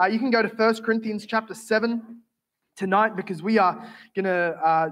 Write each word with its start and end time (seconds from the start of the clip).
Uh, 0.00 0.06
you 0.06 0.18
can 0.18 0.30
go 0.30 0.40
to 0.40 0.48
1 0.48 0.82
Corinthians 0.82 1.26
chapter 1.26 1.52
7 1.52 2.22
tonight 2.74 3.16
because 3.16 3.42
we 3.42 3.58
are 3.58 3.86
going 4.16 4.24
to 4.24 4.56
uh, 4.64 4.88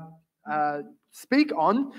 uh, 0.50 0.82
speak 1.12 1.50
on 1.56 1.92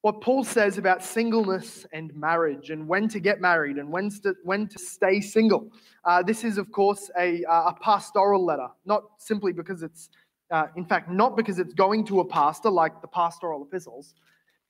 what 0.00 0.20
Paul 0.20 0.42
says 0.42 0.76
about 0.76 1.04
singleness 1.04 1.86
and 1.92 2.12
marriage 2.16 2.70
and 2.70 2.88
when 2.88 3.08
to 3.08 3.20
get 3.20 3.40
married 3.40 3.76
and 3.76 3.88
when 3.88 4.10
to, 4.22 4.34
when 4.42 4.66
to 4.66 4.78
stay 4.80 5.20
single. 5.20 5.70
Uh, 6.04 6.24
this 6.24 6.42
is, 6.42 6.58
of 6.58 6.72
course, 6.72 7.08
a, 7.16 7.44
uh, 7.44 7.68
a 7.70 7.74
pastoral 7.80 8.44
letter, 8.44 8.68
not 8.84 9.04
simply 9.18 9.52
because 9.52 9.84
it's, 9.84 10.08
uh, 10.50 10.66
in 10.76 10.84
fact, 10.84 11.08
not 11.08 11.36
because 11.36 11.60
it's 11.60 11.74
going 11.74 12.04
to 12.06 12.18
a 12.18 12.24
pastor 12.24 12.70
like 12.70 13.00
the 13.00 13.08
pastoral 13.08 13.62
epistles. 13.62 14.14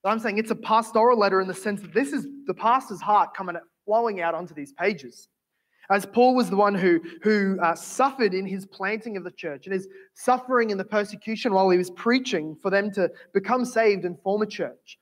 But 0.02 0.10
I'm 0.10 0.18
saying 0.18 0.36
it's 0.36 0.50
a 0.50 0.56
pastoral 0.56 1.18
letter 1.18 1.40
in 1.40 1.48
the 1.48 1.54
sense 1.54 1.80
that 1.80 1.94
this 1.94 2.12
is 2.12 2.26
the 2.46 2.54
pastor's 2.54 3.00
heart 3.00 3.32
coming 3.32 3.56
flowing 3.86 4.20
out 4.20 4.34
onto 4.34 4.52
these 4.52 4.72
pages. 4.72 5.28
As 5.90 6.04
Paul 6.04 6.34
was 6.34 6.50
the 6.50 6.56
one 6.56 6.74
who, 6.74 7.00
who 7.22 7.58
uh, 7.62 7.74
suffered 7.74 8.34
in 8.34 8.46
his 8.46 8.66
planting 8.66 9.16
of 9.16 9.24
the 9.24 9.30
church 9.30 9.66
and 9.66 9.74
his 9.74 9.88
suffering 10.14 10.70
in 10.70 10.78
the 10.78 10.84
persecution 10.84 11.52
while 11.52 11.70
he 11.70 11.78
was 11.78 11.90
preaching 11.90 12.56
for 12.60 12.70
them 12.70 12.90
to 12.92 13.10
become 13.32 13.64
saved 13.64 14.04
and 14.04 14.20
form 14.22 14.42
a 14.42 14.46
church. 14.46 14.98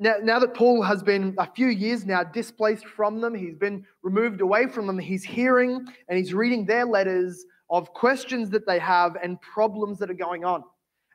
Now, 0.00 0.16
now 0.22 0.38
that 0.38 0.54
Paul 0.54 0.82
has 0.82 1.02
been 1.02 1.34
a 1.38 1.50
few 1.50 1.68
years 1.68 2.06
now 2.06 2.22
displaced 2.22 2.86
from 2.86 3.20
them, 3.20 3.34
he's 3.34 3.56
been 3.56 3.84
removed 4.02 4.40
away 4.40 4.66
from 4.66 4.86
them, 4.86 4.98
he's 4.98 5.24
hearing 5.24 5.86
and 6.08 6.18
he's 6.18 6.34
reading 6.34 6.64
their 6.64 6.84
letters 6.84 7.44
of 7.70 7.92
questions 7.92 8.50
that 8.50 8.66
they 8.66 8.78
have 8.78 9.16
and 9.22 9.40
problems 9.40 9.98
that 9.98 10.10
are 10.10 10.14
going 10.14 10.44
on. 10.44 10.62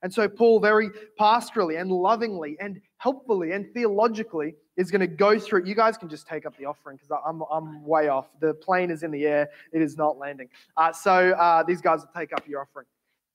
And 0.01 0.13
so, 0.13 0.27
Paul, 0.27 0.59
very 0.59 0.89
pastorally 1.19 1.79
and 1.79 1.89
lovingly 1.89 2.57
and 2.59 2.81
helpfully 2.97 3.53
and 3.53 3.73
theologically, 3.73 4.55
is 4.77 4.91
going 4.91 5.01
to 5.01 5.07
go 5.07 5.37
through. 5.37 5.65
You 5.65 5.75
guys 5.75 5.97
can 5.97 6.09
just 6.09 6.27
take 6.27 6.45
up 6.45 6.57
the 6.57 6.65
offering 6.65 6.97
because 6.97 7.21
I'm, 7.25 7.43
I'm 7.51 7.85
way 7.85 8.07
off. 8.07 8.27
The 8.39 8.53
plane 8.53 8.91
is 8.91 9.03
in 9.03 9.11
the 9.11 9.25
air, 9.25 9.49
it 9.71 9.81
is 9.81 9.97
not 9.97 10.17
landing. 10.17 10.49
Uh, 10.77 10.91
so, 10.91 11.31
uh, 11.31 11.63
these 11.63 11.81
guys 11.81 12.01
will 12.01 12.11
take 12.15 12.33
up 12.33 12.47
your 12.47 12.61
offering. 12.61 12.85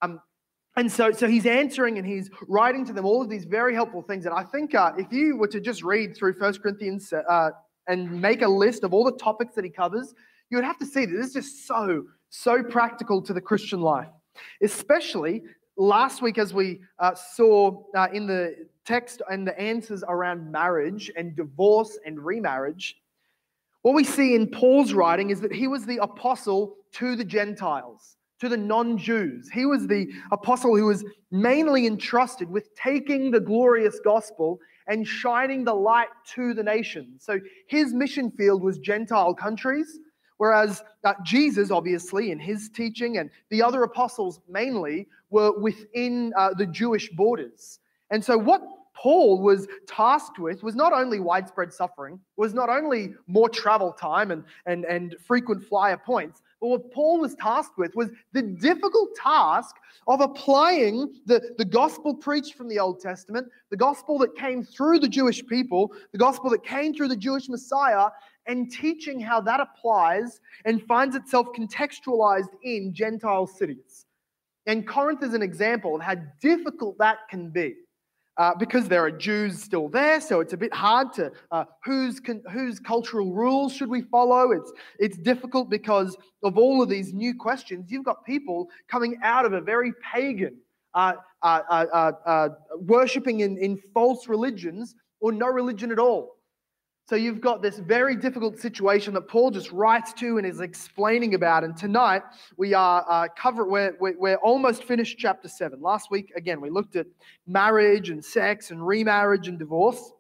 Um, 0.03 0.21
and 0.77 0.91
so, 0.91 1.11
so 1.11 1.27
he's 1.27 1.45
answering 1.45 1.99
and 1.99 2.07
he's 2.07 2.31
writing 2.47 2.87
to 2.87 2.93
them 2.93 3.05
all 3.05 3.21
of 3.21 3.29
these 3.29 3.45
very 3.45 3.75
helpful 3.75 4.01
things. 4.01 4.27
And 4.27 4.35
I 4.35 4.45
think 4.45 4.77
uh, 4.77 4.93
if 4.97 5.13
you 5.13 5.37
were 5.37 5.49
to 5.49 5.61
just 5.61 5.83
read 5.83 6.17
through 6.17 6.35
First 6.35 6.63
Corinthians 6.63 7.13
uh, 7.13 7.51
and 7.89 8.21
make 8.21 8.43
a 8.43 8.49
list 8.49 8.85
of 8.85 8.95
all 8.95 9.03
the 9.03 9.17
topics 9.17 9.57
that 9.57 9.65
he 9.65 9.71
covers, 9.71 10.15
you 10.51 10.57
would 10.57 10.65
have 10.65 10.79
to 10.79 10.87
see 10.87 11.05
that 11.05 11.13
this 11.17 11.29
is 11.29 11.33
just 11.33 11.67
so, 11.67 12.05
so 12.31 12.63
practical 12.63 13.21
to 13.23 13.33
the 13.33 13.41
Christian 13.41 13.81
life. 13.81 14.09
Especially 14.63 15.43
last 15.77 16.23
week, 16.23 16.39
as 16.39 16.55
we 16.55 16.81
uh, 17.01 17.15
saw 17.15 17.83
uh, 17.97 18.07
in 18.13 18.29
the 18.29 18.69
text 18.89 19.23
and 19.31 19.47
the 19.47 19.59
answers 19.61 20.03
around 20.09 20.51
marriage 20.51 21.11
and 21.17 21.37
divorce 21.37 21.99
and 22.07 22.19
remarriage, 22.19 22.97
what 23.83 23.95
we 23.95 24.05
see 24.05 24.35
in 24.35 24.49
Paul's 24.49 24.93
writing 24.93 25.31
is 25.31 25.41
that 25.43 25.53
he 25.53 25.69
was 25.69 25.87
the 25.87 25.99
apostle 25.99 26.77
to 26.93 27.15
the 27.15 27.25
Gentiles, 27.25 28.17
to 28.41 28.49
the 28.49 28.57
non 28.57 28.97
Jews. 28.97 29.51
He 29.53 29.67
was 29.67 29.87
the 29.87 30.09
apostle 30.33 30.77
who 30.77 30.87
was 30.87 31.05
mainly 31.31 31.87
entrusted 31.87 32.51
with 32.51 32.75
taking 32.75 33.31
the 33.31 33.41
glorious 33.41 34.01
gospel 34.03 34.59
and 34.87 35.07
shining 35.07 35.65
the 35.65 35.75
light 35.75 36.09
to 36.35 36.55
the 36.55 36.63
nations. 36.63 37.25
So 37.25 37.39
his 37.69 37.93
mission 37.93 38.31
field 38.31 38.63
was 38.63 38.79
Gentile 38.79 39.35
countries 39.35 40.01
Whereas 40.39 40.85
uh, 41.05 41.15
Jesus, 41.25 41.71
obviously, 41.71 42.31
in 42.31 42.39
his 42.39 42.71
teaching, 42.71 43.19
and 43.19 43.29
the 43.51 43.61
other 43.61 43.83
apostles 43.83 44.41
mainly, 44.49 45.09
were 45.31 45.53
within 45.59 46.33
uh, 46.37 46.55
the 46.55 46.67
Jewish 46.67 47.11
borders. 47.11 47.81
And 48.11 48.25
so, 48.25 48.39
what 48.39 48.63
Paul 49.01 49.41
was 49.41 49.69
tasked 49.87 50.41
with 50.41 50.63
was 50.65 50.75
not 50.75 50.93
only 50.93 51.21
widespread 51.21 51.73
suffering, 51.73 52.19
was 52.37 52.53
not 52.53 52.69
only 52.69 53.15
more 53.29 53.49
travel 53.49 53.93
time 53.93 54.33
and, 54.33 54.43
and, 54.67 54.85
and 54.85 55.15
frequent 55.25 55.65
flyer 55.65 55.97
points, 55.97 56.43
but 56.61 56.69
what 56.69 56.93
Paul 56.93 57.21
was 57.21 57.37
tasked 57.37 57.79
with 57.79 57.95
was 57.95 58.11
the 58.33 58.43
difficult 58.43 59.11
task 59.15 59.77
of 60.09 60.21
applying 60.21 61.15
the, 61.27 61.55
the 61.59 61.65
gospel 61.65 62.13
preached 62.13 62.55
from 62.55 62.69
the 62.69 62.81
Old 62.81 62.99
Testament, 62.99 63.47
the 63.71 63.77
gospel 63.77 64.19
that 64.19 64.35
came 64.35 64.65
through 64.65 64.99
the 64.99 65.09
Jewish 65.09 65.47
people, 65.47 65.93
the 66.11 66.19
gospel 66.19 66.51
that 66.51 66.65
came 66.65 66.93
through 66.93 67.09
the 67.09 67.17
Jewish 67.17 67.49
Messiah, 67.49 68.09
and 68.47 68.73
teaching 68.73 69.21
how 69.21 69.41
that 69.43 69.61
applies 69.61 70.41
and 70.65 70.83
finds 70.83 71.15
itself 71.15 71.47
contextualized 71.57 72.51
in 72.65 72.93
Gentile 72.93 73.47
cities. 73.47 74.07
And 74.67 74.89
Corinth 74.89 75.23
is 75.23 75.35
an 75.35 75.43
example 75.43 75.95
of 75.95 76.03
how 76.03 76.17
difficult 76.41 76.99
that 76.99 77.19
can 77.31 77.51
be. 77.51 77.77
Uh, 78.39 78.55
because 78.55 78.87
there 78.87 79.05
are 79.05 79.11
Jews 79.11 79.61
still 79.61 79.89
there, 79.89 80.21
so 80.21 80.39
it's 80.39 80.53
a 80.53 80.57
bit 80.57 80.73
hard 80.73 81.13
to 81.15 81.33
uh, 81.51 81.65
whose 81.85 82.21
whose 82.53 82.79
cultural 82.79 83.33
rules 83.33 83.73
should 83.73 83.91
we 83.91 84.03
follow. 84.03 84.53
It's 84.53 84.73
it's 85.01 85.19
difficult 85.19 85.69
because 85.69 86.17
of 86.45 86.57
all 86.57 86.81
of 86.81 86.89
these 86.89 87.13
new 87.13 87.35
questions. 87.35 87.91
You've 87.91 88.05
got 88.05 88.25
people 88.25 88.69
coming 88.87 89.19
out 89.25 89.45
of 89.45 89.55
a 89.55 89.61
very 89.61 89.93
pagan, 90.13 90.57
uh, 90.95 91.15
uh, 91.43 91.63
uh, 91.69 92.13
uh 92.25 92.49
worshiping 92.79 93.41
in, 93.41 93.59
in 93.59 93.77
false 93.93 94.29
religions 94.29 94.95
or 95.21 95.33
no 95.33 95.49
religion 95.49 95.91
at 95.91 95.99
all. 95.99 96.38
So 97.09 97.17
you've 97.17 97.41
got 97.41 97.63
this 97.63 97.79
very 97.79 98.17
difficult 98.17 98.59
situation 98.59 99.15
that 99.15 99.29
Paul 99.29 99.51
just 99.51 99.73
writes 99.73 100.13
to 100.13 100.37
and 100.37 100.47
is 100.47 100.61
explaining 100.61 101.35
about. 101.35 101.65
And 101.65 101.75
tonight 101.75 102.21
we 102.59 102.75
are 102.75 103.03
uh, 103.09 103.29
cover 103.35 103.67
we're, 103.67 103.97
we're 103.99 104.37
almost 104.37 104.85
finished 104.85 105.17
chapter 105.17 105.49
seven. 105.49 105.81
Last 105.81 106.11
week 106.11 106.31
again 106.37 106.61
we 106.61 106.69
looked 106.69 106.97
at 106.97 107.07
marriage 107.47 108.11
and 108.11 108.23
sex 108.23 108.73
and 108.73 108.87
remarriage 108.87 109.49
and 109.49 109.59
divorce. 109.59 110.13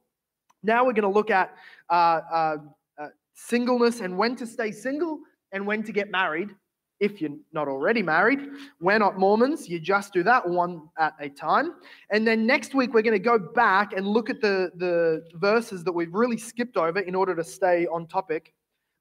Now 0.62 0.86
we're 0.86 0.94
going 0.94 1.02
to 1.02 1.14
look 1.14 1.30
at 1.30 1.54
uh, 1.90 1.92
uh, 1.92 2.56
uh, 2.98 3.08
singleness 3.34 4.00
and 4.00 4.16
when 4.16 4.34
to 4.36 4.46
stay 4.46 4.72
single 4.72 5.18
and 5.52 5.66
when 5.66 5.82
to 5.82 5.92
get 5.92 6.10
married 6.10 6.54
if 7.00 7.20
you're 7.20 7.36
not 7.52 7.68
already 7.68 8.02
married. 8.02 8.40
We're 8.80 8.98
not 8.98 9.18
Mormons. 9.18 9.68
You 9.68 9.78
just 9.78 10.12
do 10.12 10.22
that 10.24 10.48
one 10.48 10.88
at 10.98 11.14
a 11.20 11.28
time. 11.28 11.74
And 12.10 12.26
then 12.26 12.46
next 12.46 12.74
week, 12.74 12.92
we're 12.92 13.02
going 13.02 13.12
to 13.12 13.18
go 13.18 13.38
back 13.38 13.92
and 13.92 14.06
look 14.06 14.30
at 14.30 14.40
the, 14.40 14.70
the 14.76 15.24
verses 15.34 15.84
that 15.84 15.92
we've 15.92 16.12
really 16.12 16.36
skipped 16.36 16.76
over 16.76 17.00
in 17.00 17.14
order 17.14 17.34
to 17.34 17.44
stay 17.44 17.86
on 17.86 18.06
topic, 18.06 18.52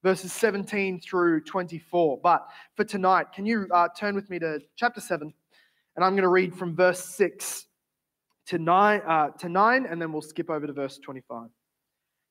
verses 0.03 0.31
17 0.33 0.99
through 1.01 1.41
24. 1.41 2.19
But 2.21 2.47
for 2.75 2.83
tonight, 2.83 3.33
can 3.33 3.45
you 3.45 3.67
uh, 3.71 3.87
turn 3.97 4.15
with 4.15 4.29
me 4.29 4.39
to 4.39 4.59
chapter 4.75 5.01
7? 5.01 5.33
And 5.95 6.05
I'm 6.05 6.13
going 6.13 6.23
to 6.23 6.29
read 6.29 6.55
from 6.55 6.75
verse 6.75 7.03
6 7.03 7.65
to 8.47 8.59
9, 8.59 9.01
uh, 9.07 9.29
to 9.39 9.49
9, 9.49 9.85
and 9.89 10.01
then 10.01 10.11
we'll 10.11 10.21
skip 10.21 10.49
over 10.49 10.67
to 10.67 10.73
verse 10.73 10.99
25. 10.99 11.49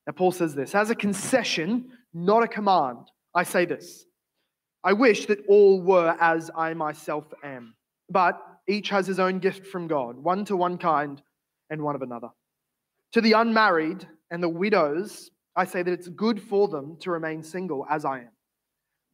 Now, 0.07 0.13
Paul 0.13 0.31
says 0.31 0.55
this 0.55 0.73
As 0.73 0.89
a 0.89 0.95
concession, 0.95 1.91
not 2.13 2.41
a 2.41 2.47
command, 2.47 3.11
I 3.35 3.43
say 3.43 3.65
this 3.65 4.06
I 4.87 4.93
wish 4.93 5.25
that 5.25 5.45
all 5.49 5.81
were 5.81 6.15
as 6.21 6.49
I 6.55 6.73
myself 6.73 7.25
am. 7.43 7.75
But 8.09 8.41
each 8.69 8.87
has 8.87 9.05
his 9.05 9.19
own 9.19 9.39
gift 9.39 9.67
from 9.67 9.85
God, 9.85 10.15
one 10.15 10.45
to 10.45 10.55
one 10.55 10.77
kind 10.77 11.21
and 11.69 11.81
one 11.81 11.95
of 11.95 12.01
another. 12.01 12.29
To 13.11 13.19
the 13.19 13.33
unmarried 13.33 14.07
and 14.31 14.41
the 14.41 14.47
widows, 14.47 15.29
I 15.57 15.65
say 15.65 15.83
that 15.83 15.91
it's 15.91 16.07
good 16.07 16.41
for 16.41 16.69
them 16.69 16.95
to 17.01 17.11
remain 17.11 17.43
single 17.43 17.85
as 17.89 18.05
I 18.05 18.19
am. 18.19 18.31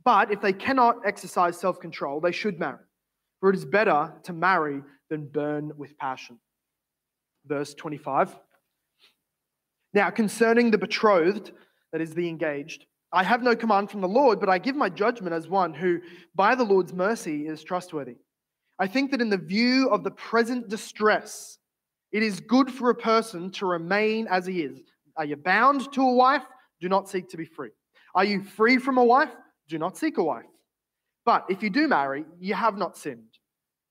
But 0.06 0.31
if 0.31 0.41
they 0.41 0.53
cannot 0.53 1.07
exercise 1.07 1.59
self 1.59 1.79
control, 1.79 2.22
they 2.22 2.31
should 2.31 2.59
marry. 2.59 2.85
For 3.39 3.50
it 3.50 3.56
is 3.56 3.66
better 3.66 4.13
to 4.25 4.31
marry 4.31 4.83
than 5.09 5.25
burn 5.25 5.72
with 5.75 5.97
passion. 5.97 6.38
Verse 7.47 7.73
25. 7.73 8.38
Now, 9.95 10.12
concerning 10.12 10.69
the 10.69 10.78
betrothed, 10.78 11.51
that 11.91 12.01
is 12.01 12.13
the 12.13 12.29
engaged, 12.29 12.85
I 13.13 13.24
have 13.24 13.44
no 13.44 13.56
command 13.56 13.91
from 13.91 14.01
the 14.01 14.07
Lord, 14.07 14.40
but 14.40 14.50
I 14.50 14.57
give 14.57 14.75
my 14.75 14.90
judgment 14.90 15.35
as 15.35 15.47
one 15.47 15.72
who, 15.74 16.00
by 16.34 16.56
the 16.56 16.63
Lord's 16.63 16.94
mercy, 16.94 17.46
is 17.46 17.63
trustworthy. 17.63 18.18
I 18.79 18.88
think 18.88 19.12
that 19.12 19.22
in 19.22 19.29
the 19.29 19.38
view 19.38 19.88
of 19.90 20.03
the 20.03 20.09
present 20.09 20.68
distress, 20.68 21.59
it 22.12 22.24
is 22.24 22.40
good 22.40 22.72
for 22.72 22.90
a 22.90 22.96
person 22.96 23.51
to 23.51 23.68
remain 23.68 24.28
as 24.28 24.47
he 24.47 24.63
is. 24.63 24.81
Are 25.16 25.25
you 25.25 25.35
bound 25.35 25.94
to 25.94 26.01
a 26.01 26.13
wife? 26.13 26.41
Do 26.81 26.90
not 26.90 27.07
seek 27.07 27.29
to 27.29 27.38
be 27.38 27.46
free. 27.46 27.69
Are 28.16 28.25
you 28.25 28.44
free 28.44 28.78
from 28.78 28.97
a 28.97 29.06
wife? 29.06 29.30
Do 29.69 29.78
not 29.78 29.95
seek 29.95 30.18
a 30.18 30.24
wife. 30.24 30.45
But 31.24 31.45
if 31.50 31.62
you 31.62 31.69
do 31.69 31.88
marry, 31.88 32.25
you 32.40 32.56
have 32.56 32.78
not 32.78 32.98
sinned. 32.98 33.38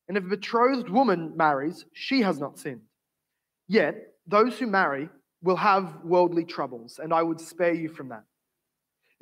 And 0.09 0.19
if 0.19 0.25
a 0.25 0.29
betrothed 0.29 0.89
woman 0.89 1.37
marries, 1.37 1.85
she 1.93 2.23
has 2.23 2.41
not 2.41 2.59
sinned. 2.59 2.83
Yet, 3.69 3.95
those 4.27 4.59
who 4.59 4.67
marry 4.67 5.09
will 5.43 5.57
have 5.57 6.01
worldly 6.05 6.45
troubles, 6.45 7.01
and 7.03 7.15
I 7.15 7.23
would 7.23 7.41
spare 7.41 7.73
you 7.73 7.89
from 7.89 8.09
that. 8.09 8.25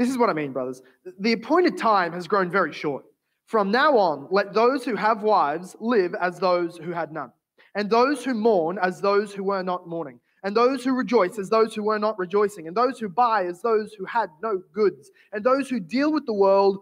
This 0.00 0.08
is 0.08 0.16
what 0.16 0.30
I 0.30 0.32
mean, 0.32 0.52
brothers. 0.52 0.80
The 1.18 1.32
appointed 1.32 1.76
time 1.76 2.14
has 2.14 2.26
grown 2.26 2.50
very 2.50 2.72
short. 2.72 3.04
From 3.44 3.70
now 3.70 3.98
on, 3.98 4.28
let 4.30 4.54
those 4.54 4.82
who 4.82 4.96
have 4.96 5.22
wives 5.22 5.76
live 5.78 6.14
as 6.14 6.38
those 6.38 6.78
who 6.78 6.92
had 6.92 7.12
none, 7.12 7.32
and 7.74 7.90
those 7.90 8.24
who 8.24 8.32
mourn 8.32 8.78
as 8.80 9.02
those 9.02 9.34
who 9.34 9.44
were 9.44 9.62
not 9.62 9.86
mourning, 9.86 10.18
and 10.42 10.56
those 10.56 10.82
who 10.82 10.94
rejoice 10.94 11.38
as 11.38 11.50
those 11.50 11.74
who 11.74 11.82
were 11.82 11.98
not 11.98 12.18
rejoicing, 12.18 12.66
and 12.66 12.74
those 12.74 12.98
who 12.98 13.10
buy 13.10 13.44
as 13.44 13.60
those 13.60 13.92
who 13.92 14.06
had 14.06 14.30
no 14.42 14.62
goods, 14.72 15.10
and 15.34 15.44
those 15.44 15.68
who 15.68 15.78
deal 15.78 16.10
with 16.10 16.24
the 16.24 16.32
world 16.32 16.78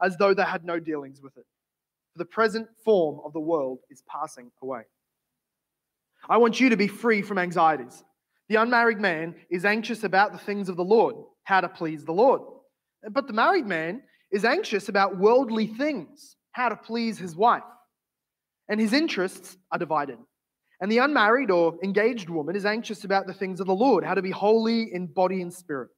as 0.00 0.16
though 0.16 0.32
they 0.32 0.42
had 0.42 0.64
no 0.64 0.80
dealings 0.80 1.20
with 1.20 1.36
it. 1.36 1.44
For 2.14 2.20
the 2.20 2.24
present 2.24 2.68
form 2.86 3.20
of 3.22 3.34
the 3.34 3.40
world 3.40 3.80
is 3.90 4.02
passing 4.08 4.50
away. 4.62 4.84
I 6.26 6.38
want 6.38 6.58
you 6.58 6.70
to 6.70 6.78
be 6.78 6.88
free 6.88 7.20
from 7.20 7.36
anxieties. 7.36 8.02
The 8.48 8.56
unmarried 8.56 8.98
man 8.98 9.34
is 9.50 9.66
anxious 9.66 10.04
about 10.04 10.32
the 10.32 10.38
things 10.38 10.70
of 10.70 10.76
the 10.76 10.84
Lord, 10.84 11.16
how 11.44 11.60
to 11.60 11.68
please 11.68 12.06
the 12.06 12.14
Lord. 12.14 12.40
But 13.10 13.26
the 13.26 13.32
married 13.32 13.66
man 13.66 14.02
is 14.30 14.44
anxious 14.44 14.88
about 14.88 15.18
worldly 15.18 15.66
things, 15.66 16.36
how 16.52 16.68
to 16.68 16.76
please 16.76 17.18
his 17.18 17.36
wife. 17.36 17.62
And 18.68 18.80
his 18.80 18.92
interests 18.92 19.56
are 19.70 19.78
divided. 19.78 20.18
And 20.80 20.90
the 20.90 20.98
unmarried 20.98 21.50
or 21.50 21.78
engaged 21.82 22.28
woman 22.28 22.56
is 22.56 22.64
anxious 22.64 23.04
about 23.04 23.26
the 23.26 23.34
things 23.34 23.60
of 23.60 23.66
the 23.66 23.74
Lord, 23.74 24.04
how 24.04 24.14
to 24.14 24.22
be 24.22 24.30
holy 24.30 24.92
in 24.92 25.06
body 25.06 25.42
and 25.42 25.52
spirit. 25.52 25.90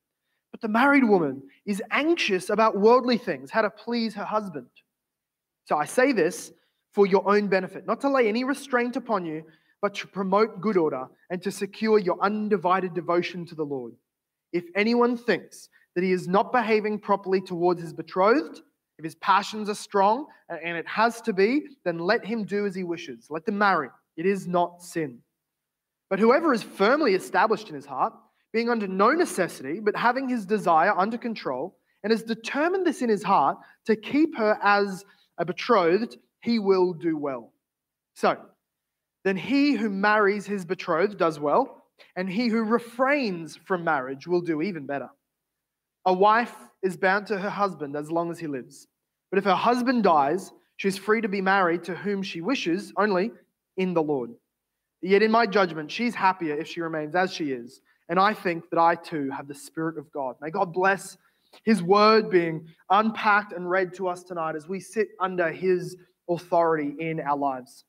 But 0.51 0.61
the 0.61 0.69
married 0.69 1.05
woman 1.05 1.43
is 1.67 1.83
anxious 1.91 2.51
about 2.51 2.79
worldly 2.79 3.19
things, 3.19 3.51
how 3.51 3.63
to 3.63 3.71
please 3.71 4.15
her 4.15 4.25
husband. 4.25 4.69
So 5.65 5.77
I 5.77 5.85
say 5.85 6.13
this 6.13 6.53
for 6.93 7.07
your 7.07 7.29
own 7.29 7.49
benefit, 7.49 7.87
not 7.87 8.01
to 8.03 8.11
lay 8.11 8.29
any 8.29 8.45
restraint 8.45 8.97
upon 8.97 9.25
you, 9.25 9.45
but 9.83 9.95
to 9.95 10.07
promote 10.07 10.61
good 10.61 10.77
order 10.77 11.07
and 11.31 11.43
to 11.43 11.51
secure 11.51 11.99
your 11.99 12.21
undivided 12.23 12.95
devotion 12.95 13.45
to 13.47 13.55
the 13.55 13.65
Lord. 13.65 13.93
If 14.53 14.65
anyone 14.77 15.17
thinks 15.17 15.69
that 15.95 16.05
he 16.05 16.13
is 16.13 16.29
not 16.29 16.53
behaving 16.53 16.99
properly 16.99 17.41
towards 17.41 17.81
his 17.81 17.93
betrothed, 17.93 18.61
if 18.99 19.05
his 19.05 19.15
passions 19.17 19.69
are 19.69 19.75
strong, 19.75 20.27
and 20.49 20.77
it 20.77 20.87
has 20.87 21.21
to 21.23 21.33
be, 21.33 21.67
then 21.85 21.99
let 21.99 22.25
him 22.25 22.45
do 22.45 22.67
as 22.67 22.75
he 22.75 22.85
wishes. 22.85 23.27
Let 23.29 23.45
them 23.45 23.59
marry. 23.59 23.89
It 24.17 24.27
is 24.27 24.47
not 24.47 24.83
sin. 24.83 25.19
But 26.11 26.21
whoever 26.21 26.53
is 26.53 26.63
firmly 26.63 27.15
established 27.15 27.69
in 27.69 27.75
his 27.75 27.87
heart, 27.87 28.13
being 28.53 28.71
under 28.71 28.87
no 28.87 29.11
necessity, 29.11 29.81
but 29.81 29.97
having 29.97 30.29
his 30.29 30.47
desire 30.47 30.97
under 30.97 31.19
control, 31.19 31.77
and 32.05 32.13
has 32.13 32.23
determined 32.23 32.87
this 32.87 33.03
in 33.03 33.09
his 33.09 33.23
heart 33.23 33.59
to 33.87 33.97
keep 33.97 34.37
her 34.37 34.59
as 34.63 35.05
a 35.39 35.45
betrothed, 35.45 36.17
he 36.43 36.61
will 36.61 36.93
do 36.93 37.17
well. 37.17 37.53
So, 38.15 38.37
then 39.25 39.37
he 39.37 39.73
who 39.73 39.89
marries 39.91 40.47
his 40.47 40.65
betrothed 40.65 41.19
does 41.19 41.41
well, 41.41 41.85
and 42.15 42.29
he 42.29 42.49
who 42.49 42.63
refrains 42.63 43.57
from 43.57 43.83
marriage 43.83 44.29
will 44.29 44.43
do 44.43 44.63
even 44.63 44.87
better. 44.87 45.09
A 46.07 46.13
wife 46.13 46.55
is 46.83 46.97
bound 46.97 47.27
to 47.29 47.39
her 47.39 47.51
husband 47.51 47.97
as 47.97 48.11
long 48.11 48.31
as 48.31 48.39
he 48.39 48.47
lives. 48.47 48.87
But 49.31 49.39
if 49.39 49.45
her 49.45 49.55
husband 49.55 50.03
dies, 50.03 50.53
she 50.77 50.89
is 50.89 50.99
free 50.99 51.21
to 51.21 51.29
be 51.29 51.41
married 51.41 51.85
to 51.85 51.95
whom 51.95 52.23
she 52.23 52.41
wishes, 52.41 52.93
only 52.97 53.31
in 53.77 53.95
the 53.95 54.03
Lord. 54.03 54.31
Yet, 55.01 55.23
in 55.23 55.31
my 55.31 55.47
judgment, 55.47 55.91
she's 55.91 56.15
happier 56.15 56.57
if 56.57 56.69
she 56.69 56.81
remains 56.81 57.15
as 57.15 57.33
she 57.33 57.53
is. 57.53 57.81
And 58.09 58.19
I 58.19 58.35
think 58.35 58.69
that 58.71 58.79
I 58.79 58.95
too 58.95 59.31
have 59.31 59.49
the 59.49 59.55
Spirit 59.55 59.99
of 59.99 60.11
God. 60.13 60.37
May 60.41 60.51
God 60.51 60.73
bless 60.73 61.17
His 61.65 61.83
word 61.83 62.31
being 62.31 62.67
unpacked 62.91 63.53
and 63.53 63.69
read 63.69 63.95
to 63.95 64.09
us 64.09 64.23
tonight 64.23 64.57
as 64.57 64.69
we 64.69 64.81
sit 64.81 65.09
under 65.21 65.51
His 65.51 65.97
authority 66.29 66.95
in 66.99 67.21
our 67.21 67.37
lives. 67.37 67.85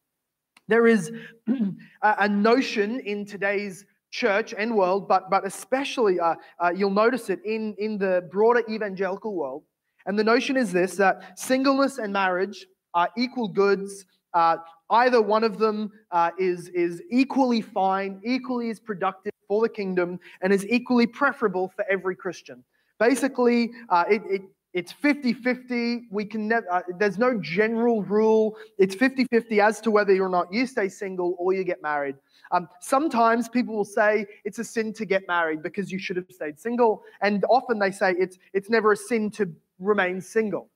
There 0.68 0.88
is 0.88 1.12
a 2.02 2.28
notion 2.28 3.00
in 3.02 3.26
today's 3.26 3.86
church 4.16 4.54
and 4.58 4.74
world, 4.74 5.08
but, 5.08 5.30
but 5.30 5.46
especially 5.46 6.20
uh, 6.20 6.36
uh, 6.64 6.72
you'll 6.74 6.90
notice 7.06 7.30
it 7.30 7.40
in, 7.44 7.76
in 7.78 7.98
the 7.98 8.28
broader 8.32 8.64
evangelical 8.70 9.36
world. 9.36 9.64
And 10.06 10.18
the 10.18 10.24
notion 10.24 10.56
is 10.56 10.72
this 10.72 10.96
that 10.96 11.38
singleness 11.38 11.98
and 11.98 12.14
marriage 12.14 12.66
are 12.94 13.10
equal 13.18 13.50
goods. 13.50 14.06
Uh, 14.34 14.58
either 14.90 15.22
one 15.22 15.44
of 15.44 15.58
them 15.58 15.92
uh, 16.12 16.32
is, 16.40 16.70
is 16.70 17.02
equally 17.12 17.62
fine, 17.62 18.22
equally 18.24 18.70
as 18.70 18.80
productive 18.80 19.34
for 19.48 19.62
the 19.62 19.70
kingdom, 19.70 20.20
and 20.42 20.54
is 20.54 20.66
equally 20.68 21.08
preferable 21.08 21.68
for 21.76 21.84
every 21.90 22.16
Christian. 22.16 22.64
Basically, 23.00 23.72
uh, 23.90 24.06
it, 24.10 24.22
it 24.30 24.42
it's 24.76 24.92
50 24.92 25.32
50. 25.32 26.08
We 26.12 26.26
can 26.26 26.50
never, 26.50 26.70
uh, 26.70 26.82
there's 27.00 27.18
no 27.18 27.40
general 27.40 28.04
rule. 28.04 28.58
It's 28.78 28.94
50 28.94 29.26
50 29.32 29.62
as 29.62 29.80
to 29.82 29.90
whether 29.90 30.14
or 30.22 30.28
not 30.28 30.54
you 30.54 30.68
stay 30.68 30.90
single 30.90 31.34
or 31.40 31.54
you 31.54 31.64
get 31.64 31.82
married. 31.82 32.18
Um, 32.52 32.68
sometimes 32.82 33.48
people 33.48 33.74
will 33.74 33.86
say 33.86 34.26
it's 34.44 34.60
a 34.60 34.66
sin 34.66 34.92
to 34.94 35.06
get 35.06 35.30
married 35.30 35.64
because 35.64 35.94
you 35.94 35.98
should 35.98 36.18
have 36.18 36.26
stayed 36.30 36.60
single. 36.60 37.04
And 37.22 37.46
often 37.50 37.80
they 37.80 37.90
say 37.90 38.16
it's, 38.20 38.38
it's 38.52 38.70
never 38.70 38.92
a 38.92 38.98
sin 38.98 39.32
to 39.32 39.50
remain 39.80 40.20
single. 40.20 40.70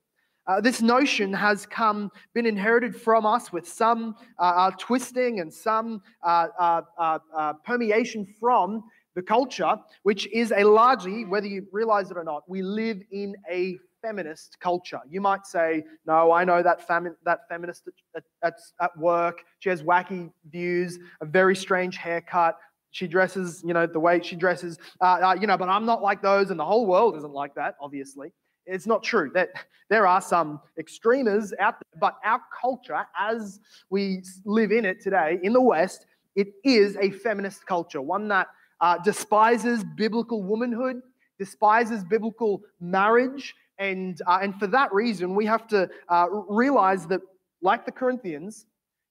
Uh, 0.48 0.62
this 0.62 0.82
notion 0.82 1.34
has 1.34 1.66
come, 1.66 2.10
been 2.34 2.46
inherited 2.46 2.96
from 2.96 3.26
us 3.26 3.52
with 3.52 3.68
some 3.68 4.16
uh, 4.40 4.42
uh 4.42 4.72
twisting 4.80 5.42
and 5.42 5.54
some 5.54 6.02
uh, 6.24 6.48
uh, 6.58 6.82
uh, 6.98 7.54
permeation 7.66 8.26
from 8.40 8.82
the 9.16 9.22
culture, 9.22 9.76
which 10.04 10.26
is 10.28 10.54
a 10.56 10.64
largely, 10.64 11.26
whether 11.26 11.48
you 11.48 11.68
realize 11.74 12.10
it 12.10 12.16
or 12.16 12.24
not, 12.24 12.50
we 12.50 12.62
live 12.62 13.02
in 13.12 13.36
a 13.52 13.78
feminist 14.02 14.58
culture. 14.60 15.00
You 15.10 15.22
might 15.22 15.46
say, 15.46 15.84
no, 16.06 16.32
I 16.32 16.44
know 16.44 16.64
that, 16.64 16.88
femi- 16.88 17.16
that 17.26 17.42
feminist 17.50 17.88
at, 18.16 18.24
at, 18.44 18.60
at 18.82 18.98
work. 18.98 19.44
She 19.60 19.70
has 19.70 19.84
wacky 19.84 20.32
views, 20.50 21.00
a 21.22 21.26
very 21.26 21.56
strange 21.56 21.98
haircut. 21.98 22.58
She 22.92 23.08
dresses, 23.08 23.62
you 23.66 23.74
know, 23.74 23.86
the 23.86 24.00
way 24.00 24.20
she 24.22 24.36
dresses, 24.36 24.80
uh, 25.02 25.20
uh, 25.22 25.38
you 25.40 25.48
know, 25.48 25.58
but 25.58 25.70
I'm 25.70 25.86
not 25.86 26.02
like 26.02 26.22
those, 26.22 26.50
and 26.50 26.60
the 26.60 26.66
whole 26.66 26.88
world 26.88 27.16
isn't 27.18 27.34
like 27.34 27.54
that, 27.56 27.76
obviously. 27.80 28.32
It's 28.66 28.88
not 28.88 29.04
true. 29.04 29.32
That 29.34 29.50
there 29.90 30.08
are 30.08 30.22
some 30.22 30.60
extremers 30.78 31.54
out 31.60 31.76
there, 31.80 32.00
but 32.00 32.18
our 32.24 32.42
culture, 32.60 33.06
as 33.20 33.60
we 33.90 34.24
live 34.46 34.72
in 34.72 34.86
it 34.86 35.02
today 35.02 35.40
in 35.44 35.54
the 35.54 35.62
West, 35.62 36.06
it 36.36 36.48
is 36.64 36.96
a 36.98 37.12
feminist 37.12 37.66
culture, 37.66 38.02
one 38.02 38.28
that 38.30 38.48
uh, 38.82 38.98
despises 39.00 39.84
biblical 39.96 40.44
womanhood, 40.44 41.02
despises 41.38 42.04
biblical 42.04 42.62
marriage, 42.80 43.56
and, 43.80 44.22
uh, 44.28 44.40
and 44.42 44.60
for 44.60 44.68
that 44.68 44.94
reason, 44.94 45.34
we 45.34 45.46
have 45.46 45.66
to 45.68 45.90
uh, 46.10 46.28
realize 46.30 47.08
that, 47.08 47.22
like 47.62 47.86
the 47.86 47.92
Corinthians, 47.92 48.66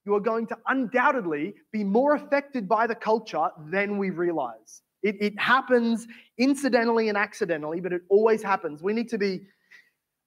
you 0.04 0.14
are 0.14 0.20
going 0.20 0.46
to 0.46 0.56
undoubtedly 0.68 1.54
be 1.72 1.82
more 1.82 2.14
affected 2.14 2.68
by 2.68 2.86
the 2.86 2.94
culture 2.94 3.48
than 3.70 3.98
we 3.98 4.10
realize. 4.10 4.82
It, 5.02 5.16
it 5.20 5.38
happens 5.38 6.06
incidentally 6.38 7.08
and 7.08 7.16
accidentally, 7.16 7.80
but 7.80 7.92
it 7.92 8.02
always 8.08 8.42
happens. 8.42 8.82
We 8.82 8.92
need 8.92 9.08
to 9.10 9.18
be 9.18 9.42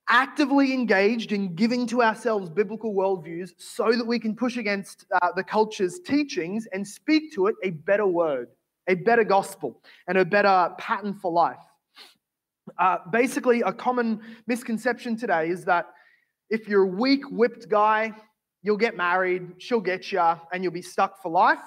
actively 0.10 0.74
engaged 0.74 1.32
in 1.32 1.56
giving 1.56 1.86
to 1.88 2.02
ourselves 2.02 2.50
biblical 2.50 2.94
worldviews 2.94 3.52
so 3.58 3.92
that 3.92 4.06
we 4.06 4.20
can 4.20 4.36
push 4.36 4.58
against 4.58 5.06
uh, 5.22 5.30
the 5.36 5.44
culture's 5.44 6.00
teachings 6.00 6.68
and 6.74 6.88
speak 6.88 7.34
to 7.34 7.48
it 7.48 7.56
a 7.64 7.70
better 7.70 8.08
word, 8.08 8.50
a 8.88 8.96
better 8.96 9.24
gospel, 9.24 9.82
and 10.08 10.18
a 10.18 10.26
better 10.26 10.74
pattern 10.78 11.14
for 11.14 11.32
life. 11.32 11.58
Uh, 12.78 12.98
basically, 13.12 13.62
a 13.62 13.74
common 13.74 14.22
misconception 14.48 15.18
today 15.18 15.50
is 15.50 15.66
that 15.66 15.88
if 16.50 16.68
you're 16.68 16.84
a 16.84 16.88
weak, 16.88 17.24
whipped 17.32 17.70
guy, 17.70 18.14
you'll 18.64 18.78
get 18.78 18.96
married, 18.96 19.54
she'll 19.58 19.82
get 19.82 20.12
you, 20.12 20.22
and 20.52 20.64
you'll 20.64 20.74
be 20.74 20.82
stuck 20.82 21.22
for 21.22 21.32
life. 21.32 21.60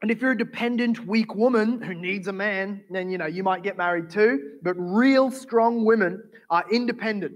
And 0.00 0.10
if 0.10 0.20
you're 0.20 0.32
a 0.32 0.38
dependent, 0.38 1.06
weak 1.06 1.34
woman 1.34 1.82
who 1.82 1.92
needs 1.92 2.28
a 2.28 2.32
man, 2.32 2.84
then 2.90 3.10
you 3.10 3.18
know 3.18 3.26
you 3.26 3.42
might 3.42 3.62
get 3.62 3.76
married 3.76 4.10
too. 4.10 4.58
But 4.62 4.74
real 4.74 5.30
strong 5.30 5.84
women 5.84 6.22
are 6.50 6.64
independent. 6.70 7.34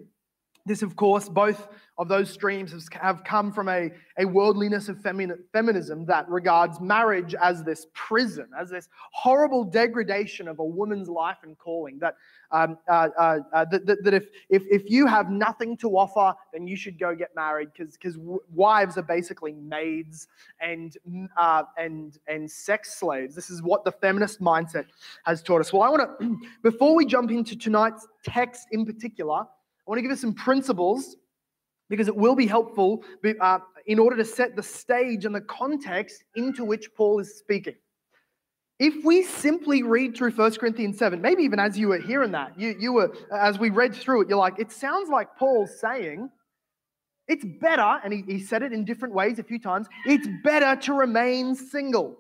This, 0.65 0.83
of 0.83 0.95
course, 0.95 1.29
both 1.29 1.69
of 1.99 2.09
those 2.09 2.31
streams 2.31 2.89
have 2.93 3.25
come 3.25 3.53
from 3.53 3.69
a, 3.69 3.91
a 4.19 4.25
worldliness 4.25 4.89
of 4.89 5.01
feminism 5.01 6.07
that 6.07 6.29
regards 6.29 6.81
marriage 6.81 7.35
as 7.35 7.65
this 7.65 7.87
prison, 7.95 8.47
as 8.59 8.71
this 8.71 8.89
horrible 9.13 9.65
degradation 9.65 10.47
of 10.47 10.61
a 10.61 10.65
woman's 10.65 11.09
life 11.09 11.39
and 11.43 11.59
calling. 11.59 11.99
That, 11.99 12.17
um, 12.53 12.79
uh, 12.89 13.09
uh, 13.19 13.39
uh, 13.53 13.65
that, 13.67 13.87
that, 13.87 14.05
that, 14.05 14.15
if, 14.15 14.29
if, 14.51 14.63
if 14.71 14.91
you 14.91 15.07
have 15.07 15.31
nothing 15.31 15.77
to 15.79 15.91
offer, 15.91 16.37
then 16.53 16.67
you 16.67 16.77
should 16.77 16.99
go 16.99 17.15
get 17.15 17.35
married 17.35 17.71
because 17.77 18.17
wives 18.55 18.97
are 18.97 19.03
basically 19.03 19.53
maids 19.53 20.29
and, 20.61 20.97
uh, 21.37 21.65
and, 21.77 22.19
and 22.29 22.49
sex 22.49 22.99
slaves. 22.99 23.35
This 23.35 23.51
is 23.51 23.63
what 23.63 23.85
the 23.85 23.93
feminist 23.93 24.41
mindset 24.41 24.87
has 25.25 25.43
taught 25.43 25.61
us. 25.61 25.73
Well, 25.73 25.83
I 25.83 25.89
want 25.89 26.21
to, 26.21 26.37
before 26.63 26.95
we 26.95 27.05
jump 27.05 27.33
into 27.33 27.57
tonight's 27.57 28.07
text 28.25 28.69
in 28.71 28.87
particular, 28.87 29.45
want 29.93 29.99
to 29.99 30.03
give 30.05 30.11
us 30.11 30.23
some 30.23 30.33
principles 30.33 31.17
because 31.91 32.09
it 32.09 32.17
will 32.17 32.35
be 32.35 32.47
helpful 32.47 33.05
uh, 33.43 33.59
in 33.85 33.99
order 33.99 34.17
to 34.17 34.25
set 34.25 34.57
the 34.57 34.63
stage 34.63 35.27
and 35.27 35.35
the 35.35 35.43
context 35.43 36.25
into 36.35 36.65
which 36.65 36.89
Paul 36.97 37.19
is 37.19 37.37
speaking. 37.37 37.75
If 38.79 39.05
we 39.05 39.23
simply 39.23 39.83
read 39.83 40.17
through 40.17 40.31
1 40.31 40.55
Corinthians 40.55 40.97
7, 40.97 41.21
maybe 41.21 41.43
even 41.43 41.59
as 41.59 41.79
you 41.79 41.89
were 41.89 41.99
hearing 41.99 42.33
that, 42.33 42.59
you, 42.59 42.75
you 42.81 42.95
were, 42.95 43.15
as 43.39 43.59
we 43.59 43.69
read 43.69 43.95
through 43.95 44.23
it, 44.23 44.31
you're 44.31 44.39
like, 44.39 44.59
it 44.59 44.73
sounds 44.73 45.11
like 45.11 45.37
Paul's 45.37 45.79
saying, 45.79 46.31
it's 47.29 47.45
better, 47.61 48.01
and 48.03 48.15
he, 48.15 48.23
he 48.27 48.39
said 48.39 48.63
it 48.63 48.73
in 48.73 48.87
different 48.87 49.13
ways 49.13 49.39
a 49.39 49.43
few 49.43 49.59
times, 49.59 49.89
it's 50.07 50.27
better 50.43 50.75
to 50.87 50.95
remain 50.95 51.55
single. 51.55 52.19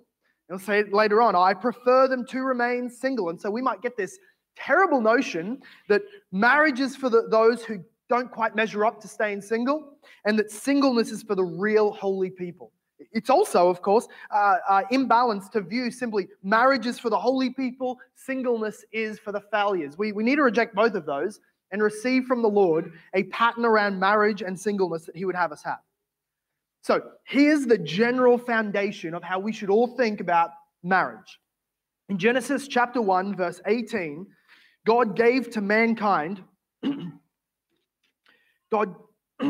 He'll 0.48 0.58
say 0.58 0.80
it 0.80 0.92
later 0.92 1.22
on, 1.22 1.34
I 1.34 1.54
prefer 1.54 2.06
them 2.06 2.26
to 2.26 2.40
remain 2.42 2.90
single. 2.90 3.30
And 3.30 3.40
so 3.40 3.50
we 3.50 3.62
might 3.62 3.80
get 3.80 3.96
this 3.96 4.18
terrible 4.56 5.00
notion 5.00 5.62
that 5.88 6.02
marriage 6.30 6.80
is 6.80 6.96
for 6.96 7.08
the, 7.08 7.28
those 7.30 7.64
who 7.64 7.82
don't 8.08 8.30
quite 8.30 8.54
measure 8.54 8.84
up 8.84 9.00
to 9.00 9.08
staying 9.08 9.40
single, 9.40 9.96
and 10.24 10.38
that 10.38 10.50
singleness 10.50 11.10
is 11.10 11.22
for 11.22 11.34
the 11.34 11.44
real 11.44 11.92
holy 11.92 12.30
people. 12.30 12.72
It's 13.12 13.30
also, 13.30 13.68
of 13.68 13.82
course, 13.82 14.06
uh, 14.30 14.56
uh, 14.68 14.82
imbalanced 14.92 15.50
to 15.52 15.60
view 15.60 15.90
simply 15.90 16.28
marriage 16.42 16.86
is 16.86 16.98
for 16.98 17.10
the 17.10 17.18
holy 17.18 17.50
people, 17.50 17.98
singleness 18.14 18.84
is 18.92 19.18
for 19.18 19.32
the 19.32 19.40
failures. 19.40 19.98
We, 19.98 20.12
we 20.12 20.22
need 20.22 20.36
to 20.36 20.42
reject 20.42 20.74
both 20.74 20.94
of 20.94 21.06
those 21.06 21.40
and 21.72 21.82
receive 21.82 22.24
from 22.24 22.42
the 22.42 22.48
Lord 22.48 22.92
a 23.14 23.24
pattern 23.24 23.64
around 23.64 23.98
marriage 23.98 24.42
and 24.42 24.58
singleness 24.58 25.06
that 25.06 25.16
He 25.16 25.24
would 25.24 25.34
have 25.34 25.52
us 25.52 25.62
have. 25.62 25.80
So 26.82 27.00
here's 27.24 27.64
the 27.66 27.78
general 27.78 28.38
foundation 28.38 29.14
of 29.14 29.22
how 29.22 29.38
we 29.38 29.52
should 29.52 29.70
all 29.70 29.96
think 29.96 30.20
about 30.20 30.50
marriage. 30.82 31.40
In 32.08 32.18
Genesis 32.18 32.68
chapter 32.68 33.00
1, 33.00 33.36
verse 33.36 33.60
18, 33.66 34.26
God 34.86 35.16
gave 35.16 35.50
to 35.50 35.60
mankind 35.60 36.42
God, 38.72 38.94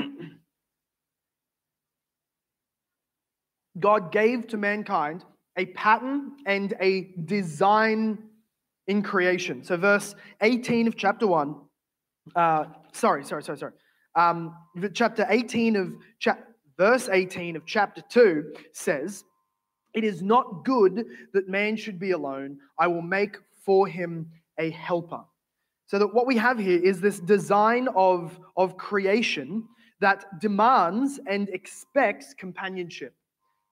God 3.78 4.10
gave 4.10 4.48
to 4.48 4.56
mankind 4.56 5.24
a 5.56 5.66
pattern 5.66 6.32
and 6.44 6.74
a 6.80 7.12
design 7.24 8.18
in 8.88 9.02
creation. 9.02 9.62
So, 9.62 9.76
verse 9.76 10.16
18 10.40 10.88
of 10.88 10.96
chapter 10.96 11.28
1, 11.28 11.54
uh, 12.34 12.64
sorry, 12.92 13.24
sorry, 13.24 13.44
sorry, 13.44 13.58
sorry. 13.58 13.72
Um, 14.16 14.56
chapter 14.92 15.24
18 15.28 15.76
of 15.76 15.94
cha- 16.18 16.38
verse 16.76 17.08
18 17.08 17.54
of 17.54 17.64
chapter 17.64 18.02
2 18.10 18.54
says, 18.72 19.22
It 19.94 20.02
is 20.02 20.20
not 20.20 20.64
good 20.64 21.06
that 21.32 21.48
man 21.48 21.76
should 21.76 22.00
be 22.00 22.10
alone. 22.10 22.58
I 22.76 22.88
will 22.88 23.02
make 23.02 23.36
for 23.64 23.86
him 23.86 24.32
a 24.58 24.70
helper. 24.70 25.22
So 25.86 25.98
that 25.98 26.14
what 26.14 26.26
we 26.26 26.36
have 26.36 26.58
here 26.58 26.82
is 26.82 27.00
this 27.00 27.20
design 27.20 27.88
of, 27.94 28.38
of 28.56 28.76
creation 28.76 29.68
that 30.00 30.40
demands 30.40 31.20
and 31.26 31.48
expects 31.50 32.34
companionship. 32.34 33.14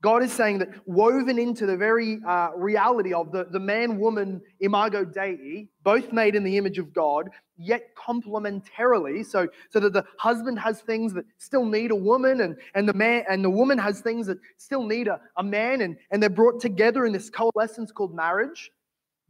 God 0.03 0.23
is 0.23 0.33
saying 0.33 0.59
that 0.59 0.69
woven 0.87 1.39
into 1.39 1.67
the 1.67 1.77
very 1.77 2.21
uh, 2.27 2.51
reality 2.57 3.13
of 3.13 3.33
the, 3.33 3.45
the 3.51 3.61
man 3.61 3.99
woman 3.99 4.41
imago 4.61 5.05
Dei, 5.05 5.69
both 5.83 6.11
made 6.13 6.35
in 6.35 6.43
the 6.43 6.57
image 6.57 6.79
of 6.79 6.95
God, 6.95 7.29
yet 7.59 7.83
complementarily, 7.97 9.27
so, 9.27 9.47
so 9.69 9.79
that 9.79 9.93
the 9.93 10.05
husband 10.19 10.59
has 10.59 10.81
things 10.81 11.13
that 11.13 11.27
still 11.37 11.67
need 11.67 11.91
a 11.91 11.97
woman, 11.97 12.41
and, 12.41 12.57
and 12.75 12.89
the 12.89 12.95
man 12.95 13.25
and 13.29 13.45
the 13.45 13.51
woman 13.51 13.77
has 13.77 14.01
things 14.01 14.27
that 14.27 14.39
still 14.57 14.85
need 14.85 15.07
a, 15.07 15.21
a 15.37 15.43
man, 15.43 15.83
and, 15.83 15.99
and 16.11 16.23
they're 16.23 16.31
brought 16.31 16.61
together 16.61 17.05
in 17.05 17.13
this 17.13 17.29
coalescence 17.29 17.93
called 17.93 18.15
marriage. 18.15 18.71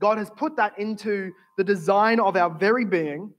God 0.01 0.19
has 0.19 0.31
put 0.31 0.57
that 0.57 0.79
into 0.79 1.33
the 1.57 1.65
design 1.65 2.21
of 2.21 2.37
our 2.37 2.51
very 2.51 2.85
being, 2.85 3.33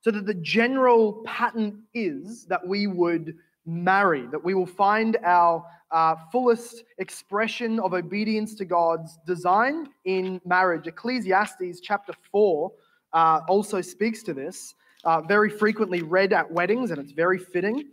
so 0.00 0.10
that 0.10 0.24
the 0.24 0.34
general 0.34 1.22
pattern 1.26 1.82
is 1.92 2.46
that 2.46 2.66
we 2.66 2.86
would 2.86 3.36
marry, 3.66 4.26
that 4.28 4.42
we 4.42 4.54
will 4.54 4.66
find 4.66 5.18
our 5.24 5.64
uh, 5.90 6.14
fullest 6.32 6.84
expression 6.98 7.80
of 7.80 7.92
obedience 7.92 8.54
to 8.54 8.64
God's 8.64 9.18
design 9.26 9.88
in 10.04 10.40
marriage. 10.46 10.86
Ecclesiastes 10.86 11.80
chapter 11.80 12.12
4 12.30 12.72
uh, 13.12 13.40
also 13.48 13.80
speaks 13.80 14.22
to 14.22 14.32
this, 14.32 14.74
uh, 15.04 15.20
very 15.20 15.50
frequently 15.50 16.02
read 16.02 16.32
at 16.32 16.50
weddings, 16.50 16.90
and 16.90 17.00
it's 17.00 17.12
very 17.12 17.38
fitting. 17.38 17.90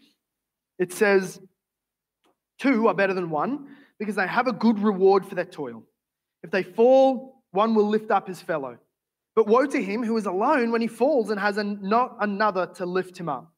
It 0.80 0.94
says, 0.94 1.42
Two 2.60 2.88
are 2.88 2.94
better 2.94 3.14
than 3.14 3.30
one 3.30 3.68
because 4.00 4.16
they 4.16 4.28
have 4.28 4.48
a 4.48 4.54
good 4.54 4.80
reward 4.80 5.26
for 5.26 5.36
their 5.36 5.46
toil. 5.46 5.84
If 6.44 6.52
they 6.52 6.64
fall, 6.64 7.37
one 7.52 7.76
will 7.76 7.88
lift 7.88 8.12
up 8.12 8.28
his 8.28 8.42
fellow. 8.42 8.78
But 9.36 9.48
woe 9.48 9.66
to 9.68 9.84
him 9.84 10.04
who 10.04 10.18
is 10.18 10.26
alone 10.26 10.72
when 10.72 10.82
he 10.82 10.88
falls 10.88 11.30
and 11.30 11.40
has 11.40 11.58
an, 11.58 11.80
not 11.82 12.18
another 12.22 12.66
to 12.76 12.86
lift 12.86 13.18
him 13.18 13.30
up. 13.30 13.52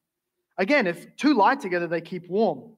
Again, 0.58 0.86
if 0.86 1.16
two 1.16 1.34
lie 1.34 1.54
together, 1.54 1.86
they 1.86 2.02
keep 2.02 2.28
warm. 2.28 2.76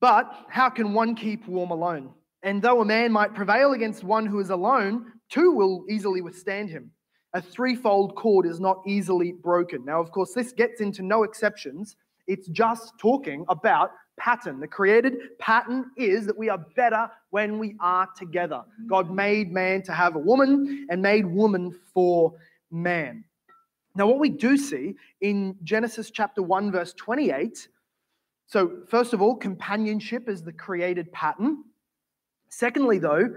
But 0.00 0.32
how 0.48 0.70
can 0.70 0.94
one 0.94 1.14
keep 1.14 1.46
warm 1.48 1.70
alone? 1.72 2.10
And 2.42 2.62
though 2.62 2.80
a 2.80 2.84
man 2.84 3.12
might 3.12 3.34
prevail 3.34 3.72
against 3.72 4.04
one 4.04 4.24
who 4.24 4.40
is 4.40 4.50
alone, 4.50 5.12
two 5.28 5.50
will 5.50 5.84
easily 5.90 6.22
withstand 6.22 6.70
him. 6.70 6.90
A 7.34 7.42
threefold 7.42 8.16
cord 8.16 8.46
is 8.46 8.60
not 8.60 8.82
easily 8.86 9.32
broken. 9.32 9.84
Now, 9.84 10.00
of 10.00 10.10
course, 10.10 10.32
this 10.32 10.52
gets 10.52 10.80
into 10.80 11.02
no 11.02 11.22
exceptions. 11.22 11.96
It's 12.26 12.48
just 12.48 12.92
talking 12.98 13.44
about 13.48 13.90
pattern. 14.18 14.60
The 14.60 14.68
created 14.68 15.38
pattern 15.38 15.90
is 15.96 16.26
that 16.26 16.36
we 16.36 16.48
are 16.48 16.58
better 16.76 17.10
when 17.30 17.58
we 17.58 17.76
are 17.80 18.08
together. 18.16 18.62
God 18.86 19.08
mm. 19.08 19.14
made 19.14 19.52
man 19.52 19.82
to 19.82 19.92
have 19.92 20.16
a 20.16 20.18
woman 20.18 20.86
and 20.90 21.00
made 21.00 21.26
woman 21.26 21.78
for 21.94 22.34
man. 22.70 23.24
Now, 23.96 24.06
what 24.06 24.18
we 24.18 24.28
do 24.28 24.56
see 24.56 24.94
in 25.20 25.56
Genesis 25.64 26.10
chapter 26.10 26.42
1, 26.42 26.70
verse 26.70 26.92
28 26.94 27.68
so, 28.50 28.78
first 28.88 29.12
of 29.12 29.22
all, 29.22 29.36
companionship 29.36 30.28
is 30.28 30.42
the 30.42 30.52
created 30.52 31.12
pattern. 31.12 31.62
Secondly, 32.48 32.98
though, 32.98 33.32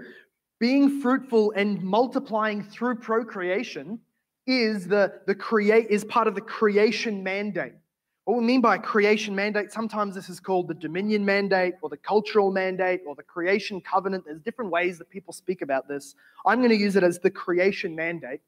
being 0.58 1.00
fruitful 1.00 1.52
and 1.52 1.80
multiplying 1.80 2.64
through 2.64 2.96
procreation 2.96 4.00
is 4.48 4.88
the, 4.88 5.20
the 5.28 5.34
create 5.36 5.86
is 5.88 6.04
part 6.04 6.26
of 6.26 6.34
the 6.34 6.40
creation 6.40 7.22
mandate. 7.22 7.74
What 8.24 8.38
we 8.38 8.44
mean 8.44 8.62
by 8.62 8.78
creation 8.78 9.34
mandate, 9.34 9.70
sometimes 9.70 10.14
this 10.14 10.30
is 10.30 10.40
called 10.40 10.68
the 10.68 10.74
dominion 10.74 11.26
mandate 11.26 11.74
or 11.82 11.90
the 11.90 11.98
cultural 11.98 12.50
mandate 12.50 13.02
or 13.06 13.14
the 13.14 13.22
creation 13.22 13.82
covenant. 13.82 14.24
There's 14.24 14.40
different 14.40 14.70
ways 14.70 14.96
that 14.96 15.10
people 15.10 15.34
speak 15.34 15.60
about 15.60 15.88
this. 15.88 16.14
I'm 16.46 16.60
going 16.60 16.70
to 16.70 16.76
use 16.76 16.96
it 16.96 17.02
as 17.02 17.18
the 17.18 17.30
creation 17.30 17.94
mandate. 17.94 18.40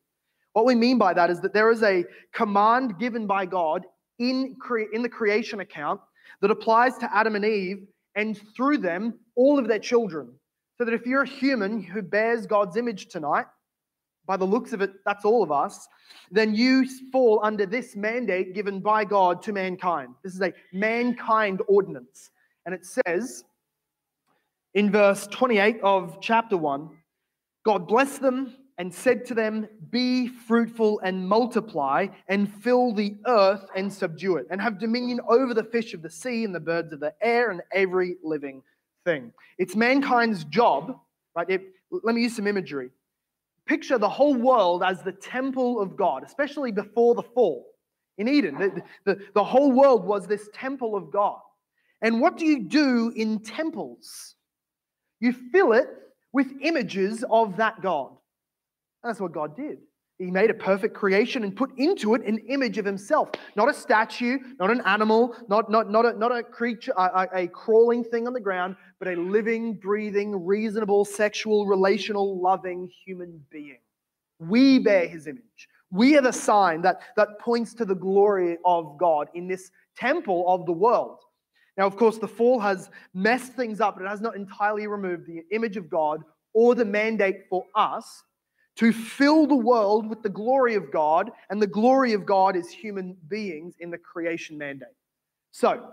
What 0.55 0.65
we 0.65 0.75
mean 0.75 0.97
by 0.97 1.13
that 1.13 1.29
is 1.29 1.43
that 1.43 1.53
there 1.53 1.71
is 1.71 1.83
a 1.83 2.07
command 2.33 2.99
given 2.99 3.27
by 3.27 3.45
God 3.45 3.85
in, 4.19 4.57
cre- 4.59 4.91
in 4.95 5.03
the 5.03 5.11
creation 5.11 5.61
account 5.61 6.01
that 6.41 6.51
applies 6.51 6.97
to 6.99 7.15
Adam 7.15 7.37
and 7.37 7.45
Eve 7.45 7.87
and 8.15 8.41
through 8.57 8.79
them 8.79 9.19
all 9.35 9.59
of 9.59 9.69
their 9.69 9.79
children. 9.79 10.33
So 10.79 10.87
that 10.87 10.95
if 10.95 11.05
you're 11.05 11.23
a 11.23 11.29
human 11.29 11.83
who 11.83 12.01
bears 12.01 12.47
God's 12.47 12.79
image 12.79 13.09
tonight, 13.09 13.45
by 14.27 14.37
the 14.37 14.45
looks 14.45 14.73
of 14.73 14.81
it, 14.81 14.93
that's 15.05 15.25
all 15.25 15.43
of 15.43 15.53
us, 15.53 15.89
then 16.31 16.55
you 16.55 16.87
fall 17.13 17.41
under 17.43 17.67
this 17.67 17.95
mandate 17.97 18.55
given 18.55 18.81
by 18.81 19.05
God 19.05 19.43
to 19.43 19.53
mankind. 19.53 20.15
This 20.23 20.35
is 20.35 20.41
a 20.41 20.53
mankind 20.73 21.63
ordinance. 21.69 22.31
And 22.65 22.75
it 22.75 22.85
says 22.85 23.45
in 24.75 24.91
verse 24.91 25.27
28 25.29 25.81
of 25.83 26.19
chapter 26.21 26.57
1 26.57 26.91
God 27.65 27.89
blessed 27.89 28.23
them 28.23 28.55
and 28.79 28.95
said 28.95 29.25
to 29.27 29.35
them, 29.35 29.67
Be 29.91 30.29
fruitful 30.29 31.01
and 31.01 31.27
multiply, 31.29 32.07
and 32.29 32.53
fill 32.63 32.93
the 32.93 33.17
earth 33.27 33.67
and 33.75 33.93
subdue 33.93 34.37
it, 34.37 34.47
and 34.51 34.61
have 34.61 34.79
dominion 34.79 35.21
over 35.29 35.55
the 35.55 35.65
fish 35.65 35.95
of 35.95 36.03
the 36.03 36.11
sea 36.11 36.45
and 36.45 36.55
the 36.55 36.61
birds 36.61 36.93
of 36.93 37.01
the 37.01 37.15
air 37.21 37.51
and 37.51 37.63
every 37.73 38.17
living 38.23 38.63
thing. 39.05 39.33
It's 39.59 39.75
mankind's 39.75 40.45
job, 40.45 40.99
right? 41.35 41.49
It, 41.49 41.63
let 41.91 42.15
me 42.15 42.23
use 42.23 42.37
some 42.37 42.47
imagery. 42.47 42.91
Picture 43.67 43.99
the 43.99 44.09
whole 44.09 44.35
world 44.35 44.83
as 44.83 45.03
the 45.03 45.13
temple 45.13 45.81
of 45.81 45.97
God, 45.97 46.23
especially 46.25 46.71
before 46.71 47.15
the 47.15 47.23
fall. 47.23 47.67
In 48.19 48.29
Eden, 48.29 48.57
the, 48.57 48.83
the, 49.05 49.21
the 49.35 49.45
whole 49.45 49.73
world 49.73 50.05
was 50.05 50.27
this 50.27 50.49
temple 50.55 50.97
of 50.97 51.11
God. 51.11 51.39
And 52.01 52.21
what 52.21 52.39
do 52.39 52.47
you 52.47 52.65
do 52.65 53.13
in 53.15 53.41
temples? 53.41 54.37
You 55.21 55.33
fill 55.33 55.73
it 55.73 55.89
with 56.33 56.53
images 56.61 57.25
of 57.29 57.57
that 57.57 57.83
God. 57.83 58.13
That's 59.03 59.21
what 59.21 59.33
God 59.33 59.57
did. 59.57 59.79
He 60.19 60.31
made 60.31 60.49
a 60.49 60.55
perfect 60.55 60.95
creation 60.95 61.45
and 61.45 61.55
put 61.55 61.77
into 61.77 62.15
it 62.15 62.25
an 62.25 62.39
image 62.49 62.79
of 62.79 62.87
himself. 62.87 63.31
Not 63.55 63.69
a 63.69 63.75
statue, 63.75 64.39
not 64.59 64.71
an 64.71 64.81
animal, 64.87 65.37
not, 65.49 65.71
not, 65.71 65.91
not, 65.91 66.07
a, 66.07 66.19
not 66.19 66.35
a 66.35 66.43
creature, 66.43 66.95
a, 66.97 67.29
a 67.35 67.49
crawling 67.49 68.03
thing 68.03 68.27
on 68.27 68.33
the 68.33 68.41
ground, 68.41 68.77
but 68.99 69.09
a 69.09 69.17
living, 69.17 69.75
breathing, 69.75 70.47
reasonable, 70.47 71.05
sexual, 71.05 71.67
relational, 71.67 72.41
loving 72.41 72.89
human 73.05 73.45
being. 73.51 73.79
We 74.39 74.79
bear 74.79 75.07
his 75.07 75.27
image. 75.27 75.69
We 75.91 76.17
are 76.17 76.23
the 76.23 76.33
sign 76.33 76.81
that, 76.83 77.01
that 77.17 77.39
points 77.39 77.75
to 77.75 77.85
the 77.85 77.95
glory 77.95 78.57
of 78.65 78.97
God 78.99 79.29
in 79.35 79.47
this 79.47 79.71
temple 79.97 80.45
of 80.49 80.65
the 80.65 80.73
world. 80.73 81.19
Now, 81.77 81.87
of 81.87 81.97
course, 81.97 82.17
the 82.17 82.27
fall 82.27 82.59
has 82.61 82.89
messed 83.13 83.53
things 83.53 83.83
up, 83.83 83.97
but 83.97 84.05
it 84.05 84.09
has 84.09 84.23
not 84.23 84.35
entirely 84.35 84.87
removed 84.87 85.27
the 85.27 85.43
image 85.53 85.77
of 85.77 85.91
God 85.91 86.23
or 86.55 86.75
the 86.75 86.87
mandate 86.87 87.45
for 87.51 87.67
us 87.75 88.23
to 88.77 88.93
fill 88.93 89.47
the 89.47 89.57
world 89.57 90.09
with 90.09 90.23
the 90.23 90.29
glory 90.29 90.75
of 90.75 90.93
God, 90.93 91.31
and 91.51 91.61
the 91.61 91.67
glory 91.67 92.13
of 92.13 92.27
God 92.27 92.57
is 92.57 92.69
human 92.69 93.17
beings 93.29 93.75
in 93.81 93.91
the 93.91 93.99
creation 93.99 94.59
mandate. 94.59 94.89
So, 95.51 95.93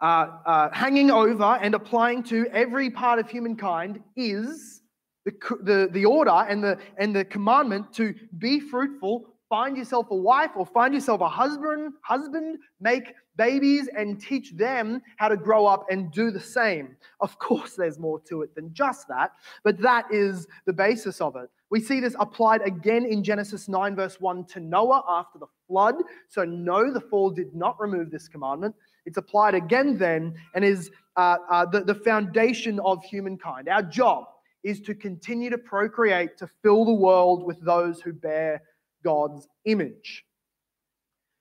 uh, 0.00 0.26
uh, 0.46 0.70
hanging 0.72 1.10
over 1.10 1.58
and 1.62 1.74
applying 1.74 2.22
to 2.24 2.46
every 2.52 2.90
part 2.90 3.18
of 3.18 3.30
humankind 3.30 4.00
is 4.16 4.82
the, 5.24 5.32
the, 5.62 5.88
the 5.92 6.04
order 6.04 6.30
and 6.30 6.64
the, 6.64 6.78
and 6.96 7.14
the 7.14 7.24
commandment 7.24 7.92
to 7.94 8.14
be 8.38 8.58
fruitful, 8.58 9.26
find 9.48 9.76
yourself 9.76 10.06
a 10.10 10.16
wife 10.16 10.52
or 10.56 10.64
find 10.64 10.94
yourself 10.94 11.20
a 11.20 11.28
husband, 11.28 11.92
husband, 12.02 12.58
make 12.80 13.12
babies 13.36 13.88
and 13.96 14.20
teach 14.20 14.52
them 14.56 15.02
how 15.16 15.28
to 15.28 15.36
grow 15.36 15.66
up 15.66 15.86
and 15.90 16.10
do 16.12 16.30
the 16.30 16.40
same. 16.40 16.96
Of 17.20 17.38
course, 17.38 17.74
there's 17.74 17.98
more 17.98 18.20
to 18.28 18.42
it 18.42 18.54
than 18.54 18.72
just 18.72 19.06
that, 19.08 19.32
but 19.62 19.78
that 19.78 20.06
is 20.10 20.46
the 20.66 20.72
basis 20.72 21.20
of 21.20 21.36
it. 21.36 21.50
We 21.70 21.80
see 21.80 22.00
this 22.00 22.16
applied 22.18 22.62
again 22.62 23.06
in 23.06 23.22
Genesis 23.22 23.68
9, 23.68 23.94
verse 23.94 24.20
1 24.20 24.46
to 24.46 24.60
Noah 24.60 25.04
after 25.08 25.38
the 25.38 25.46
flood. 25.68 25.94
So, 26.28 26.44
no, 26.44 26.92
the 26.92 27.00
fall 27.00 27.30
did 27.30 27.54
not 27.54 27.80
remove 27.80 28.10
this 28.10 28.26
commandment. 28.26 28.74
It's 29.06 29.16
applied 29.16 29.54
again 29.54 29.96
then 29.96 30.34
and 30.54 30.64
is 30.64 30.90
uh, 31.16 31.36
uh, 31.48 31.66
the, 31.66 31.82
the 31.82 31.94
foundation 31.94 32.80
of 32.80 33.04
humankind. 33.04 33.68
Our 33.68 33.82
job 33.82 34.24
is 34.64 34.80
to 34.82 34.94
continue 34.94 35.48
to 35.50 35.58
procreate, 35.58 36.36
to 36.38 36.48
fill 36.62 36.84
the 36.84 36.92
world 36.92 37.44
with 37.44 37.60
those 37.64 38.00
who 38.00 38.12
bear 38.12 38.62
God's 39.04 39.46
image. 39.64 40.24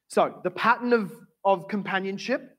So, 0.10 0.40
the 0.44 0.52
pattern 0.52 0.94
of, 0.94 1.12
of 1.44 1.68
companionship, 1.68 2.56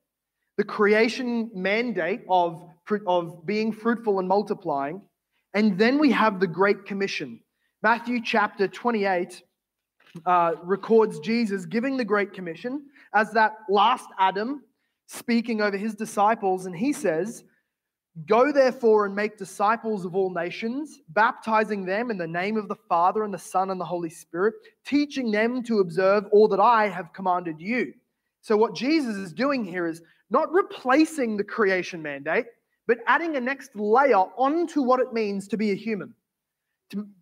the 0.57 0.63
creation 0.65 1.49
mandate 1.53 2.21
of, 2.29 2.63
of 3.07 3.45
being 3.45 3.71
fruitful 3.71 4.19
and 4.19 4.27
multiplying, 4.27 5.01
and 5.53 5.77
then 5.77 5.99
we 5.99 6.11
have 6.11 6.41
the 6.41 6.47
Great 6.47 6.85
Commission 6.85 7.39
Matthew 7.83 8.21
chapter 8.23 8.67
28, 8.67 9.41
uh, 10.25 10.53
records 10.61 11.19
Jesus 11.19 11.65
giving 11.65 11.97
the 11.97 12.05
Great 12.05 12.31
Commission 12.31 12.83
as 13.15 13.31
that 13.31 13.53
last 13.69 14.07
Adam 14.19 14.63
speaking 15.07 15.61
over 15.61 15.77
his 15.77 15.95
disciples, 15.95 16.67
and 16.67 16.75
he 16.75 16.93
says, 16.93 17.43
Go 18.27 18.51
therefore 18.51 19.05
and 19.05 19.15
make 19.15 19.37
disciples 19.37 20.05
of 20.05 20.15
all 20.15 20.29
nations, 20.29 20.99
baptizing 21.09 21.83
them 21.85 22.11
in 22.11 22.17
the 22.17 22.27
name 22.27 22.55
of 22.55 22.67
the 22.67 22.75
Father 22.87 23.23
and 23.23 23.33
the 23.33 23.39
Son 23.39 23.71
and 23.71 23.79
the 23.79 23.85
Holy 23.85 24.09
Spirit, 24.09 24.53
teaching 24.85 25.31
them 25.31 25.63
to 25.63 25.79
observe 25.79 26.25
all 26.31 26.47
that 26.49 26.59
I 26.59 26.87
have 26.87 27.13
commanded 27.13 27.59
you. 27.59 27.93
So, 28.41 28.55
what 28.57 28.75
Jesus 28.75 29.15
is 29.15 29.33
doing 29.33 29.65
here 29.65 29.87
is 29.87 30.01
not 30.29 30.51
replacing 30.53 31.35
the 31.35 31.43
creation 31.43 32.01
mandate, 32.01 32.45
but 32.85 32.99
adding 33.07 33.37
a 33.37 33.41
next 33.41 33.75
layer 33.75 34.17
onto 34.37 34.83
what 34.83 34.99
it 34.99 35.13
means 35.13 35.47
to 35.47 35.57
be 35.57 35.71
a 35.71 35.75
human. 35.75 36.13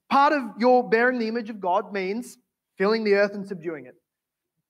Part 0.09 0.33
of 0.33 0.43
your 0.59 0.88
bearing 0.89 1.19
the 1.19 1.27
image 1.27 1.49
of 1.49 1.59
God 1.59 1.93
means 1.93 2.38
filling 2.77 3.03
the 3.03 3.13
earth 3.13 3.33
and 3.33 3.47
subduing 3.47 3.85
it, 3.85 3.95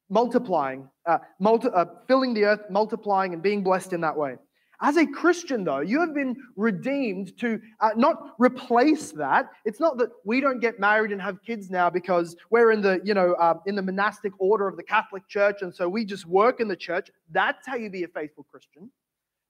multiplying, 0.09 0.89
uh, 1.05 1.19
multi- 1.39 1.69
uh, 1.73 1.85
filling 2.07 2.33
the 2.33 2.45
earth, 2.45 2.61
multiplying, 2.69 3.33
and 3.33 3.41
being 3.41 3.63
blessed 3.63 3.93
in 3.93 4.01
that 4.01 4.17
way. 4.17 4.35
As 4.81 4.95
a 4.95 5.05
Christian, 5.05 5.65
though, 5.65 5.81
you 5.81 5.99
have 5.99 6.13
been 6.13 6.37
redeemed 6.55 7.37
to 7.39 7.59
uh, 7.81 7.89
not 7.97 8.35
replace 8.39 9.11
that. 9.11 9.49
It's 9.65 9.79
not 9.81 9.97
that 9.97 10.09
we 10.23 10.39
don't 10.39 10.61
get 10.61 10.79
married 10.79 11.11
and 11.11 11.21
have 11.21 11.43
kids 11.45 11.69
now 11.69 11.89
because 11.89 12.35
we're 12.49 12.71
in 12.71 12.81
the, 12.81 13.01
you 13.03 13.13
know, 13.13 13.33
uh, 13.33 13.55
in 13.65 13.75
the 13.75 13.81
monastic 13.81 14.31
order 14.39 14.67
of 14.69 14.77
the 14.77 14.83
Catholic 14.83 15.27
Church, 15.27 15.57
and 15.61 15.75
so 15.75 15.89
we 15.89 16.05
just 16.05 16.25
work 16.25 16.61
in 16.61 16.69
the 16.69 16.77
church. 16.77 17.09
That's 17.29 17.67
how 17.67 17.75
you 17.75 17.89
be 17.89 18.03
a 18.03 18.07
faithful 18.07 18.45
Christian. 18.49 18.89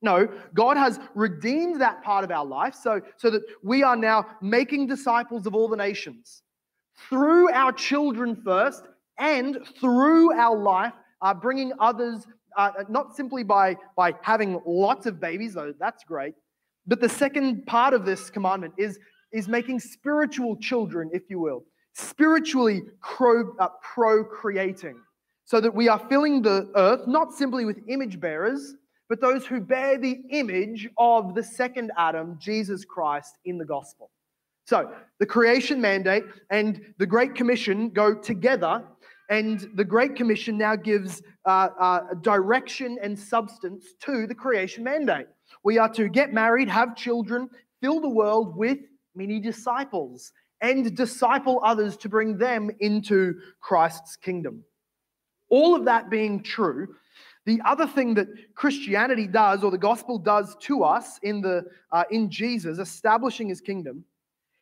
No, 0.02 0.30
God 0.54 0.78
has 0.78 1.00
redeemed 1.14 1.82
that 1.82 2.04
part 2.04 2.24
of 2.24 2.32
our 2.32 2.46
life 2.46 2.74
so, 2.74 3.02
so 3.18 3.30
that 3.30 3.42
we 3.64 3.84
are 3.84 3.98
now 3.98 4.26
making 4.42 4.88
disciples 4.88 5.46
of 5.46 5.54
all 5.54 5.68
the 5.68 5.76
nations. 5.76 6.42
Through 7.10 7.52
our 7.52 7.72
children 7.74 8.42
first 8.44 8.84
and 9.18 9.60
through 9.80 10.34
our 10.34 10.58
life, 10.58 10.94
uh, 11.22 11.34
bringing 11.34 11.74
others 11.80 12.26
uh, 12.58 12.72
not 12.88 13.16
simply 13.16 13.44
by, 13.44 13.76
by 13.96 14.14
having 14.22 14.62
lots 14.66 15.06
of 15.06 15.20
babies, 15.20 15.54
though 15.54 15.74
that's 15.80 16.04
great, 16.04 16.34
but 16.88 17.02
the 17.02 17.10
second 17.10 17.66
part 17.68 17.94
of 17.94 18.06
this 18.06 18.30
commandment 18.30 18.74
is, 18.78 19.00
is 19.32 19.48
making 19.48 19.80
spiritual 19.80 20.56
children, 20.58 21.10
if 21.14 21.24
you 21.30 21.40
will, 21.40 21.64
spiritually 21.94 22.82
pro, 23.02 23.54
uh, 23.60 23.68
procreating, 23.82 25.00
so 25.46 25.60
that 25.60 25.74
we 25.74 25.88
are 25.88 26.00
filling 26.10 26.42
the 26.42 26.72
earth 26.76 27.06
not 27.06 27.34
simply 27.34 27.66
with 27.66 27.80
image 27.88 28.20
bearers, 28.20 28.76
but 29.10 29.20
those 29.20 29.46
who 29.46 29.60
bear 29.60 29.98
the 29.98 30.22
image 30.30 30.88
of 30.98 31.36
the 31.36 31.44
second 31.44 31.92
Adam, 31.98 32.38
Jesus 32.40 32.86
Christ, 32.86 33.38
in 33.44 33.58
the 33.58 33.66
gospel. 33.66 34.12
So 34.66 34.92
the 35.20 35.26
creation 35.26 35.82
mandate 35.82 36.24
and 36.52 36.94
the 37.00 37.08
Great 37.08 37.34
Commission 37.34 37.90
go 37.90 38.14
together 38.14 38.84
and 39.30 39.68
the 39.76 39.84
Great 39.84 40.16
Commission 40.16 40.58
now 40.58 40.76
gives 40.76 41.22
uh, 41.46 41.70
uh, 41.80 42.00
direction 42.22 42.98
and 43.02 43.18
substance 43.18 43.86
to 44.02 44.26
the 44.26 44.36
creation 44.36 44.84
mandate. 44.84 45.28
We 45.64 45.78
are 45.78 45.90
to 45.94 46.10
get 46.10 46.34
married, 46.34 46.68
have 46.70 46.96
children, 46.96 47.50
fill 47.82 48.02
the 48.02 48.10
world 48.10 48.56
with 48.56 48.80
many 49.16 49.40
disciples, 49.40 50.32
and 50.62 50.96
disciple 50.96 51.62
others 51.64 51.96
to 51.98 52.10
bring 52.10 52.38
them 52.38 52.70
into 52.80 53.36
Christ's 53.62 54.16
kingdom. 54.16 54.64
All 55.50 55.76
of 55.76 55.86
that 55.86 56.10
being 56.10 56.44
true, 56.44 56.96
the 57.46 57.62
other 57.66 57.88
thing 57.88 58.14
that 58.16 58.28
Christianity 58.56 59.28
does, 59.28 59.64
or 59.64 59.72
the 59.72 59.78
gospel 59.78 60.20
does 60.20 60.56
to 60.62 60.84
us 60.84 61.20
in, 61.24 61.42
the, 61.42 61.66
uh, 61.92 62.04
in 62.12 62.30
Jesus, 62.30 62.80
establishing 62.80 63.50
his 63.50 63.62
kingdom, 63.62 64.04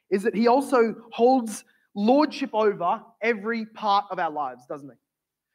is 0.10 0.24
that 0.24 0.36
he 0.36 0.48
also 0.48 0.96
holds 1.12 1.66
lordship 1.96 2.52
over 2.54 3.02
every 3.22 3.66
part 3.66 4.06
of 4.12 4.20
our 4.20 4.32
lives, 4.32 4.66
doesn't 4.68 4.90
he? 4.90 4.96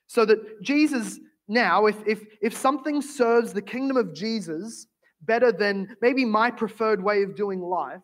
So 0.09 0.25
that 0.27 0.63
Jesus 0.63 1.19
now, 1.49 1.87
if, 1.87 1.97
if, 2.07 2.25
if 2.41 2.57
something 2.57 3.03
serves 3.03 3.53
the 3.53 3.63
kingdom 3.63 3.97
of 3.97 4.15
Jesus 4.15 4.87
better 5.23 5.53
than 5.53 5.97
maybe 6.01 6.25
my 6.25 6.51
preferred 6.51 7.03
way 7.03 7.23
of 7.23 7.37
doing 7.37 7.61
life, 7.61 8.01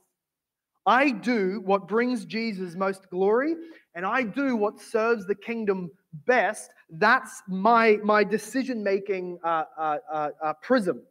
I 0.89 1.11
do 1.11 1.61
what 1.67 1.87
brings 1.87 2.25
Jesus 2.25 2.75
most 2.75 3.11
glory, 3.11 3.55
and 3.95 4.07
I 4.07 4.23
do 4.23 4.57
what 4.57 4.81
serves 4.81 5.27
the 5.27 5.35
kingdom 5.35 5.91
best. 6.27 6.71
That's 6.89 7.43
my, 7.47 7.99
my 8.03 8.25
decision 8.25 8.83
making 8.83 9.39
uh, 9.45 9.65
uh, 9.79 9.99
uh, 10.11 10.31
uh 10.43 10.53
prism. 10.63 11.03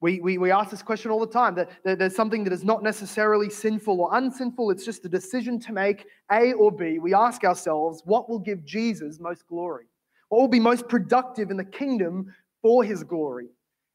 We, 0.00 0.20
we, 0.20 0.36
we 0.36 0.50
ask 0.50 0.70
this 0.70 0.82
question 0.82 1.12
all 1.12 1.20
the 1.20 1.32
time 1.32 1.54
that, 1.54 1.70
that 1.84 2.00
there's 2.00 2.16
something 2.16 2.42
that 2.44 2.52
is 2.52 2.64
not 2.64 2.82
necessarily 2.82 3.48
sinful 3.48 4.00
or 4.00 4.16
unsinful, 4.16 4.70
it's 4.72 4.84
just 4.84 5.04
a 5.04 5.08
decision 5.08 5.60
to 5.60 5.72
make 5.72 6.04
A 6.32 6.52
or 6.54 6.72
B. 6.72 6.98
We 6.98 7.14
ask 7.14 7.44
ourselves, 7.44 8.02
what 8.04 8.28
will 8.28 8.40
give 8.40 8.64
Jesus 8.64 9.20
most 9.20 9.46
glory? 9.46 9.86
What 10.28 10.40
will 10.40 10.48
be 10.48 10.60
most 10.60 10.88
productive 10.88 11.50
in 11.50 11.56
the 11.56 11.64
kingdom 11.64 12.34
for 12.62 12.82
his 12.82 13.04
glory? 13.04 13.46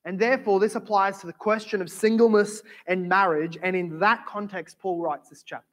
And 0.05 0.19
therefore, 0.19 0.59
this 0.59 0.75
applies 0.75 1.19
to 1.19 1.27
the 1.27 1.33
question 1.33 1.81
of 1.81 1.89
singleness 1.89 2.63
and 2.87 3.07
marriage. 3.07 3.57
And 3.61 3.75
in 3.75 3.99
that 3.99 4.25
context, 4.25 4.79
Paul 4.79 4.99
writes 4.99 5.29
this 5.29 5.43
chapter. 5.43 5.65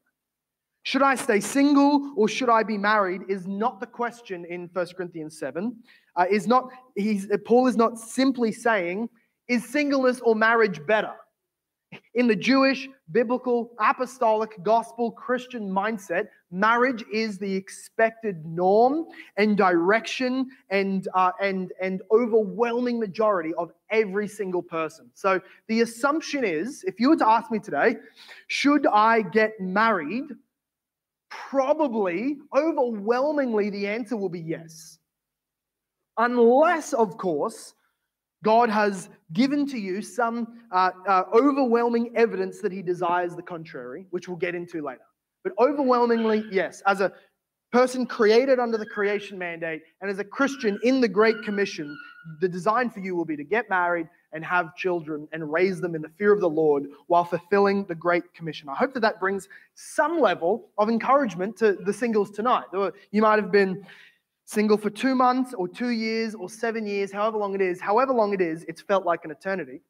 Should 0.83 1.03
I 1.03 1.17
stay 1.17 1.41
single 1.41 2.15
or 2.17 2.29
should 2.29 2.49
I 2.49 2.63
be 2.63 2.79
married 2.79 3.23
is 3.29 3.47
not 3.47 3.81
the 3.81 3.87
question 3.87 4.45
in 4.45 4.71
1 4.73 4.87
Corinthians 4.97 5.39
7. 5.39 5.77
Uh, 6.17 6.25
is 6.31 6.47
not, 6.47 6.71
he's, 6.95 7.27
Paul 7.45 7.67
is 7.67 7.77
not 7.77 7.99
simply 7.99 8.53
saying, 8.53 9.09
is 9.49 9.69
singleness 9.69 10.21
or 10.21 10.35
marriage 10.35 10.85
better? 10.87 11.13
In 12.15 12.27
the 12.27 12.37
Jewish, 12.37 12.89
biblical, 13.13 13.73
apostolic, 13.79 14.63
gospel, 14.63 15.11
Christian 15.11 15.71
mindset, 15.71 16.29
marriage 16.51 17.05
is 17.13 17.39
the 17.39 17.55
expected 17.55 18.45
norm 18.45 19.07
and 19.37 19.57
direction 19.57 20.49
and, 20.71 21.09
uh, 21.15 21.33
and, 21.41 21.73
and 21.81 22.03
overwhelming 22.11 22.99
majority 22.99 23.53
of 23.55 23.73
every 23.91 24.29
single 24.29 24.63
person. 24.63 25.11
So 25.15 25.41
the 25.67 25.83
assumption 25.83 26.45
is 26.45 26.85
if 26.85 26.99
you 26.99 27.11
were 27.11 27.17
to 27.17 27.29
ask 27.29 27.51
me 27.51 27.59
today, 27.59 27.97
should 28.47 28.87
I 28.87 29.23
get 29.23 29.61
married? 29.61 30.25
Probably, 31.31 32.39
overwhelmingly, 32.57 33.69
the 33.71 33.87
answer 33.87 34.17
will 34.17 34.31
be 34.31 34.41
yes. 34.41 34.99
Unless, 36.17 36.95
of 36.95 37.19
course, 37.19 37.75
God 38.43 38.71
has 38.71 39.11
given 39.33 39.67
to 39.67 39.79
you 39.79 40.01
some 40.01 40.61
uh, 40.73 40.91
uh, 41.07 41.25
overwhelming 41.35 42.13
evidence 42.17 42.61
that 42.61 42.73
he 42.73 42.83
desires 42.83 43.37
the 43.37 43.43
contrary, 43.43 44.07
which 44.11 44.29
we'll 44.29 44.37
get 44.37 44.55
into 44.55 44.81
later. 44.83 45.03
But 45.49 45.65
overwhelmingly, 45.65 46.45
yes, 46.51 46.83
as 46.87 47.01
a 47.01 47.13
person 47.73 48.07
created 48.07 48.59
under 48.59 48.77
the 48.77 48.85
creation 48.85 49.39
mandate 49.39 49.83
and 50.01 50.11
as 50.11 50.19
a 50.19 50.25
Christian 50.25 50.79
in 50.83 51.01
the 51.01 51.09
Great 51.09 51.43
Commission, 51.43 51.97
the 52.41 52.49
design 52.49 52.91
for 52.91 53.01
you 53.01 53.17
will 53.17 53.25
be 53.25 53.37
to 53.37 53.45
get 53.45 53.71
married 53.71 54.09
and 54.33 54.45
have 54.45 54.77
children 54.77 55.27
and 55.33 55.51
raise 55.51 55.81
them 55.81 55.95
in 55.95 56.03
the 56.03 56.09
fear 56.19 56.35
of 56.35 56.41
the 56.41 56.49
Lord 56.49 56.85
while 57.07 57.25
fulfilling 57.25 57.85
the 57.85 57.95
Great 57.95 58.35
Commission. 58.35 58.69
I 58.69 58.75
hope 58.75 58.93
that 58.93 59.01
that 59.01 59.21
brings 59.21 59.49
some 59.75 60.21
level 60.21 60.69
of 60.77 60.91
encouragement 60.91 61.57
to 61.59 61.79
the 61.87 61.93
singles 61.93 62.31
tonight. 62.31 62.65
You 63.11 63.23
might 63.23 63.39
have 63.39 63.51
been 63.51 63.87
single 64.45 64.77
for 64.77 64.91
two 64.91 65.15
months 65.15 65.55
or 65.55 65.67
two 65.67 65.91
years 65.91 66.35
or 66.35 66.51
seven 66.51 66.87
years, 66.87 67.11
however 67.11 67.39
long 67.39 67.55
it 67.55 67.63
is, 67.63 67.81
however 67.81 68.13
long 68.13 68.35
it 68.35 68.43
is, 68.43 68.65
it's 68.69 68.83
felt 68.83 69.07
like 69.07 69.25
an 69.25 69.31
eternity. 69.31 69.81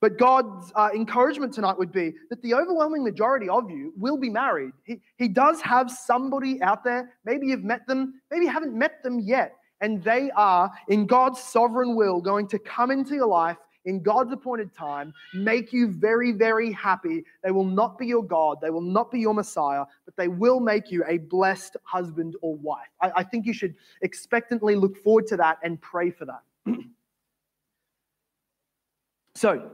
But 0.00 0.18
God's 0.18 0.72
uh, 0.74 0.90
encouragement 0.94 1.52
tonight 1.52 1.78
would 1.78 1.92
be 1.92 2.14
that 2.30 2.42
the 2.42 2.54
overwhelming 2.54 3.04
majority 3.04 3.48
of 3.48 3.70
you 3.70 3.92
will 3.96 4.16
be 4.16 4.30
married. 4.30 4.72
He, 4.84 5.00
he 5.16 5.28
does 5.28 5.60
have 5.60 5.90
somebody 5.90 6.60
out 6.62 6.84
there. 6.84 7.12
Maybe 7.24 7.48
you've 7.48 7.64
met 7.64 7.86
them, 7.86 8.20
maybe 8.30 8.46
you 8.46 8.50
haven't 8.50 8.76
met 8.76 9.02
them 9.02 9.20
yet. 9.20 9.54
And 9.80 10.02
they 10.02 10.30
are, 10.32 10.70
in 10.88 11.06
God's 11.06 11.40
sovereign 11.40 11.94
will, 11.94 12.20
going 12.20 12.48
to 12.48 12.58
come 12.58 12.90
into 12.90 13.14
your 13.14 13.28
life 13.28 13.58
in 13.88 14.02
God's 14.02 14.32
appointed 14.32 14.74
time, 14.74 15.14
make 15.32 15.72
you 15.72 15.88
very, 15.88 16.32
very 16.32 16.70
happy. 16.72 17.24
They 17.42 17.50
will 17.50 17.64
not 17.64 17.98
be 17.98 18.06
your 18.06 18.22
God, 18.22 18.58
they 18.60 18.70
will 18.70 18.82
not 18.82 19.10
be 19.10 19.18
your 19.18 19.34
Messiah, 19.34 19.84
but 20.04 20.14
they 20.16 20.28
will 20.28 20.60
make 20.60 20.90
you 20.90 21.04
a 21.08 21.18
blessed 21.18 21.76
husband 21.84 22.36
or 22.42 22.56
wife. 22.56 22.88
I, 23.00 23.12
I 23.16 23.22
think 23.24 23.46
you 23.46 23.54
should 23.54 23.74
expectantly 24.02 24.76
look 24.76 25.02
forward 25.02 25.26
to 25.28 25.36
that 25.38 25.58
and 25.62 25.80
pray 25.80 26.10
for 26.10 26.26
that. 26.26 26.42
so, 29.38 29.70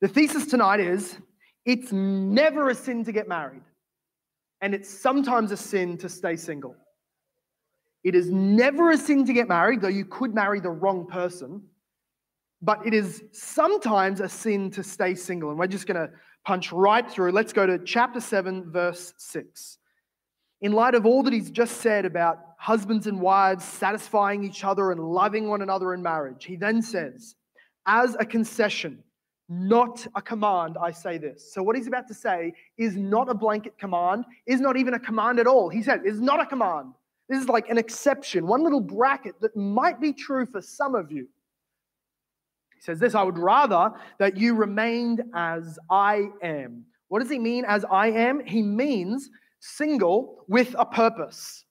the 0.00 0.08
thesis 0.08 0.46
tonight 0.46 0.80
is 0.80 1.16
it's 1.64 1.92
never 1.92 2.70
a 2.70 2.74
sin 2.74 3.04
to 3.04 3.12
get 3.12 3.28
married, 3.28 3.62
and 4.60 4.74
it's 4.74 4.88
sometimes 4.88 5.52
a 5.52 5.56
sin 5.56 5.98
to 5.98 6.08
stay 6.08 6.36
single. 6.36 6.74
It 8.02 8.14
is 8.14 8.30
never 8.30 8.90
a 8.90 8.96
sin 8.96 9.26
to 9.26 9.32
get 9.32 9.48
married, 9.48 9.82
though 9.82 9.88
you 9.88 10.06
could 10.06 10.34
marry 10.34 10.60
the 10.60 10.70
wrong 10.70 11.06
person 11.06 11.62
but 12.62 12.86
it 12.86 12.94
is 12.94 13.24
sometimes 13.32 14.20
a 14.20 14.28
sin 14.28 14.70
to 14.72 14.82
stay 14.82 15.14
single. 15.14 15.50
And 15.50 15.58
we're 15.58 15.66
just 15.66 15.86
going 15.86 16.00
to 16.00 16.12
punch 16.44 16.72
right 16.72 17.10
through. 17.10 17.32
Let's 17.32 17.52
go 17.52 17.66
to 17.66 17.78
chapter 17.78 18.20
7, 18.20 18.70
verse 18.70 19.14
6. 19.16 19.78
In 20.60 20.72
light 20.72 20.94
of 20.94 21.06
all 21.06 21.22
that 21.22 21.32
he's 21.32 21.50
just 21.50 21.78
said 21.78 22.04
about 22.04 22.38
husbands 22.58 23.06
and 23.06 23.20
wives 23.20 23.64
satisfying 23.64 24.44
each 24.44 24.62
other 24.62 24.92
and 24.92 25.00
loving 25.00 25.48
one 25.48 25.62
another 25.62 25.94
in 25.94 26.02
marriage, 26.02 26.44
he 26.44 26.56
then 26.56 26.82
says, 26.82 27.34
as 27.86 28.16
a 28.18 28.24
concession, 28.24 29.02
not 29.48 30.06
a 30.14 30.22
command, 30.22 30.76
I 30.80 30.92
say 30.92 31.18
this. 31.18 31.52
So, 31.52 31.62
what 31.62 31.76
he's 31.76 31.88
about 31.88 32.06
to 32.08 32.14
say 32.14 32.52
is 32.78 32.96
not 32.96 33.28
a 33.28 33.34
blanket 33.34 33.76
command, 33.78 34.24
is 34.46 34.60
not 34.60 34.76
even 34.76 34.94
a 34.94 34.98
command 34.98 35.40
at 35.40 35.46
all. 35.46 35.68
He 35.68 35.82
said, 35.82 36.02
it's 36.04 36.18
not 36.18 36.40
a 36.40 36.46
command. 36.46 36.94
This 37.28 37.42
is 37.42 37.48
like 37.48 37.68
an 37.68 37.78
exception, 37.78 38.46
one 38.46 38.64
little 38.64 38.80
bracket 38.80 39.40
that 39.40 39.56
might 39.56 40.00
be 40.00 40.12
true 40.12 40.46
for 40.46 40.60
some 40.60 40.94
of 40.94 41.12
you. 41.12 41.28
He 42.74 42.80
says 42.80 42.98
this 42.98 43.14
I 43.14 43.22
would 43.22 43.38
rather 43.38 43.92
that 44.18 44.36
you 44.36 44.54
remained 44.54 45.22
as 45.34 45.78
I 45.90 46.28
am. 46.42 46.84
What 47.08 47.20
does 47.20 47.30
he 47.30 47.38
mean 47.38 47.64
as 47.66 47.84
I 47.84 48.08
am? 48.08 48.44
He 48.44 48.62
means 48.62 49.30
single 49.60 50.44
with 50.48 50.74
a 50.78 50.86
purpose. 50.86 51.64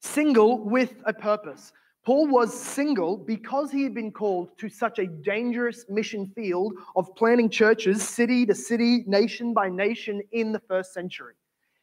Single 0.00 0.68
with 0.68 0.94
a 1.06 1.12
purpose. 1.12 1.72
Paul 2.04 2.26
was 2.26 2.52
single 2.52 3.16
because 3.16 3.70
he 3.70 3.84
had 3.84 3.94
been 3.94 4.10
called 4.10 4.58
to 4.58 4.68
such 4.68 4.98
a 4.98 5.06
dangerous 5.06 5.84
mission 5.88 6.26
field 6.34 6.74
of 6.96 7.14
planting 7.14 7.48
churches, 7.48 8.02
city 8.02 8.44
to 8.46 8.54
city, 8.54 9.04
nation 9.06 9.54
by 9.54 9.68
nation 9.68 10.20
in 10.32 10.50
the 10.50 10.58
first 10.58 10.92
century. 10.92 11.34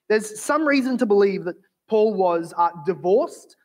There's 0.09 0.41
some 0.41 0.67
reason 0.67 0.97
to 0.97 1.05
believe 1.05 1.45
that 1.45 1.55
Paul 1.87 2.15
was 2.15 2.53
uh, 2.57 2.69
divorced, 2.85 3.55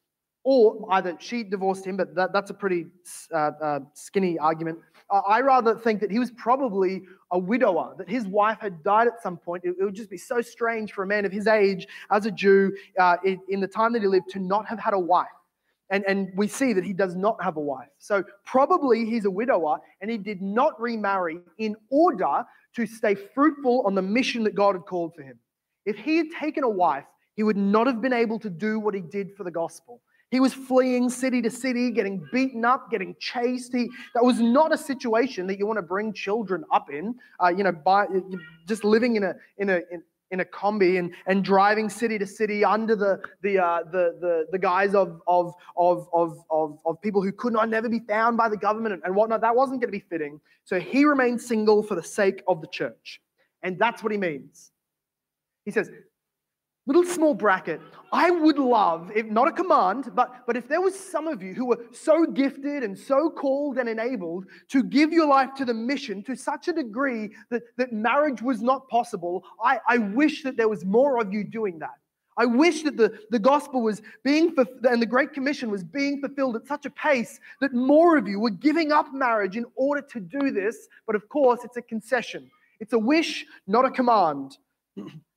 or 0.44 0.86
either 0.92 1.16
she 1.18 1.42
divorced 1.42 1.86
him, 1.86 1.96
but 1.96 2.14
that, 2.14 2.32
that's 2.32 2.50
a 2.50 2.54
pretty 2.54 2.86
uh, 3.32 3.50
uh, 3.60 3.80
skinny 3.94 4.38
argument. 4.38 4.78
I 5.10 5.40
rather 5.40 5.74
think 5.74 6.00
that 6.00 6.10
he 6.10 6.18
was 6.18 6.30
probably 6.32 7.02
a 7.30 7.38
widower, 7.38 7.94
that 7.98 8.08
his 8.08 8.26
wife 8.26 8.58
had 8.60 8.82
died 8.82 9.06
at 9.06 9.20
some 9.22 9.36
point. 9.36 9.64
It, 9.64 9.74
it 9.78 9.84
would 9.84 9.94
just 9.94 10.10
be 10.10 10.16
so 10.16 10.40
strange 10.40 10.92
for 10.92 11.02
a 11.02 11.06
man 11.06 11.24
of 11.24 11.32
his 11.32 11.46
age 11.46 11.86
as 12.10 12.26
a 12.26 12.30
Jew 12.30 12.72
uh, 12.98 13.16
in, 13.24 13.40
in 13.48 13.60
the 13.60 13.68
time 13.68 13.92
that 13.94 14.02
he 14.02 14.08
lived 14.08 14.30
to 14.30 14.38
not 14.38 14.66
have 14.66 14.78
had 14.78 14.94
a 14.94 14.98
wife. 14.98 15.26
And, 15.94 16.04
and 16.08 16.32
we 16.34 16.48
see 16.48 16.72
that 16.72 16.82
he 16.82 16.92
does 16.92 17.14
not 17.14 17.40
have 17.40 17.56
a 17.56 17.60
wife. 17.60 17.86
So 17.98 18.24
probably 18.44 19.04
he's 19.04 19.26
a 19.26 19.30
widower 19.30 19.78
and 20.00 20.10
he 20.10 20.18
did 20.18 20.42
not 20.42 20.80
remarry 20.80 21.38
in 21.58 21.76
order 21.88 22.44
to 22.74 22.84
stay 22.84 23.14
fruitful 23.14 23.84
on 23.86 23.94
the 23.94 24.02
mission 24.02 24.42
that 24.42 24.56
God 24.56 24.74
had 24.74 24.86
called 24.86 25.14
for 25.14 25.22
him. 25.22 25.38
If 25.86 25.96
he 25.96 26.16
had 26.16 26.26
taken 26.36 26.64
a 26.64 26.68
wife, 26.68 27.04
he 27.36 27.44
would 27.44 27.56
not 27.56 27.86
have 27.86 28.02
been 28.02 28.12
able 28.12 28.40
to 28.40 28.50
do 28.50 28.80
what 28.80 28.92
he 28.92 29.02
did 29.02 29.36
for 29.36 29.44
the 29.44 29.52
gospel. 29.52 30.00
He 30.32 30.40
was 30.40 30.52
fleeing 30.52 31.10
city 31.10 31.40
to 31.42 31.50
city, 31.50 31.92
getting 31.92 32.26
beaten 32.32 32.64
up, 32.64 32.90
getting 32.90 33.14
chased. 33.20 33.72
He, 33.72 33.88
that 34.16 34.24
was 34.24 34.40
not 34.40 34.74
a 34.74 34.76
situation 34.76 35.46
that 35.46 35.60
you 35.60 35.66
want 35.68 35.76
to 35.76 35.82
bring 35.82 36.12
children 36.12 36.64
up 36.72 36.90
in. 36.90 37.14
Uh, 37.40 37.52
you 37.56 37.62
know, 37.62 37.70
by 37.70 38.06
just 38.66 38.82
living 38.82 39.14
in 39.14 39.22
a 39.22 39.36
in 39.58 39.70
a 39.70 39.76
in, 39.92 40.02
in 40.30 40.40
a 40.40 40.44
Kombi 40.44 40.98
and, 40.98 41.14
and 41.26 41.44
driving 41.44 41.88
city 41.88 42.18
to 42.18 42.26
city 42.26 42.64
under 42.64 42.96
the 42.96 43.20
the 43.42 43.58
uh, 43.58 43.80
the, 43.90 44.16
the 44.20 44.46
the 44.52 44.58
guise 44.58 44.94
of 44.94 45.20
of 45.26 45.54
of 45.76 46.08
of 46.12 46.38
of, 46.50 46.78
of 46.84 47.00
people 47.02 47.22
who 47.22 47.32
could 47.32 47.52
not 47.52 47.68
never 47.68 47.88
be 47.88 48.00
found 48.00 48.36
by 48.36 48.48
the 48.48 48.56
government 48.56 48.94
and, 48.94 49.02
and 49.04 49.14
whatnot. 49.14 49.40
That 49.40 49.54
wasn't 49.54 49.80
going 49.80 49.92
to 49.92 49.98
be 49.98 50.04
fitting. 50.08 50.40
So 50.64 50.80
he 50.80 51.04
remained 51.04 51.40
single 51.40 51.82
for 51.82 51.94
the 51.94 52.02
sake 52.02 52.42
of 52.48 52.60
the 52.60 52.68
church, 52.68 53.20
and 53.62 53.78
that's 53.78 54.02
what 54.02 54.12
he 54.12 54.18
means. 54.18 54.70
He 55.64 55.70
says, 55.70 55.90
little 56.86 57.04
small 57.04 57.34
bracket. 57.34 57.80
I 58.12 58.30
would 58.30 58.58
love, 58.58 59.10
if 59.14 59.26
not 59.26 59.48
a 59.48 59.52
command, 59.52 60.10
but, 60.14 60.46
but 60.46 60.56
if 60.56 60.68
there 60.68 60.80
was 60.80 60.98
some 60.98 61.26
of 61.26 61.42
you 61.42 61.54
who 61.54 61.66
were 61.66 61.84
so 61.92 62.26
gifted 62.26 62.82
and 62.82 62.96
so 62.96 63.30
called 63.30 63.78
and 63.78 63.88
enabled 63.88 64.46
to 64.68 64.82
give 64.84 65.12
your 65.12 65.26
life 65.26 65.54
to 65.56 65.64
the 65.64 65.74
mission 65.74 66.22
to 66.24 66.36
such 66.36 66.68
a 66.68 66.72
degree 66.72 67.30
that, 67.50 67.62
that 67.76 67.92
marriage 67.92 68.42
was 68.42 68.62
not 68.62 68.88
possible, 68.88 69.44
I, 69.62 69.80
I 69.88 69.98
wish 69.98 70.42
that 70.42 70.56
there 70.56 70.68
was 70.68 70.84
more 70.84 71.20
of 71.20 71.32
you 71.32 71.42
doing 71.42 71.78
that. 71.80 71.98
I 72.36 72.46
wish 72.46 72.82
that 72.82 72.96
the, 72.96 73.18
the 73.30 73.38
gospel 73.38 73.82
was 73.82 74.02
being, 74.24 74.54
and 74.82 75.00
the 75.00 75.06
Great 75.06 75.32
Commission 75.32 75.70
was 75.70 75.84
being 75.84 76.20
fulfilled 76.20 76.56
at 76.56 76.66
such 76.66 76.84
a 76.84 76.90
pace 76.90 77.38
that 77.60 77.72
more 77.72 78.16
of 78.16 78.26
you 78.26 78.40
were 78.40 78.50
giving 78.50 78.92
up 78.92 79.12
marriage 79.14 79.56
in 79.56 79.64
order 79.76 80.02
to 80.02 80.20
do 80.20 80.50
this. 80.50 80.88
But 81.06 81.14
of 81.14 81.28
course, 81.28 81.60
it's 81.64 81.76
a 81.76 81.82
concession. 81.82 82.50
It's 82.80 82.92
a 82.92 82.98
wish, 82.98 83.46
not 83.66 83.84
a 83.84 83.90
command. 83.90 84.58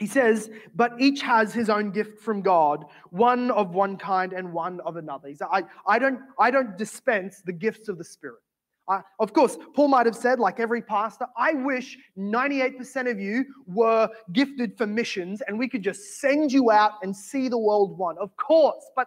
He 0.00 0.06
says, 0.06 0.50
but 0.74 0.98
each 0.98 1.20
has 1.20 1.52
his 1.52 1.68
own 1.68 1.90
gift 1.90 2.22
from 2.22 2.40
God, 2.40 2.86
one 3.10 3.50
of 3.50 3.74
one 3.74 3.98
kind 3.98 4.32
and 4.32 4.50
one 4.50 4.80
of 4.80 4.96
another. 4.96 5.28
He 5.28 5.34
said, 5.34 5.48
I, 5.52 5.64
I, 5.86 5.98
don't, 5.98 6.20
I 6.38 6.50
don't 6.50 6.78
dispense 6.78 7.42
the 7.44 7.52
gifts 7.52 7.90
of 7.90 7.98
the 7.98 8.04
Spirit. 8.04 8.40
I, 8.88 9.02
of 9.18 9.34
course, 9.34 9.58
Paul 9.76 9.88
might 9.88 10.06
have 10.06 10.16
said, 10.16 10.40
like 10.40 10.58
every 10.58 10.80
pastor, 10.80 11.26
I 11.36 11.52
wish 11.52 11.98
98% 12.16 13.10
of 13.10 13.20
you 13.20 13.44
were 13.66 14.08
gifted 14.32 14.78
for 14.78 14.86
missions 14.86 15.42
and 15.42 15.58
we 15.58 15.68
could 15.68 15.82
just 15.82 16.18
send 16.18 16.50
you 16.50 16.70
out 16.70 16.92
and 17.02 17.14
see 17.14 17.48
the 17.48 17.58
world 17.58 17.98
won. 17.98 18.16
Of 18.16 18.34
course, 18.38 18.82
but 18.96 19.06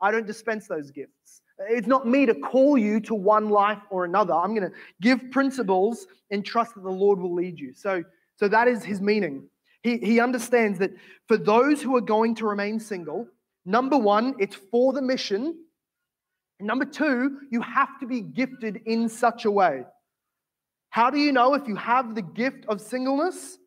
I 0.00 0.10
don't 0.10 0.26
dispense 0.26 0.66
those 0.66 0.90
gifts. 0.90 1.42
It's 1.68 1.86
not 1.86 2.06
me 2.08 2.24
to 2.24 2.34
call 2.34 2.78
you 2.78 2.98
to 3.00 3.14
one 3.14 3.50
life 3.50 3.82
or 3.90 4.06
another. 4.06 4.32
I'm 4.32 4.54
going 4.54 4.70
to 4.70 4.76
give 5.02 5.30
principles 5.30 6.06
and 6.30 6.42
trust 6.42 6.74
that 6.76 6.82
the 6.82 6.90
Lord 6.90 7.18
will 7.20 7.34
lead 7.34 7.60
you. 7.60 7.74
So, 7.74 8.02
so 8.36 8.48
that 8.48 8.68
is 8.68 8.82
his 8.82 9.02
meaning. 9.02 9.50
He, 9.84 9.98
he 9.98 10.18
understands 10.18 10.78
that 10.78 10.92
for 11.28 11.36
those 11.36 11.82
who 11.82 11.94
are 11.94 12.00
going 12.00 12.34
to 12.36 12.46
remain 12.46 12.80
single, 12.80 13.28
number 13.66 13.98
one, 13.98 14.34
it's 14.38 14.56
for 14.56 14.94
the 14.94 15.02
mission. 15.02 15.56
Number 16.58 16.86
two, 16.86 17.40
you 17.50 17.60
have 17.60 18.00
to 18.00 18.06
be 18.06 18.22
gifted 18.22 18.80
in 18.86 19.08
such 19.10 19.44
a 19.44 19.50
way. 19.50 19.84
How 20.88 21.10
do 21.10 21.18
you 21.18 21.32
know 21.32 21.54
if 21.54 21.68
you 21.68 21.76
have 21.76 22.14
the 22.14 22.22
gift 22.22 22.64
of 22.66 22.80
singleness? 22.80 23.58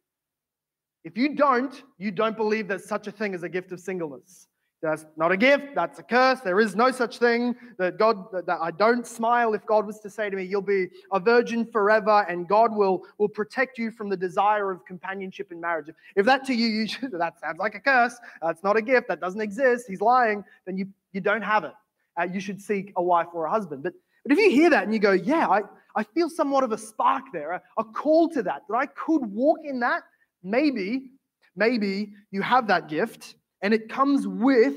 If 1.03 1.17
you 1.17 1.36
don't, 1.36 1.84
you 1.99 2.10
don't 2.10 2.36
believe 2.36 2.67
there's 2.67 2.88
such 2.88 3.06
a 3.08 3.12
thing 3.12 3.36
as 3.36 3.43
a 3.43 3.49
gift 3.49 3.71
of 3.71 3.80
singleness. 3.80 4.47
That's 4.82 5.06
not 5.16 5.32
a 5.32 5.38
gift, 5.38 5.74
that's 5.74 5.98
a 5.98 6.04
curse. 6.04 6.42
There 6.42 6.60
is 6.60 6.76
no 6.76 6.92
such 6.92 7.18
thing 7.18 7.56
that 7.80 7.98
God 7.98 8.32
that 8.32 8.60
I 8.62 8.70
don't 8.70 9.08
smile 9.08 9.56
if 9.56 9.66
God 9.66 9.88
was 9.88 10.00
to 10.02 10.10
say 10.10 10.30
to 10.30 10.36
me, 10.36 10.44
You'll 10.44 10.62
be 10.62 10.88
a 11.12 11.20
virgin 11.20 11.66
forever, 11.66 12.26
and 12.30 12.48
God 12.48 12.76
will, 12.76 13.04
will 13.18 13.28
protect 13.28 13.80
you 13.80 13.90
from 13.90 14.08
the 14.10 14.18
desire 14.18 14.70
of 14.70 14.86
companionship 14.86 15.52
in 15.52 15.60
marriage. 15.60 15.90
If 16.16 16.28
that 16.28 16.46
to 16.46 16.54
you, 16.54 16.68
you 16.68 16.88
that 17.13 17.40
sounds 17.40 17.58
like 17.58 17.74
a 17.74 17.80
curse, 17.80 18.16
that's 18.42 18.63
not 18.63 18.78
a 18.78 18.82
gift, 18.82 19.08
that 19.08 19.20
doesn't 19.20 19.42
exist, 19.42 19.86
he's 19.88 20.02
lying, 20.02 20.44
then 20.66 20.78
you, 20.78 20.88
you 21.12 21.22
don't 21.22 21.42
have 21.42 21.63
it. 21.63 21.74
Uh, 22.20 22.28
you 22.32 22.40
should 22.40 22.62
seek 22.62 22.94
a 22.98 23.04
wife 23.04 23.28
or 23.34 23.46
a 23.46 23.50
husband. 23.50 23.82
But 23.82 23.94
but 24.28 24.38
if 24.38 24.44
you 24.44 24.52
hear 24.52 24.70
that 24.72 24.84
and 24.84 24.94
you 24.94 25.00
go, 25.00 25.13
Yeah, 25.13 25.48
I, 25.48 25.62
I 25.96 26.04
feel 26.04 26.30
somewhat 26.30 26.63
of 26.63 26.72
a 26.72 26.78
spark 26.78 27.24
there, 27.34 27.54
a, 27.54 27.62
a 27.78 27.84
call 27.84 28.30
to 28.30 28.44
that, 28.44 28.63
that 28.70 28.76
I 28.76 28.86
could 28.88 29.26
walk 29.26 29.60
in 29.63 29.80
that, 29.80 30.04
maybe, 30.44 31.12
maybe 31.56 32.12
you 32.30 32.42
have 32.42 32.68
that 32.68 32.90
gift 32.90 33.36
and 33.62 33.74
it 33.74 33.89
comes 33.89 34.28
with 34.28 34.76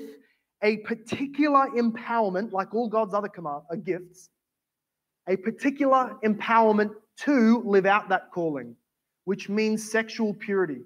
a 0.62 0.79
particular 0.79 1.69
empowerment, 1.77 2.53
like 2.53 2.75
all 2.75 2.88
God's 2.88 3.14
other 3.14 3.29
command, 3.29 3.62
uh, 3.71 3.77
gifts, 3.77 4.31
a 5.29 5.37
particular 5.37 6.16
empowerment 6.25 6.93
to 7.19 7.62
live 7.64 7.87
out 7.87 8.09
that 8.09 8.31
calling, 8.33 8.77
which 9.25 9.49
means 9.49 9.90
sexual 9.90 10.35
purity, 10.35 10.83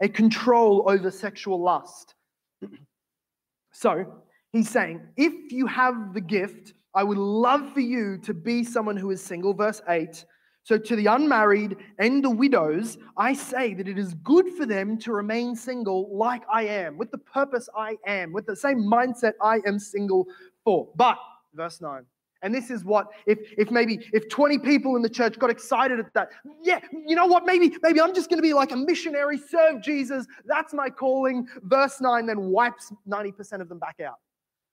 a 0.00 0.08
control 0.08 0.84
over 0.88 1.10
sexual 1.10 1.60
lust. 1.60 2.14
so 3.72 4.22
he's 4.52 4.68
saying, 4.68 5.00
if 5.16 5.52
you 5.52 5.66
have 5.66 6.14
the 6.14 6.20
gift, 6.20 6.74
I 6.94 7.04
would 7.04 7.18
love 7.18 7.72
for 7.72 7.80
you 7.80 8.18
to 8.18 8.34
be 8.34 8.64
someone 8.64 8.96
who 8.96 9.10
is 9.10 9.22
single. 9.22 9.54
Verse 9.54 9.80
8 9.88 10.24
so, 10.68 10.76
to 10.76 10.96
the 10.96 11.06
unmarried 11.06 11.78
and 11.98 12.22
the 12.22 12.28
widows, 12.28 12.98
I 13.16 13.32
say 13.32 13.72
that 13.72 13.88
it 13.88 13.98
is 13.98 14.12
good 14.12 14.50
for 14.50 14.66
them 14.66 14.98
to 14.98 15.14
remain 15.14 15.56
single 15.56 16.14
like 16.14 16.42
I 16.52 16.64
am, 16.64 16.98
with 16.98 17.10
the 17.10 17.16
purpose 17.16 17.70
I 17.74 17.96
am, 18.06 18.34
with 18.34 18.44
the 18.44 18.54
same 18.54 18.80
mindset 18.80 19.32
I 19.40 19.60
am 19.64 19.78
single 19.78 20.26
for. 20.64 20.86
But, 20.94 21.16
verse 21.54 21.80
9, 21.80 22.04
and 22.42 22.54
this 22.54 22.70
is 22.70 22.84
what, 22.84 23.06
if, 23.24 23.38
if 23.56 23.70
maybe, 23.70 24.10
if 24.12 24.28
20 24.28 24.58
people 24.58 24.94
in 24.96 25.00
the 25.00 25.08
church 25.08 25.38
got 25.38 25.48
excited 25.48 26.00
at 26.00 26.12
that, 26.12 26.28
yeah, 26.62 26.80
you 26.92 27.16
know 27.16 27.24
what, 27.24 27.46
maybe, 27.46 27.74
maybe 27.82 27.98
I'm 27.98 28.14
just 28.14 28.28
going 28.28 28.36
to 28.36 28.46
be 28.46 28.52
like 28.52 28.70
a 28.70 28.76
missionary, 28.76 29.38
serve 29.38 29.80
Jesus, 29.80 30.26
that's 30.44 30.74
my 30.74 30.90
calling. 30.90 31.48
Verse 31.62 31.98
9 31.98 32.26
then 32.26 32.50
wipes 32.50 32.92
90% 33.08 33.62
of 33.62 33.70
them 33.70 33.78
back 33.78 34.00
out. 34.06 34.18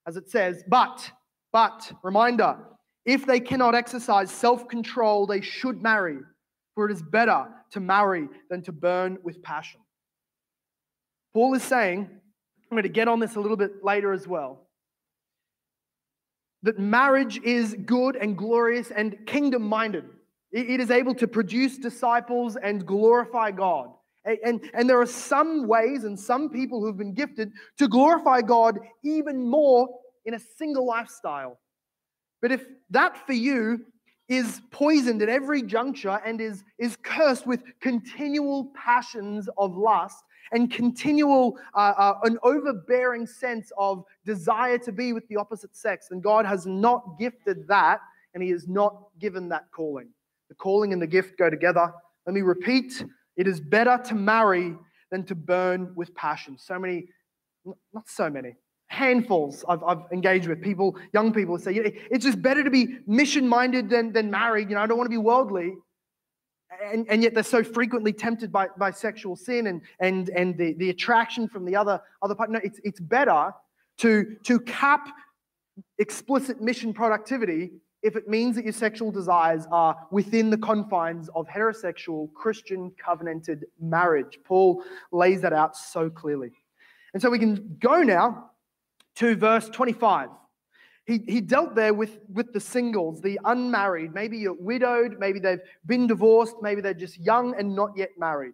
As 0.06 0.18
it 0.18 0.30
says, 0.30 0.62
but, 0.68 1.10
but, 1.54 1.90
reminder, 2.04 2.58
if 3.06 3.26
they 3.26 3.40
cannot 3.40 3.76
exercise 3.76 4.32
self 4.32 4.68
control, 4.68 5.28
they 5.28 5.42
should 5.42 5.82
marry, 5.82 6.18
for 6.74 6.90
it 6.90 6.92
is 6.92 7.02
better 7.02 7.48
to 7.72 7.80
marry 7.80 8.28
than 8.50 8.62
to 8.64 8.72
burn 8.72 9.18
with 9.24 9.42
passion. 9.44 9.82
Paul 11.34 11.54
is 11.54 11.64
saying, 11.64 12.10
I'm 12.10 12.76
going 12.76 12.84
to 12.84 12.90
get 12.90 13.08
on 13.08 13.20
this 13.20 13.36
a 13.36 13.40
little 13.40 13.58
bit 13.58 13.84
later 13.84 14.12
as 14.12 14.28
well, 14.28 14.68
that 16.64 16.80
marriage 16.80 17.40
is 17.44 17.76
good 17.86 18.16
and 18.16 18.36
glorious 18.36 18.90
and 18.90 19.16
kingdom 19.28 19.62
minded. 19.62 20.06
It 20.52 20.80
is 20.80 20.90
able 20.90 21.14
to 21.16 21.28
produce 21.28 21.78
disciples 21.78 22.56
and 22.56 22.86
glorify 22.86 23.52
God. 23.52 23.90
And, 24.24 24.62
and 24.74 24.90
there 24.90 25.00
are 25.00 25.06
some 25.06 25.68
ways 25.68 26.06
and 26.06 26.20
some 26.20 26.50
people 26.50 26.82
who've 26.82 26.98
been 26.98 27.14
gifted 27.14 27.52
to 27.78 27.88
glorify 27.88 28.42
God 28.42 28.80
even 29.04 29.48
more 29.48 29.88
in 30.26 30.34
a 30.34 30.40
single 30.40 30.88
lifestyle 30.88 31.60
but 32.46 32.52
if 32.52 32.68
that 32.92 33.26
for 33.26 33.34
you 33.34 33.84
is 34.30 34.62
poisoned 34.70 35.24
at 35.24 35.30
every 35.30 35.64
juncture 35.64 36.22
and 36.24 36.40
is, 36.40 36.64
is 36.78 36.96
cursed 37.02 37.48
with 37.48 37.64
continual 37.82 38.72
passions 38.76 39.50
of 39.58 39.76
lust 39.76 40.24
and 40.52 40.72
continual, 40.72 41.58
uh, 41.74 41.94
uh, 41.98 42.20
an 42.22 42.38
overbearing 42.44 43.26
sense 43.26 43.72
of 43.80 44.04
desire 44.28 44.78
to 44.78 44.92
be 44.92 45.12
with 45.12 45.28
the 45.28 45.36
opposite 45.36 45.76
sex, 45.76 46.10
then 46.12 46.20
God 46.20 46.46
has 46.46 46.68
not 46.68 47.18
gifted 47.18 47.68
that 47.68 48.00
and 48.36 48.44
He 48.44 48.52
has 48.52 48.68
not 48.68 49.08
given 49.18 49.50
that 49.50 49.64
calling. 49.72 50.10
The 50.50 50.56
calling 50.56 50.94
and 50.94 51.02
the 51.02 51.08
gift 51.08 51.40
go 51.40 51.50
together. 51.50 51.92
Let 52.28 52.36
me 52.36 52.42
repeat 52.42 53.04
it 53.38 53.48
is 53.48 53.60
better 53.60 54.00
to 54.06 54.14
marry 54.14 54.76
than 55.10 55.24
to 55.24 55.34
burn 55.34 55.96
with 55.96 56.14
passion. 56.14 56.60
So 56.60 56.78
many, 56.78 57.08
not 57.92 58.08
so 58.08 58.30
many, 58.30 58.56
handfuls 58.88 59.66
I've, 59.68 59.84
I've 59.84 60.04
engaged 60.12 60.48
with 60.48 60.62
people, 60.62 60.98
young 61.14 61.34
people 61.34 61.58
say, 61.58 61.74
it's 61.76 62.24
just 62.24 62.42
better 62.42 62.64
to 62.64 62.70
be 62.70 63.00
mission 63.08 63.48
minded 63.48 63.90
than, 63.90 64.14
than 64.14 64.30
married. 64.30 64.70
You 64.70 64.76
know, 64.76 64.82
I 64.82 64.88
don't 64.88 64.98
want 64.98 65.08
to 65.08 65.18
be 65.18 65.18
worldly. 65.18 65.74
And, 66.92 67.06
and 67.10 67.24
yet 67.24 67.34
they're 67.34 67.44
so 67.44 67.64
frequently 67.64 68.12
tempted 68.12 68.52
by, 68.52 68.68
by 68.78 68.92
sexual 68.92 69.36
sin 69.36 69.68
and, 69.68 69.82
and, 70.00 70.30
and 70.30 70.58
the, 70.58 70.74
the 70.74 70.90
attraction 70.90 71.48
from 71.48 71.66
the 71.66 71.76
other, 71.76 72.02
other 72.22 72.36
part. 72.36 72.50
No, 72.50 72.60
it's, 72.64 72.80
it's 72.84 73.00
better 73.00 73.54
to, 74.00 74.36
to 74.44 74.60
cap 74.62 75.08
explicit 76.00 76.62
mission 76.62 76.94
productivity 76.94 77.72
if 78.04 78.16
it 78.16 78.28
means 78.28 78.56
that 78.56 78.64
your 78.64 78.74
sexual 78.74 79.12
desires 79.12 79.66
are 79.72 79.96
within 80.12 80.50
the 80.50 80.58
confines 80.58 81.28
of 81.34 81.48
heterosexual 81.48 82.32
Christian 82.34 82.92
covenanted 83.04 83.66
marriage. 83.82 84.38
Paul 84.44 84.84
lays 85.12 85.42
that 85.42 85.54
out 85.54 85.76
so 85.76 86.10
clearly. 86.10 86.52
And 87.14 87.22
so 87.22 87.30
we 87.30 87.40
can 87.40 87.78
go 87.80 88.04
now 88.04 88.52
to 89.16 89.36
verse 89.36 89.70
25. 89.70 90.30
He, 91.06 91.20
he 91.28 91.40
dealt 91.40 91.76
there 91.76 91.94
with, 91.94 92.20
with 92.34 92.52
the 92.52 92.60
singles, 92.60 93.22
the 93.22 93.40
unmarried. 93.46 94.14
Maybe 94.14 94.38
you're 94.38 94.54
widowed, 94.54 95.20
maybe 95.20 95.40
they've 95.40 95.60
been 95.86 96.08
divorced, 96.08 96.56
maybe 96.62 96.82
they're 96.82 96.96
just 96.96 97.20
young 97.20 97.56
and 97.58 97.76
not 97.76 97.92
yet 97.96 98.10
married. 98.18 98.54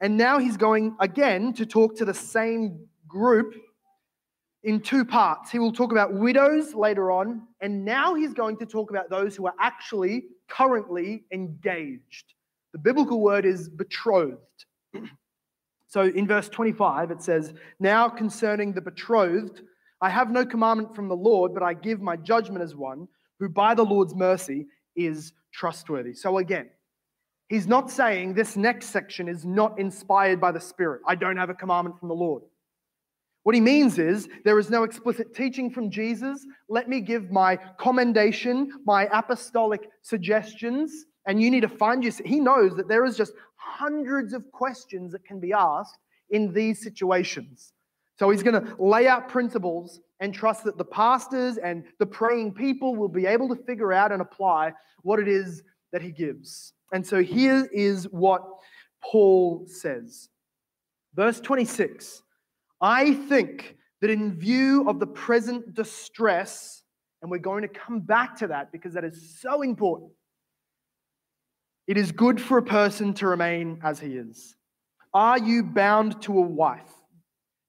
And 0.00 0.16
now 0.16 0.38
he's 0.38 0.56
going 0.56 0.96
again 1.00 1.52
to 1.54 1.66
talk 1.66 1.96
to 1.96 2.04
the 2.04 2.14
same 2.14 2.86
group 3.08 3.54
in 4.62 4.80
two 4.80 5.04
parts. 5.04 5.50
He 5.50 5.58
will 5.58 5.72
talk 5.72 5.90
about 5.90 6.14
widows 6.14 6.72
later 6.72 7.10
on, 7.10 7.42
and 7.60 7.84
now 7.84 8.14
he's 8.14 8.32
going 8.32 8.56
to 8.58 8.66
talk 8.66 8.90
about 8.90 9.10
those 9.10 9.34
who 9.34 9.46
are 9.46 9.54
actually 9.58 10.24
currently 10.48 11.24
engaged. 11.32 12.34
The 12.72 12.78
biblical 12.78 13.20
word 13.20 13.44
is 13.44 13.68
betrothed. 13.68 14.38
So 15.88 16.04
in 16.04 16.26
verse 16.26 16.48
25, 16.48 17.10
it 17.10 17.22
says, 17.22 17.52
Now 17.78 18.08
concerning 18.08 18.72
the 18.72 18.80
betrothed, 18.80 19.60
I 20.02 20.10
have 20.10 20.32
no 20.32 20.44
commandment 20.44 20.96
from 20.96 21.08
the 21.08 21.16
Lord, 21.16 21.54
but 21.54 21.62
I 21.62 21.74
give 21.74 22.00
my 22.00 22.16
judgment 22.16 22.62
as 22.62 22.74
one 22.74 23.06
who 23.38 23.48
by 23.48 23.72
the 23.72 23.84
Lord's 23.84 24.16
mercy 24.16 24.66
is 24.96 25.32
trustworthy. 25.52 26.12
So 26.12 26.38
again, 26.38 26.68
he's 27.48 27.68
not 27.68 27.88
saying 27.88 28.34
this 28.34 28.56
next 28.56 28.86
section 28.86 29.28
is 29.28 29.44
not 29.44 29.78
inspired 29.78 30.40
by 30.40 30.50
the 30.50 30.60
Spirit. 30.60 31.02
I 31.06 31.14
don't 31.14 31.36
have 31.36 31.50
a 31.50 31.54
commandment 31.54 32.00
from 32.00 32.08
the 32.08 32.16
Lord. 32.16 32.42
What 33.44 33.54
he 33.54 33.60
means 33.60 33.98
is 33.98 34.28
there 34.44 34.58
is 34.58 34.70
no 34.70 34.82
explicit 34.82 35.34
teaching 35.36 35.70
from 35.70 35.88
Jesus. 35.88 36.46
Let 36.68 36.88
me 36.88 37.00
give 37.00 37.30
my 37.30 37.56
commendation, 37.78 38.72
my 38.84 39.08
apostolic 39.12 39.88
suggestions, 40.02 41.06
and 41.26 41.40
you 41.40 41.48
need 41.48 41.60
to 41.60 41.68
find 41.68 42.04
you. 42.04 42.12
He 42.24 42.40
knows 42.40 42.74
that 42.76 42.88
there 42.88 43.04
is 43.04 43.16
just 43.16 43.34
hundreds 43.54 44.32
of 44.32 44.50
questions 44.50 45.12
that 45.12 45.24
can 45.24 45.38
be 45.38 45.52
asked 45.52 45.98
in 46.30 46.52
these 46.52 46.82
situations. 46.82 47.72
So 48.22 48.30
he's 48.30 48.44
going 48.44 48.64
to 48.64 48.76
lay 48.78 49.08
out 49.08 49.28
principles 49.28 49.98
and 50.20 50.32
trust 50.32 50.62
that 50.62 50.78
the 50.78 50.84
pastors 50.84 51.56
and 51.56 51.82
the 51.98 52.06
praying 52.06 52.54
people 52.54 52.94
will 52.94 53.08
be 53.08 53.26
able 53.26 53.48
to 53.48 53.60
figure 53.64 53.92
out 53.92 54.12
and 54.12 54.22
apply 54.22 54.74
what 55.02 55.18
it 55.18 55.26
is 55.26 55.64
that 55.90 56.02
he 56.02 56.12
gives. 56.12 56.72
And 56.92 57.04
so 57.04 57.20
here 57.20 57.68
is 57.72 58.04
what 58.12 58.44
Paul 59.02 59.64
says. 59.66 60.28
Verse 61.16 61.40
26 61.40 62.22
I 62.80 63.14
think 63.14 63.76
that 64.00 64.08
in 64.10 64.38
view 64.38 64.88
of 64.88 65.00
the 65.00 65.06
present 65.08 65.74
distress, 65.74 66.84
and 67.22 67.28
we're 67.28 67.38
going 67.38 67.62
to 67.62 67.68
come 67.68 67.98
back 67.98 68.36
to 68.36 68.46
that 68.46 68.70
because 68.70 68.94
that 68.94 69.02
is 69.02 69.36
so 69.40 69.62
important, 69.62 70.12
it 71.88 71.96
is 71.96 72.12
good 72.12 72.40
for 72.40 72.58
a 72.58 72.62
person 72.62 73.14
to 73.14 73.26
remain 73.26 73.80
as 73.82 73.98
he 73.98 74.14
is. 74.14 74.54
Are 75.12 75.40
you 75.40 75.64
bound 75.64 76.22
to 76.22 76.38
a 76.38 76.40
wife? 76.40 77.01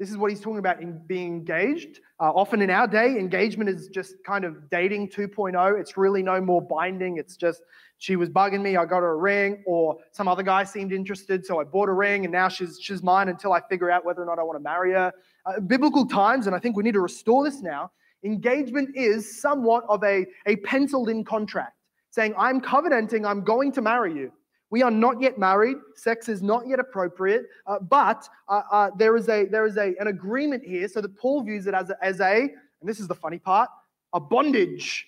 This 0.03 0.11
is 0.11 0.17
what 0.17 0.31
he's 0.31 0.41
talking 0.41 0.59
about 0.59 0.81
in 0.81 0.99
being 1.07 1.27
engaged. 1.27 2.01
Uh, 2.19 2.23
often 2.23 2.61
in 2.61 2.69
our 2.69 2.89
day, 2.89 3.17
engagement 3.17 3.69
is 3.69 3.87
just 3.87 4.15
kind 4.25 4.43
of 4.43 4.69
dating 4.69 5.07
2.0. 5.07 5.79
It's 5.79 5.95
really 5.95 6.21
no 6.21 6.41
more 6.41 6.61
binding. 6.61 7.15
It's 7.15 7.37
just 7.37 7.61
she 7.99 8.17
was 8.17 8.27
bugging 8.27 8.61
me, 8.61 8.75
I 8.75 8.83
got 8.83 8.99
her 8.99 9.13
a 9.13 9.15
ring, 9.15 9.63
or 9.65 9.95
some 10.11 10.27
other 10.27 10.43
guy 10.43 10.65
seemed 10.65 10.91
interested, 10.91 11.45
so 11.45 11.61
I 11.61 11.63
bought 11.63 11.87
a 11.87 11.93
ring, 11.93 12.25
and 12.25 12.33
now 12.33 12.49
she's 12.49 12.79
she's 12.81 13.01
mine 13.01 13.29
until 13.29 13.53
I 13.53 13.61
figure 13.69 13.89
out 13.89 14.03
whether 14.03 14.21
or 14.21 14.25
not 14.25 14.39
I 14.39 14.43
want 14.43 14.59
to 14.59 14.63
marry 14.63 14.91
her. 14.91 15.13
Uh, 15.45 15.61
biblical 15.61 16.05
times, 16.05 16.47
and 16.47 16.53
I 16.53 16.59
think 16.59 16.75
we 16.75 16.83
need 16.83 16.95
to 16.95 16.99
restore 16.99 17.45
this 17.45 17.61
now. 17.61 17.89
Engagement 18.25 18.89
is 18.97 19.39
somewhat 19.39 19.85
of 19.87 20.03
a, 20.03 20.25
a 20.45 20.57
penciled 20.57 21.07
in 21.07 21.23
contract, 21.23 21.77
saying, 22.09 22.33
I'm 22.37 22.59
covenanting, 22.59 23.25
I'm 23.25 23.41
going 23.41 23.71
to 23.71 23.81
marry 23.81 24.13
you. 24.13 24.33
We 24.73 24.81
are 24.81 24.89
not 24.89 25.21
yet 25.21 25.37
married. 25.37 25.77
Sex 25.93 26.27
is 26.27 26.41
not 26.41 26.67
yet 26.67 26.79
appropriate, 26.79 27.43
uh, 27.67 27.77
but 27.77 28.27
uh, 28.47 28.63
uh, 28.71 28.89
there 28.97 29.15
is 29.15 29.29
a 29.29 29.45
there 29.45 29.67
is 29.67 29.77
a, 29.77 29.93
an 29.99 30.07
agreement 30.07 30.63
here, 30.65 30.87
so 30.87 30.99
that 30.99 31.15
Paul 31.15 31.43
views 31.43 31.67
it 31.67 31.75
as 31.75 31.91
a, 31.91 31.97
as 32.03 32.19
a, 32.21 32.39
and 32.79 32.89
this 32.89 32.99
is 32.99 33.07
the 33.07 33.13
funny 33.13 33.37
part, 33.37 33.69
a 34.13 34.19
bondage. 34.19 35.05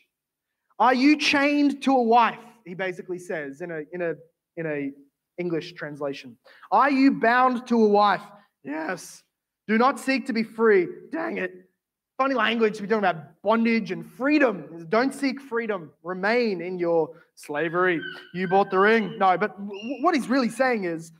Are 0.77 0.93
you 0.93 1.17
chained 1.17 1.81
to 1.81 1.93
a 1.93 2.03
wife? 2.03 2.37
He 2.63 2.75
basically 2.75 3.17
says 3.17 3.61
in 3.61 3.71
a 3.71 3.81
in 3.91 4.03
a 4.03 4.13
in 4.55 4.67
a 4.67 4.91
English 5.39 5.73
translation. 5.73 6.37
Are 6.71 6.91
you 6.91 7.13
bound 7.13 7.65
to 7.65 7.83
a 7.83 7.87
wife? 7.87 8.21
Yes. 8.63 9.23
Do 9.67 9.79
not 9.79 9.99
seek 9.99 10.27
to 10.27 10.33
be 10.33 10.43
free. 10.43 10.87
Dang 11.11 11.39
it 11.39 11.64
funny 12.17 12.35
language. 12.35 12.79
We're 12.79 12.87
talking 12.87 12.99
about 12.99 13.41
bondage 13.43 13.91
and 13.91 14.05
freedom. 14.05 14.87
Don't 14.89 15.13
seek 15.13 15.41
freedom. 15.41 15.91
Remain 16.03 16.61
in 16.61 16.79
your 16.79 17.09
slavery. 17.35 18.01
You 18.33 18.47
bought 18.47 18.71
the 18.71 18.79
ring. 18.79 19.17
No, 19.17 19.37
but 19.37 19.55
what 20.01 20.15
he's 20.15 20.27
really 20.27 20.49
saying 20.49 20.85
is 20.85 21.11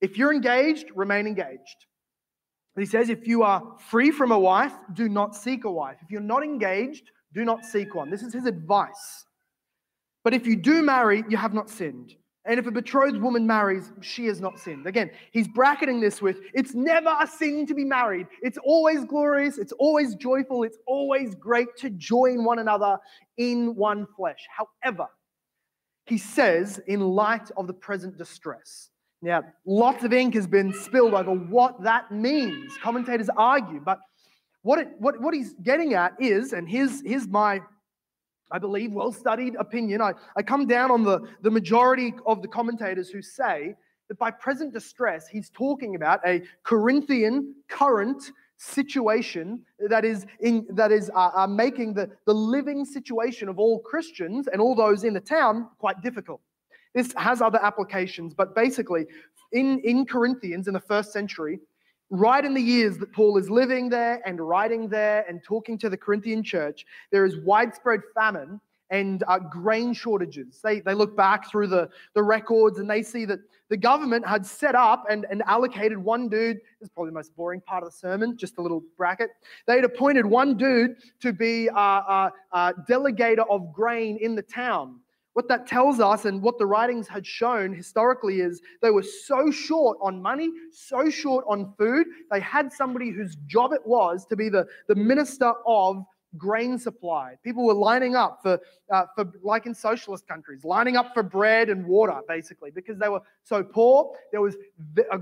if 0.00 0.16
you're 0.16 0.32
engaged, 0.32 0.86
remain 0.94 1.26
engaged. 1.26 1.86
He 2.76 2.86
says, 2.86 3.08
if 3.08 3.26
you 3.26 3.42
are 3.42 3.76
free 3.90 4.12
from 4.12 4.30
a 4.30 4.38
wife, 4.38 4.72
do 4.92 5.08
not 5.08 5.34
seek 5.34 5.64
a 5.64 5.70
wife. 5.70 5.96
If 6.02 6.10
you're 6.10 6.20
not 6.20 6.44
engaged, 6.44 7.10
do 7.34 7.44
not 7.44 7.64
seek 7.64 7.94
one. 7.94 8.08
This 8.08 8.22
is 8.22 8.32
his 8.32 8.46
advice. 8.46 9.24
But 10.22 10.32
if 10.32 10.46
you 10.46 10.54
do 10.54 10.82
marry, 10.82 11.24
you 11.28 11.36
have 11.36 11.54
not 11.54 11.70
sinned. 11.70 12.14
And 12.48 12.58
if 12.58 12.66
a 12.66 12.70
betrothed 12.70 13.20
woman 13.20 13.46
marries, 13.46 13.92
she 14.00 14.24
has 14.26 14.40
not 14.40 14.58
sinned. 14.58 14.86
Again, 14.86 15.10
he's 15.32 15.46
bracketing 15.46 16.00
this 16.00 16.22
with 16.22 16.38
it's 16.54 16.74
never 16.74 17.14
a 17.20 17.26
sin 17.26 17.66
to 17.66 17.74
be 17.74 17.84
married. 17.84 18.26
It's 18.42 18.56
always 18.64 19.04
glorious, 19.04 19.58
it's 19.58 19.72
always 19.72 20.14
joyful, 20.14 20.62
it's 20.62 20.78
always 20.86 21.34
great 21.34 21.68
to 21.76 21.90
join 21.90 22.44
one 22.44 22.58
another 22.58 22.98
in 23.36 23.76
one 23.76 24.06
flesh. 24.16 24.48
However, 24.48 25.08
he 26.06 26.16
says, 26.16 26.80
in 26.86 27.00
light 27.00 27.50
of 27.58 27.66
the 27.66 27.74
present 27.74 28.16
distress. 28.16 28.88
Now, 29.20 29.42
lots 29.66 30.04
of 30.04 30.14
ink 30.14 30.32
has 30.32 30.46
been 30.46 30.72
spilled 30.72 31.12
over 31.12 31.32
what 31.32 31.82
that 31.82 32.10
means. 32.10 32.72
Commentators 32.82 33.28
argue, 33.36 33.80
but 33.80 33.98
what, 34.62 34.78
it, 34.78 34.88
what, 34.98 35.20
what 35.20 35.34
he's 35.34 35.52
getting 35.62 35.92
at 35.92 36.14
is, 36.18 36.54
and 36.54 36.66
here's, 36.66 37.02
here's 37.02 37.28
my 37.28 37.60
I 38.50 38.58
believe, 38.58 38.92
well 38.92 39.12
studied 39.12 39.54
opinion. 39.56 40.00
I, 40.00 40.12
I 40.36 40.42
come 40.42 40.66
down 40.66 40.90
on 40.90 41.04
the, 41.04 41.20
the 41.42 41.50
majority 41.50 42.14
of 42.26 42.42
the 42.42 42.48
commentators 42.48 43.10
who 43.10 43.22
say 43.22 43.74
that 44.08 44.18
by 44.18 44.30
present 44.30 44.72
distress, 44.72 45.28
he's 45.28 45.50
talking 45.50 45.94
about 45.94 46.20
a 46.26 46.42
Corinthian 46.62 47.54
current 47.68 48.32
situation 48.56 49.62
that 49.88 50.04
is, 50.04 50.26
in, 50.40 50.66
that 50.70 50.90
is 50.90 51.10
uh, 51.14 51.30
uh, 51.34 51.46
making 51.46 51.94
the, 51.94 52.10
the 52.26 52.34
living 52.34 52.84
situation 52.84 53.48
of 53.48 53.58
all 53.58 53.78
Christians 53.80 54.48
and 54.48 54.60
all 54.60 54.74
those 54.74 55.04
in 55.04 55.14
the 55.14 55.20
town 55.20 55.68
quite 55.78 56.02
difficult. 56.02 56.40
This 56.94 57.12
has 57.16 57.40
other 57.40 57.62
applications, 57.62 58.34
but 58.34 58.54
basically, 58.54 59.06
in, 59.52 59.78
in 59.80 60.04
Corinthians 60.04 60.68
in 60.68 60.74
the 60.74 60.80
first 60.80 61.12
century, 61.12 61.60
right 62.10 62.44
in 62.44 62.54
the 62.54 62.60
years 62.60 62.98
that 62.98 63.12
Paul 63.12 63.36
is 63.36 63.50
living 63.50 63.88
there 63.88 64.20
and 64.26 64.40
writing 64.40 64.88
there 64.88 65.24
and 65.28 65.42
talking 65.42 65.78
to 65.78 65.88
the 65.88 65.96
Corinthian 65.96 66.42
church, 66.42 66.86
there 67.10 67.24
is 67.24 67.36
widespread 67.38 68.00
famine 68.14 68.60
and 68.90 69.22
uh, 69.28 69.38
grain 69.38 69.92
shortages. 69.92 70.60
They, 70.62 70.80
they 70.80 70.94
look 70.94 71.16
back 71.16 71.50
through 71.50 71.66
the, 71.66 71.90
the 72.14 72.22
records 72.22 72.78
and 72.78 72.88
they 72.88 73.02
see 73.02 73.24
that 73.26 73.40
the 73.68 73.76
government 73.76 74.26
had 74.26 74.46
set 74.46 74.74
up 74.74 75.04
and, 75.10 75.26
and 75.30 75.42
allocated 75.46 75.98
one 75.98 76.28
dude. 76.28 76.56
This 76.80 76.86
is 76.86 76.88
probably 76.88 77.10
the 77.10 77.14
most 77.14 77.36
boring 77.36 77.60
part 77.60 77.82
of 77.82 77.90
the 77.90 77.96
sermon, 77.96 78.36
just 78.38 78.56
a 78.56 78.62
little 78.62 78.82
bracket. 78.96 79.30
They 79.66 79.76
had 79.76 79.84
appointed 79.84 80.24
one 80.24 80.56
dude 80.56 80.96
to 81.20 81.34
be 81.34 81.68
a, 81.68 81.72
a, 81.72 82.32
a 82.52 82.74
delegator 82.88 83.44
of 83.50 83.72
grain 83.72 84.16
in 84.22 84.34
the 84.34 84.42
town. 84.42 85.00
What 85.38 85.46
that 85.46 85.68
tells 85.68 86.00
us 86.00 86.24
and 86.24 86.42
what 86.42 86.58
the 86.58 86.66
writings 86.66 87.06
had 87.06 87.24
shown 87.24 87.72
historically 87.72 88.40
is 88.40 88.60
they 88.82 88.90
were 88.90 89.04
so 89.04 89.52
short 89.52 89.96
on 90.02 90.20
money, 90.20 90.50
so 90.72 91.08
short 91.08 91.44
on 91.46 91.72
food. 91.78 92.08
They 92.32 92.40
had 92.40 92.72
somebody 92.72 93.10
whose 93.10 93.36
job 93.46 93.72
it 93.72 93.86
was 93.86 94.26
to 94.30 94.34
be 94.34 94.48
the, 94.48 94.66
the 94.88 94.96
minister 94.96 95.52
of 95.64 96.04
grain 96.36 96.76
supply. 96.76 97.36
People 97.44 97.64
were 97.64 97.74
lining 97.74 98.16
up 98.16 98.40
for, 98.42 98.58
uh, 98.92 99.04
for, 99.14 99.30
like 99.44 99.66
in 99.66 99.76
socialist 99.76 100.26
countries, 100.26 100.64
lining 100.64 100.96
up 100.96 101.14
for 101.14 101.22
bread 101.22 101.68
and 101.68 101.86
water, 101.86 102.18
basically, 102.26 102.72
because 102.72 102.98
they 102.98 103.08
were 103.08 103.22
so 103.44 103.62
poor. 103.62 104.12
There 104.32 104.40
was 104.40 104.56
a 105.12 105.18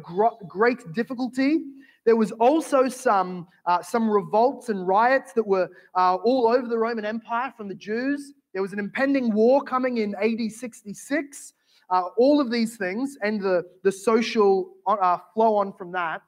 great 0.48 0.94
difficulty. 0.94 1.58
There 2.06 2.16
was 2.16 2.32
also 2.32 2.88
some, 2.88 3.48
uh, 3.66 3.82
some 3.82 4.08
revolts 4.08 4.70
and 4.70 4.86
riots 4.86 5.34
that 5.34 5.46
were 5.46 5.68
uh, 5.94 6.14
all 6.14 6.46
over 6.46 6.68
the 6.68 6.78
Roman 6.78 7.04
Empire 7.04 7.52
from 7.54 7.68
the 7.68 7.74
Jews. 7.74 8.32
There 8.56 8.62
was 8.62 8.72
an 8.72 8.78
impending 8.78 9.34
war 9.34 9.62
coming 9.62 9.98
in 9.98 10.14
AD 10.14 10.50
66. 10.50 11.52
Uh, 11.90 12.04
all 12.16 12.40
of 12.40 12.50
these 12.50 12.78
things 12.78 13.18
and 13.20 13.38
the, 13.38 13.64
the 13.82 13.92
social 13.92 14.70
uh, 14.86 15.18
flow 15.34 15.56
on 15.56 15.74
from 15.74 15.92
that. 15.92 16.22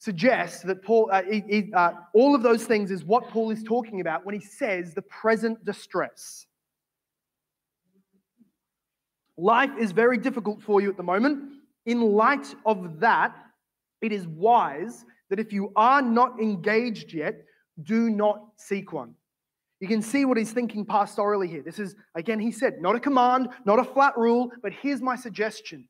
suggests 0.00 0.64
that 0.64 0.82
Paul, 0.82 1.08
uh, 1.12 1.22
he, 1.22 1.44
he, 1.48 1.72
uh, 1.72 1.92
all 2.14 2.34
of 2.34 2.42
those 2.42 2.64
things 2.64 2.90
is 2.90 3.04
what 3.04 3.28
Paul 3.28 3.52
is 3.52 3.62
talking 3.62 4.00
about 4.00 4.26
when 4.26 4.34
he 4.34 4.44
says 4.44 4.92
the 4.92 5.02
present 5.02 5.64
distress. 5.64 6.46
Life 9.36 9.70
is 9.78 9.92
very 9.92 10.18
difficult 10.18 10.60
for 10.60 10.80
you 10.80 10.90
at 10.90 10.96
the 10.96 11.04
moment. 11.04 11.60
In 11.86 12.00
light 12.00 12.56
of 12.66 12.98
that, 12.98 13.36
it 14.00 14.10
is 14.10 14.26
wise 14.26 15.04
that 15.28 15.38
if 15.38 15.52
you 15.52 15.70
are 15.76 16.02
not 16.02 16.40
engaged 16.40 17.12
yet, 17.12 17.44
do 17.84 18.10
not 18.10 18.46
seek 18.56 18.92
one. 18.92 19.14
You 19.80 19.88
can 19.88 20.02
see 20.02 20.26
what 20.26 20.36
he's 20.36 20.52
thinking 20.52 20.84
pastorally 20.84 21.48
here. 21.48 21.62
This 21.62 21.78
is, 21.78 21.96
again, 22.14 22.38
he 22.38 22.52
said, 22.52 22.80
not 22.80 22.96
a 22.96 23.00
command, 23.00 23.48
not 23.64 23.78
a 23.78 23.84
flat 23.84 24.16
rule, 24.16 24.50
but 24.62 24.72
here's 24.72 25.00
my 25.00 25.16
suggestion. 25.16 25.88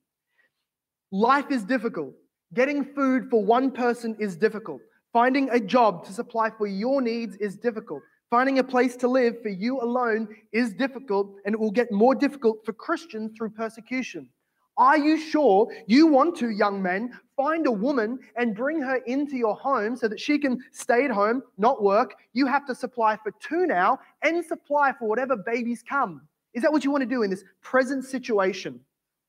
Life 1.11 1.51
is 1.51 1.65
difficult. 1.65 2.15
Getting 2.55 2.85
food 2.85 3.29
for 3.31 3.45
one 3.45 3.73
person 3.73 4.17
is 4.21 4.37
difficult. 4.37 4.81
Finding 5.13 5.51
a 5.51 5.59
job 5.59 6.05
to 6.05 6.13
supply 6.13 6.51
for 6.51 6.69
your 6.69 7.03
needs 7.03 7.37
is 7.37 7.57
difficult. 7.57 8.03
Finding 8.31 8.61
a 8.61 8.65
place 8.65 8.95
to 8.95 9.09
live 9.09 9.43
for 9.43 9.49
you 9.49 9.81
alone 9.81 10.29
is 10.53 10.73
difficult, 10.73 11.35
and 11.45 11.53
it 11.53 11.59
will 11.59 11.73
get 11.73 11.91
more 11.91 12.15
difficult 12.15 12.65
for 12.65 12.73
Christians 12.73 13.33
through 13.37 13.51
persecution. 13.51 14.31
Are 14.77 14.97
you 14.97 15.19
sure 15.19 15.69
you 15.89 16.07
want 16.07 16.37
to, 16.37 16.51
young 16.51 16.81
men, 16.81 17.19
find 17.41 17.67
a 17.67 17.73
woman 17.73 18.19
and 18.37 18.55
bring 18.55 18.83
her 18.83 18.97
into 19.07 19.37
your 19.37 19.57
home 19.57 19.97
so 19.97 20.07
that 20.09 20.21
she 20.21 20.39
can 20.39 20.59
stay 20.73 21.07
at 21.07 21.11
home, 21.11 21.43
not 21.57 21.83
work? 21.83 22.15
You 22.35 22.47
have 22.47 22.67
to 22.67 22.75
supply 22.75 23.17
for 23.17 23.33
two 23.41 23.65
now 23.67 23.99
and 24.23 24.45
supply 24.45 24.93
for 24.99 25.09
whatever 25.09 25.37
babies 25.37 25.83
come. 25.89 26.21
Is 26.53 26.63
that 26.63 26.73
what 26.73 26.85
you 26.85 26.91
want 26.91 27.03
to 27.03 27.09
do 27.09 27.23
in 27.23 27.31
this 27.31 27.45
present 27.63 28.05
situation? 28.05 28.81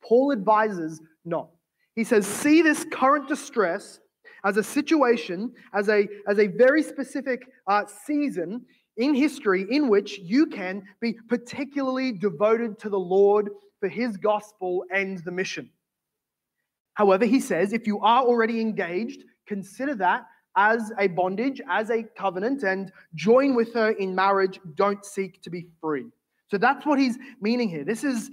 Paul 0.04 0.34
advises 0.34 1.02
not. 1.24 1.50
He 1.96 2.04
says, 2.04 2.28
see 2.28 2.62
this 2.62 2.86
current 2.92 3.30
distress 3.30 4.02
as 4.44 4.58
a 4.58 4.64
situation, 4.64 5.54
as 5.74 5.88
a, 5.88 6.08
as 6.28 6.40
a 6.40 6.48
very 6.48 6.84
specific 6.84 7.44
uh, 7.68 7.84
season 8.06 8.66
in 8.98 9.14
history 9.14 9.66
in 9.70 9.88
which 9.88 10.20
you 10.20 10.48
can 10.48 10.84
be 11.00 11.14
particularly 11.30 12.12
devoted 12.12 12.78
to 12.80 12.90
the 12.90 13.00
Lord 13.00 13.52
for 13.80 13.88
his 13.88 14.18
gospel 14.18 14.84
and 14.94 15.24
the 15.24 15.32
mission. 15.32 15.70
However, 16.94 17.26
he 17.26 17.40
says 17.40 17.74
if 17.74 17.88
you 17.88 18.00
are 18.00 18.24
already 18.24 18.62
engaged, 18.62 19.24
consider 19.48 19.96
that 19.96 20.26
as 20.58 20.92
a 21.00 21.08
bondage, 21.08 21.62
as 21.70 21.90
a 21.90 22.04
covenant, 22.18 22.64
and 22.64 22.92
join 23.16 23.56
with 23.56 23.74
her 23.74 23.92
in 23.92 24.14
marriage. 24.14 24.60
Don't 24.76 25.06
seek 25.06 25.42
to 25.44 25.50
be 25.50 25.68
free. 25.80 26.06
So 26.50 26.58
that's 26.58 26.86
what 26.86 27.00
he's 27.00 27.18
meaning 27.40 27.70
here. 27.70 27.86
This 27.86 28.04
is, 28.04 28.30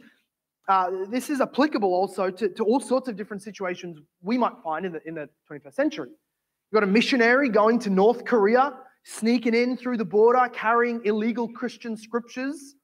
uh, 0.69 0.91
this 1.09 1.31
is 1.31 1.41
applicable 1.41 1.93
also 1.93 2.31
to, 2.31 2.49
to 2.49 2.65
all 2.65 2.81
sorts 2.81 3.09
of 3.09 3.17
different 3.17 3.43
situations 3.43 3.99
we 4.21 4.37
might 4.37 4.55
find 4.65 4.85
in 4.85 4.93
the, 4.93 5.01
in 5.07 5.15
the 5.15 5.29
21st 5.51 5.75
century. 5.75 6.09
You've 6.09 6.81
got 6.81 6.83
a 6.83 6.91
missionary 6.91 7.49
going 7.49 7.79
to 7.81 7.91
North 7.91 8.25
Korea, 8.25 8.75
sneaking 9.05 9.55
in 9.55 9.77
through 9.77 9.99
the 9.99 10.05
border, 10.05 10.51
carrying 10.53 11.01
illegal 11.05 11.49
Christian 11.49 11.97
scriptures 11.97 12.75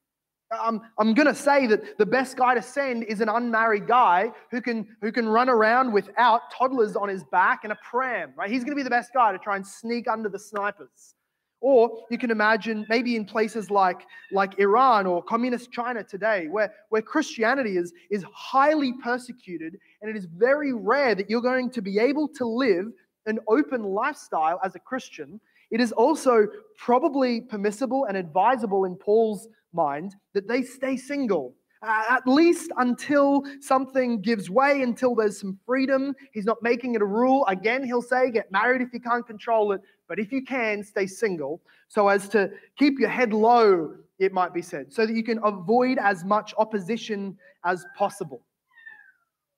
Um, 0.55 0.83
I'm, 0.99 1.09
I'm 1.09 1.15
going 1.15 1.27
to 1.27 1.35
say 1.35 1.67
that 1.67 1.99
the 1.99 2.07
best 2.07 2.37
guy 2.37 2.55
to 2.55 2.63
send 2.63 3.05
is 3.05 3.21
an 3.21 3.29
unmarried 3.29 3.87
guy 3.87 4.31
who 4.51 4.61
can, 4.61 4.87
who 5.01 5.13
can 5.13 5.29
run 5.29 5.49
around 5.49 5.93
without 5.93 6.51
toddlers 6.51 6.97
on 6.97 7.09
his 7.09 7.25
back 7.25 7.61
and 7.65 7.73
a 7.73 7.79
pram, 7.89 8.33
right? 8.37 8.51
He's 8.51 8.63
going 8.65 8.73
to 8.73 8.77
be 8.77 8.83
the 8.83 8.91
best 8.91 9.13
guy 9.15 9.33
to 9.33 9.39
try 9.39 9.57
and 9.57 9.67
sneak 9.67 10.09
under 10.09 10.29
the 10.29 10.39
snipers. 10.39 11.15
Or 11.61 12.03
you 12.11 12.19
can 12.19 12.31
imagine 12.31 12.85
maybe 12.91 13.17
in 13.17 13.25
places 13.25 13.71
like, 13.71 14.03
like 14.33 14.59
Iran 14.59 15.07
or 15.07 15.23
communist 15.23 15.73
China 15.73 16.05
today, 16.05 16.47
where, 16.49 16.75
where 16.91 17.01
Christianity 17.01 17.79
is, 17.79 17.93
is 18.11 18.23
highly 18.35 18.93
persecuted, 19.03 19.79
and 20.03 20.11
it 20.11 20.17
is 20.17 20.27
very 20.27 20.75
rare 20.75 21.15
that 21.15 21.31
you're 21.31 21.41
going 21.41 21.71
to 21.71 21.81
be 21.81 21.99
able 21.99 22.29
to 22.29 22.45
live 22.45 22.87
an 23.25 23.39
open 23.49 23.83
lifestyle 23.83 24.61
as 24.63 24.75
a 24.75 24.79
Christian. 24.79 25.41
It 25.71 25.81
is 25.81 25.93
also 25.93 26.47
probably 26.77 27.41
permissible 27.41 28.05
and 28.05 28.17
advisable 28.17 28.85
in 28.85 28.95
Paul's 28.97 29.49
mind 29.75 30.15
that 30.33 30.49
they 30.49 30.63
stay 30.63 30.97
single. 30.97 31.55
Uh, 31.83 32.05
at 32.09 32.27
least 32.27 32.71
until 32.79 33.43
something 33.61 34.23
gives 34.23 34.49
way, 34.49 34.81
until 34.81 35.15
there's 35.15 35.39
some 35.39 35.59
freedom. 35.67 36.15
He's 36.33 36.47
not 36.47 36.63
making 36.63 36.95
it 36.95 37.03
a 37.03 37.05
rule. 37.05 37.45
Again, 37.47 37.85
he'll 37.85 38.01
say, 38.01 38.31
get 38.31 38.51
married 38.51 38.81
if 38.81 38.89
you 38.95 39.01
can't 39.01 39.27
control 39.27 39.73
it, 39.73 39.83
but 40.09 40.19
if 40.19 40.33
you 40.33 40.43
can, 40.43 40.83
stay 40.83 41.07
single, 41.07 41.61
so 41.89 42.09
as 42.09 42.27
to 42.31 42.51
keep 42.79 42.99
your 42.99 43.11
head 43.11 43.35
low, 43.35 43.95
it 44.19 44.33
might 44.33 44.55
be 44.55 44.63
said, 44.63 44.95
so 44.95 45.05
that 45.05 45.15
you 45.15 45.23
can 45.23 45.39
avoid 45.45 45.99
as 45.99 46.25
much 46.25 46.55
opposition 46.57 47.37
as 47.67 47.85
possible. 47.97 48.41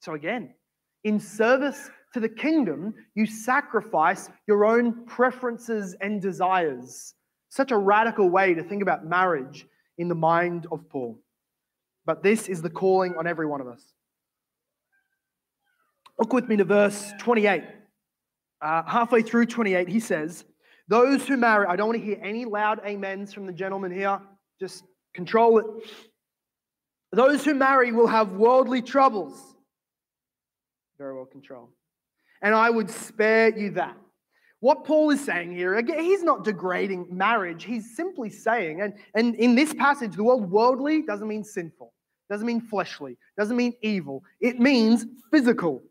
So, 0.01 0.15
again, 0.15 0.53
in 1.05 1.21
service 1.21 1.91
to 2.15 2.19
the 2.19 2.29
kingdom, 2.29 2.95
you 3.15 3.27
sacrifice 3.27 4.31
your 4.49 4.65
own 4.65 5.05
preferences 5.07 5.95
and 6.01 6.21
desires. 6.21 7.15
Such 7.51 7.71
a 7.71 7.77
radical 7.77 8.31
way 8.31 8.53
to 8.55 8.65
think 8.65 8.83
about 8.83 9.05
marriage 9.05 9.67
in 9.99 10.09
the 10.09 10.15
mind 10.15 10.67
of 10.71 10.89
Paul. 10.89 11.19
But 12.05 12.23
this 12.23 12.49
is 12.49 12.63
the 12.63 12.71
calling 12.71 13.17
on 13.17 13.27
every 13.27 13.47
one 13.47 13.61
of 13.61 13.67
us. 13.67 13.83
Look 16.19 16.33
with 16.33 16.49
me 16.49 16.57
to 16.57 16.65
verse 16.65 17.13
28. 17.19 17.65
Uh, 18.63 18.83
halfway 18.87 19.23
through 19.23 19.47
28, 19.47 19.89
he 19.89 20.01
says, 20.01 20.45
Those 20.89 21.27
who 21.27 21.37
marry, 21.37 21.67
I 21.67 21.77
don't 21.77 21.89
want 21.89 22.01
to 22.01 22.05
hear 22.05 22.19
any 22.23 22.45
loud 22.45 22.81
amens 22.87 23.33
from 23.33 23.47
the 23.47 23.53
gentleman 23.53 23.91
here. 23.91 24.21
Just 24.59 24.85
control 25.15 25.59
it. 25.59 25.67
Those 27.13 27.45
who 27.45 27.55
marry 27.55 27.93
will 27.93 28.07
have 28.07 28.33
worldly 28.33 28.83
troubles. 28.83 29.39
Very 30.99 31.15
well 31.15 31.27
controlled. 31.27 31.71
And 32.43 32.55
I 32.55 32.71
would 32.71 32.91
spare 32.91 33.57
you 33.57 33.71
that. 33.73 33.97
What 34.61 34.85
Paul 34.85 35.11
is 35.11 35.25
saying 35.25 35.53
here, 35.53 35.77
again, 35.77 36.01
he's 36.01 36.23
not 36.23 36.45
degrading 36.45 37.09
marriage. 37.11 37.65
He's 37.65 37.95
simply 37.95 38.31
saying, 38.31 38.81
and, 38.81 38.95
and 39.15 39.35
in 39.35 39.55
this 39.55 39.75
passage, 39.75 40.17
the 40.17 40.25
word 40.25 40.51
worldly 40.51 41.03
doesn't 41.03 41.29
mean 41.29 41.45
sinful, 41.45 41.93
doesn't 42.31 42.47
mean 42.47 42.61
fleshly, 42.61 43.19
doesn't 43.39 43.57
mean 43.57 43.75
evil. 43.83 44.23
It 44.41 44.59
means 44.59 45.07
physical. 45.31 45.83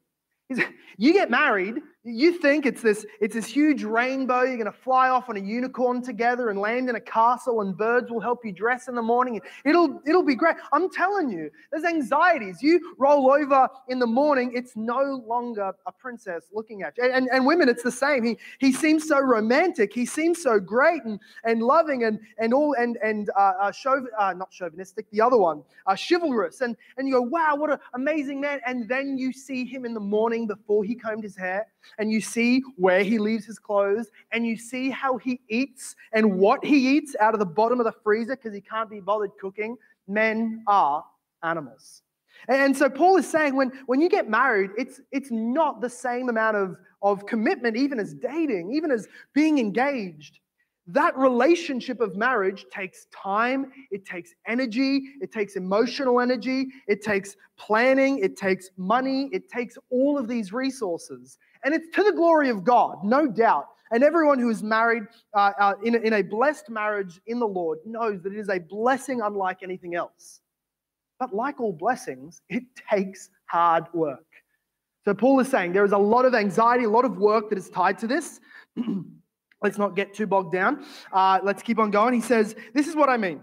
You 0.98 1.12
get 1.12 1.30
married, 1.30 1.82
you 2.06 2.34
think 2.34 2.66
it's 2.66 2.82
this, 2.82 3.06
it's 3.20 3.34
this 3.34 3.48
huge 3.48 3.84
rainbow, 3.84 4.44
you're 4.44 4.58
going 4.58 4.66
to 4.66 4.72
fly 4.72 5.10
off 5.10 5.28
on 5.30 5.38
a 5.38 5.40
unicorn 5.40 6.04
together 6.04 6.50
and 6.50 6.60
land 6.60 6.88
in 6.88 6.96
a 6.96 7.02
castle, 7.02 7.62
and 7.62 7.76
birds 7.76 8.12
will 8.12 8.20
help 8.20 8.46
you 8.46 8.52
dress 8.52 8.88
in 8.88 8.96
the 8.96 9.02
morning. 9.02 9.42
It'll, 9.66 10.02
it'll 10.06 10.24
be 10.24 10.36
great. 10.36 10.56
I'm 10.72 10.92
telling 10.92 11.30
you, 11.30 11.50
there's 11.72 11.84
anxieties. 11.84 12.62
You 12.62 12.96
roll 13.00 13.32
over 13.32 13.68
in 13.90 13.98
the 14.00 14.08
morning, 14.08 14.52
it's 14.54 14.76
no 14.76 15.24
longer 15.28 15.74
a 15.86 15.92
princess 15.92 16.46
looking 16.54 16.84
at 16.84 16.98
you. 16.98 17.12
And, 17.12 17.28
and 17.32 17.46
women, 17.46 17.70
it's 17.70 17.84
the 17.84 17.92
same. 17.92 18.24
He, 18.24 18.38
he 18.60 18.72
seems 18.72 19.08
so 19.08 19.20
romantic, 19.20 19.94
he 19.94 20.06
seems 20.06 20.42
so 20.42 20.60
great 20.60 21.04
and, 21.06 21.20
and 21.44 21.64
loving 21.64 22.04
and, 22.04 22.20
and 22.38 22.54
all, 22.54 22.76
and, 22.78 22.98
and 23.04 23.32
uh, 23.36 23.54
uh, 23.62 23.72
chauv- 23.72 24.06
uh, 24.20 24.34
not 24.34 24.52
chauvinistic, 24.52 25.10
the 25.10 25.22
other 25.22 25.38
one, 25.38 25.64
uh, 25.88 25.96
chivalrous. 25.96 26.62
And, 26.62 26.78
and 26.98 27.08
you 27.08 27.16
go, 27.16 27.22
wow, 27.22 27.56
what 27.56 27.72
an 27.72 27.80
amazing 27.96 28.40
man. 28.40 28.60
And 28.66 28.88
then 28.88 29.18
you 29.18 29.34
see 29.34 29.66
him 29.66 29.86
in 29.86 29.94
the 29.94 30.00
morning 30.00 30.46
before 30.46 30.84
he 30.84 30.94
combed 30.94 31.24
his 31.24 31.36
hair 31.36 31.66
and 31.98 32.12
you 32.12 32.22
see 32.22 32.62
where 32.78 33.04
he 33.04 33.18
leaves 33.18 33.46
his 33.46 33.60
clothes, 33.60 34.12
and 34.32 34.46
you 34.46 34.58
see 34.58 34.90
how 34.90 35.18
he 35.18 35.40
eats 35.50 35.96
and 36.14 36.38
what 36.38 36.64
he 36.64 36.98
eats 36.98 37.16
out 37.20 37.34
of 37.34 37.40
the 37.40 37.46
bottom 37.46 37.80
of 37.80 37.86
the 37.86 37.92
freezer 38.04 38.36
because 38.36 38.54
he 38.54 38.62
can't 38.62 38.90
be 38.90 39.00
bothered 39.00 39.32
cooking, 39.40 39.78
men 40.08 40.64
are 40.68 41.04
animals. 41.44 42.02
And 42.48 42.76
so 42.76 42.90
Paul 42.90 43.18
is 43.18 43.28
saying 43.28 43.56
when, 43.56 43.72
when 43.86 44.02
you 44.02 44.10
get 44.10 44.30
married, 44.30 44.72
it's, 44.78 45.02
it's 45.12 45.32
not 45.32 45.82
the 45.82 45.90
same 45.90 46.30
amount 46.30 46.58
of, 46.58 46.78
of 47.02 47.26
commitment, 47.26 47.76
even 47.78 48.00
as 48.00 48.14
dating, 48.14 48.74
even 48.74 48.92
as 48.92 49.08
being 49.34 49.58
engaged. 49.58 50.40
That 50.88 51.18
relationship 51.18 52.00
of 52.00 52.16
marriage 52.16 52.68
takes 52.72 53.06
time, 53.06 53.72
it 53.90 54.06
takes 54.06 54.36
energy, 54.46 55.02
it 55.20 55.32
takes 55.32 55.56
emotional 55.56 56.20
energy, 56.20 56.68
it 56.88 57.02
takes 57.02 57.36
planning, 57.58 58.20
it 58.20 58.38
takes 58.38 58.70
money, 58.78 59.30
it 59.32 59.50
takes 59.50 59.80
all 59.90 60.16
of 60.16 60.28
these 60.28 60.54
resources. 60.54 61.40
And 61.66 61.74
it's 61.74 61.88
to 61.96 62.04
the 62.04 62.14
glory 62.14 62.50
of 62.50 62.64
God, 62.64 63.04
no 63.04 63.28
doubt. 63.28 63.68
And 63.92 64.04
everyone 64.04 64.40
who 64.40 64.50
is 64.50 64.64
married 64.64 65.04
uh, 65.34 65.52
uh, 65.60 65.74
in, 65.84 65.96
a, 65.96 65.98
in 65.98 66.14
a 66.14 66.22
blessed 66.22 66.70
marriage 66.70 67.20
in 67.28 67.40
the 67.40 67.48
Lord 67.48 67.80
knows 67.86 68.22
that 68.22 68.34
it 68.34 68.40
is 68.40 68.50
a 68.50 68.60
blessing 68.60 69.22
unlike 69.22 69.64
anything 69.64 69.96
else. 69.96 70.42
But 71.20 71.34
like 71.34 71.60
all 71.60 71.74
blessings, 71.74 72.42
it 72.50 72.64
takes 72.90 73.30
hard 73.48 73.86
work. 73.94 74.26
So 75.06 75.14
Paul 75.14 75.40
is 75.40 75.50
saying 75.50 75.74
there 75.74 75.86
is 75.86 75.92
a 75.92 75.98
lot 75.98 76.26
of 76.26 76.34
anxiety, 76.34 76.86
a 76.86 76.90
lot 76.90 77.06
of 77.06 77.18
work 77.18 77.50
that 77.50 77.58
is 77.58 77.70
tied 77.70 77.98
to 78.00 78.08
this. 78.08 78.40
Let's 79.62 79.78
not 79.78 79.96
get 79.96 80.14
too 80.14 80.28
bogged 80.28 80.54
down. 80.54 80.86
Uh, 81.12 81.40
let's 81.42 81.64
keep 81.64 81.80
on 81.80 81.90
going. 81.90 82.14
He 82.14 82.22
says, 82.22 82.56
This 82.76 82.88
is 82.88 82.96
what 82.96 83.10
I 83.10 83.18
mean. 83.18 83.42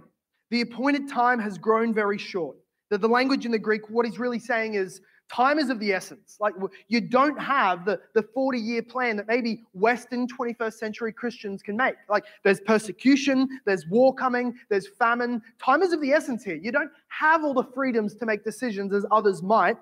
The 0.50 0.60
appointed 0.60 1.08
time 1.08 1.40
has 1.40 1.58
grown 1.58 1.92
very 1.92 2.18
short. 2.18 2.56
The, 2.90 2.98
the 2.98 3.08
language 3.08 3.44
in 3.44 3.50
the 3.50 3.58
Greek, 3.58 3.90
what 3.90 4.06
he's 4.06 4.20
really 4.20 4.38
saying 4.38 4.74
is, 4.74 5.00
time 5.32 5.58
is 5.58 5.70
of 5.70 5.80
the 5.80 5.92
essence. 5.92 6.36
Like 6.40 6.54
you 6.88 7.00
don't 7.00 7.40
have 7.40 7.84
the, 7.84 8.00
the 8.14 8.22
40 8.22 8.58
year 8.58 8.82
plan 8.82 9.16
that 9.16 9.26
maybe 9.26 9.64
Western 9.72 10.26
21st 10.26 10.74
century 10.74 11.12
Christians 11.12 11.62
can 11.62 11.76
make. 11.76 11.94
Like 12.08 12.24
there's 12.44 12.60
persecution, 12.60 13.48
there's 13.64 13.86
war 13.86 14.14
coming, 14.14 14.54
there's 14.68 14.88
famine. 14.88 15.42
Time 15.62 15.82
is 15.82 15.92
of 15.92 16.00
the 16.00 16.12
essence 16.12 16.44
here. 16.44 16.56
You 16.56 16.72
don't 16.72 16.90
have 17.08 17.44
all 17.44 17.54
the 17.54 17.64
freedoms 17.74 18.14
to 18.16 18.26
make 18.26 18.44
decisions 18.44 18.92
as 18.92 19.06
others 19.10 19.42
might. 19.42 19.76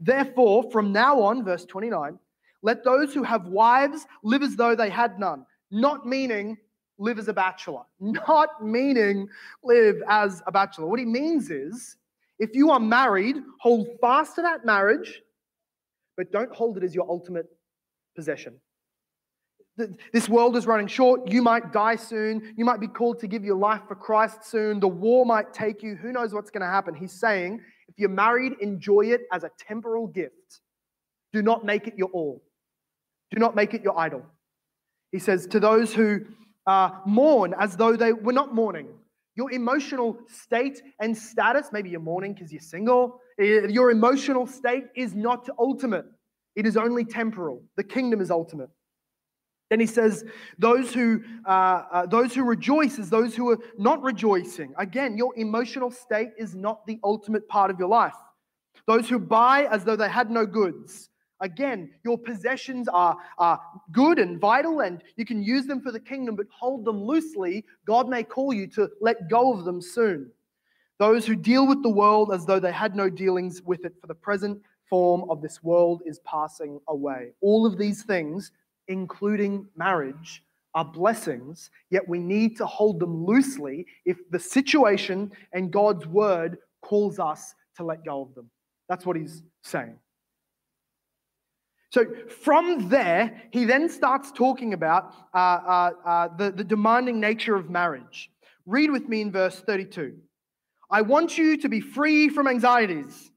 Therefore, 0.00 0.70
from 0.70 0.92
now 0.92 1.20
on, 1.20 1.44
verse 1.44 1.64
29, 1.64 2.18
Let 2.62 2.84
those 2.84 3.14
who 3.14 3.22
have 3.22 3.46
wives 3.46 4.06
live 4.22 4.42
as 4.42 4.56
though 4.56 4.74
they 4.74 4.90
had 4.90 5.18
none, 5.18 5.46
not 5.70 6.06
meaning 6.06 6.56
live 6.98 7.18
as 7.18 7.28
a 7.28 7.32
bachelor, 7.32 7.82
not 8.00 8.64
meaning 8.64 9.28
live 9.62 10.02
as 10.08 10.42
a 10.46 10.52
bachelor. 10.52 10.86
What 10.86 10.98
he 10.98 11.04
means 11.04 11.50
is 11.50 11.96
if 12.38 12.50
you 12.54 12.70
are 12.70 12.80
married, 12.80 13.36
hold 13.60 13.88
fast 14.00 14.36
to 14.36 14.42
that 14.42 14.64
marriage, 14.64 15.22
but 16.16 16.30
don't 16.32 16.54
hold 16.54 16.76
it 16.76 16.84
as 16.84 16.94
your 16.94 17.08
ultimate 17.08 17.46
possession. 18.16 18.60
This 20.12 20.28
world 20.28 20.56
is 20.56 20.66
running 20.66 20.88
short. 20.88 21.30
You 21.30 21.40
might 21.40 21.72
die 21.72 21.94
soon. 21.94 22.52
You 22.56 22.64
might 22.64 22.80
be 22.80 22.88
called 22.88 23.20
to 23.20 23.28
give 23.28 23.44
your 23.44 23.56
life 23.56 23.82
for 23.86 23.94
Christ 23.94 24.44
soon. 24.44 24.80
The 24.80 24.88
war 24.88 25.24
might 25.24 25.54
take 25.54 25.84
you. 25.84 25.94
Who 25.94 26.10
knows 26.10 26.34
what's 26.34 26.50
going 26.50 26.62
to 26.62 26.66
happen? 26.66 26.94
He's 26.94 27.12
saying, 27.12 27.60
if 27.86 27.94
you're 27.96 28.08
married, 28.08 28.54
enjoy 28.60 29.02
it 29.02 29.22
as 29.32 29.44
a 29.44 29.50
temporal 29.56 30.08
gift. 30.08 30.60
Do 31.32 31.42
not 31.42 31.64
make 31.64 31.86
it 31.86 31.94
your 31.96 32.08
all. 32.08 32.42
Do 33.30 33.38
not 33.38 33.54
make 33.54 33.72
it 33.72 33.82
your 33.82 33.96
idol. 33.96 34.24
He 35.12 35.20
says, 35.20 35.46
to 35.46 35.60
those 35.60 35.94
who 35.94 36.22
uh, 36.66 36.90
mourn 37.06 37.54
as 37.58 37.76
though 37.76 37.94
they 37.94 38.12
were 38.12 38.32
not 38.32 38.52
mourning, 38.52 38.88
your 39.38 39.52
emotional 39.52 40.18
state 40.26 40.82
and 40.98 41.16
status, 41.16 41.68
maybe 41.72 41.88
you're 41.88 42.00
mourning 42.00 42.34
because 42.34 42.52
you're 42.52 42.60
single, 42.60 43.20
eh, 43.38 43.68
your 43.68 43.92
emotional 43.92 44.48
state 44.48 44.86
is 44.96 45.14
not 45.14 45.48
ultimate. 45.60 46.06
It 46.56 46.66
is 46.66 46.76
only 46.76 47.04
temporal. 47.04 47.62
The 47.76 47.84
kingdom 47.84 48.20
is 48.20 48.32
ultimate. 48.32 48.68
Then 49.70 49.78
he 49.78 49.86
says, 49.86 50.24
those 50.58 50.92
who, 50.92 51.22
uh, 51.46 51.50
uh, 51.92 52.06
those 52.06 52.34
who 52.34 52.42
rejoice 52.42 52.98
is 52.98 53.10
those 53.10 53.36
who 53.36 53.50
are 53.52 53.58
not 53.78 54.02
rejoicing. 54.02 54.74
Again, 54.76 55.16
your 55.16 55.32
emotional 55.36 55.92
state 55.92 56.30
is 56.36 56.56
not 56.56 56.84
the 56.88 56.98
ultimate 57.04 57.46
part 57.48 57.70
of 57.70 57.78
your 57.78 57.88
life. 57.88 58.16
Those 58.88 59.08
who 59.08 59.20
buy 59.20 59.68
as 59.70 59.84
though 59.84 59.94
they 59.94 60.08
had 60.08 60.32
no 60.32 60.46
goods. 60.46 61.10
Again, 61.40 61.90
your 62.04 62.18
possessions 62.18 62.88
are, 62.88 63.16
are 63.38 63.60
good 63.92 64.18
and 64.18 64.40
vital, 64.40 64.80
and 64.80 65.02
you 65.16 65.24
can 65.24 65.42
use 65.42 65.66
them 65.66 65.80
for 65.80 65.92
the 65.92 66.00
kingdom, 66.00 66.36
but 66.36 66.46
hold 66.50 66.84
them 66.84 67.02
loosely. 67.02 67.64
God 67.86 68.08
may 68.08 68.22
call 68.22 68.52
you 68.52 68.66
to 68.68 68.90
let 69.00 69.28
go 69.28 69.52
of 69.52 69.64
them 69.64 69.80
soon. 69.80 70.30
Those 70.98 71.26
who 71.26 71.36
deal 71.36 71.66
with 71.66 71.82
the 71.82 71.88
world 71.88 72.32
as 72.32 72.44
though 72.44 72.58
they 72.58 72.72
had 72.72 72.96
no 72.96 73.08
dealings 73.08 73.62
with 73.62 73.84
it, 73.84 73.94
for 74.00 74.08
the 74.08 74.14
present 74.14 74.60
form 74.90 75.30
of 75.30 75.40
this 75.40 75.62
world 75.62 76.02
is 76.04 76.18
passing 76.20 76.80
away. 76.88 77.32
All 77.40 77.66
of 77.66 77.78
these 77.78 78.02
things 78.02 78.50
including 78.88 79.66
marriage, 79.76 80.42
are 80.74 80.84
blessings, 80.84 81.70
yet 81.90 82.06
we 82.06 82.18
need 82.18 82.56
to 82.56 82.66
hold 82.66 83.00
them 83.00 83.24
loosely 83.24 83.86
if 84.04 84.18
the 84.30 84.38
situation 84.38 85.30
and 85.52 85.72
God's 85.72 86.06
word 86.06 86.58
calls 86.82 87.18
us 87.18 87.54
to 87.76 87.84
let 87.84 88.04
go 88.04 88.22
of 88.22 88.34
them. 88.34 88.50
That's 88.88 89.06
what 89.06 89.16
he's 89.16 89.42
saying. 89.62 89.98
So 91.90 92.04
from 92.42 92.88
there, 92.88 93.42
he 93.50 93.64
then 93.64 93.88
starts 93.88 94.30
talking 94.30 94.74
about 94.74 95.14
uh, 95.34 95.38
uh, 95.38 95.90
uh, 96.04 96.28
the, 96.36 96.50
the 96.50 96.64
demanding 96.64 97.18
nature 97.18 97.56
of 97.56 97.70
marriage. 97.70 98.30
Read 98.66 98.90
with 98.90 99.08
me 99.08 99.22
in 99.22 99.32
verse 99.32 99.60
32. 99.60 100.14
I 100.90 101.02
want 101.02 101.38
you 101.38 101.56
to 101.58 101.68
be 101.68 101.80
free 101.80 102.28
from 102.28 102.46
anxieties 102.46 103.27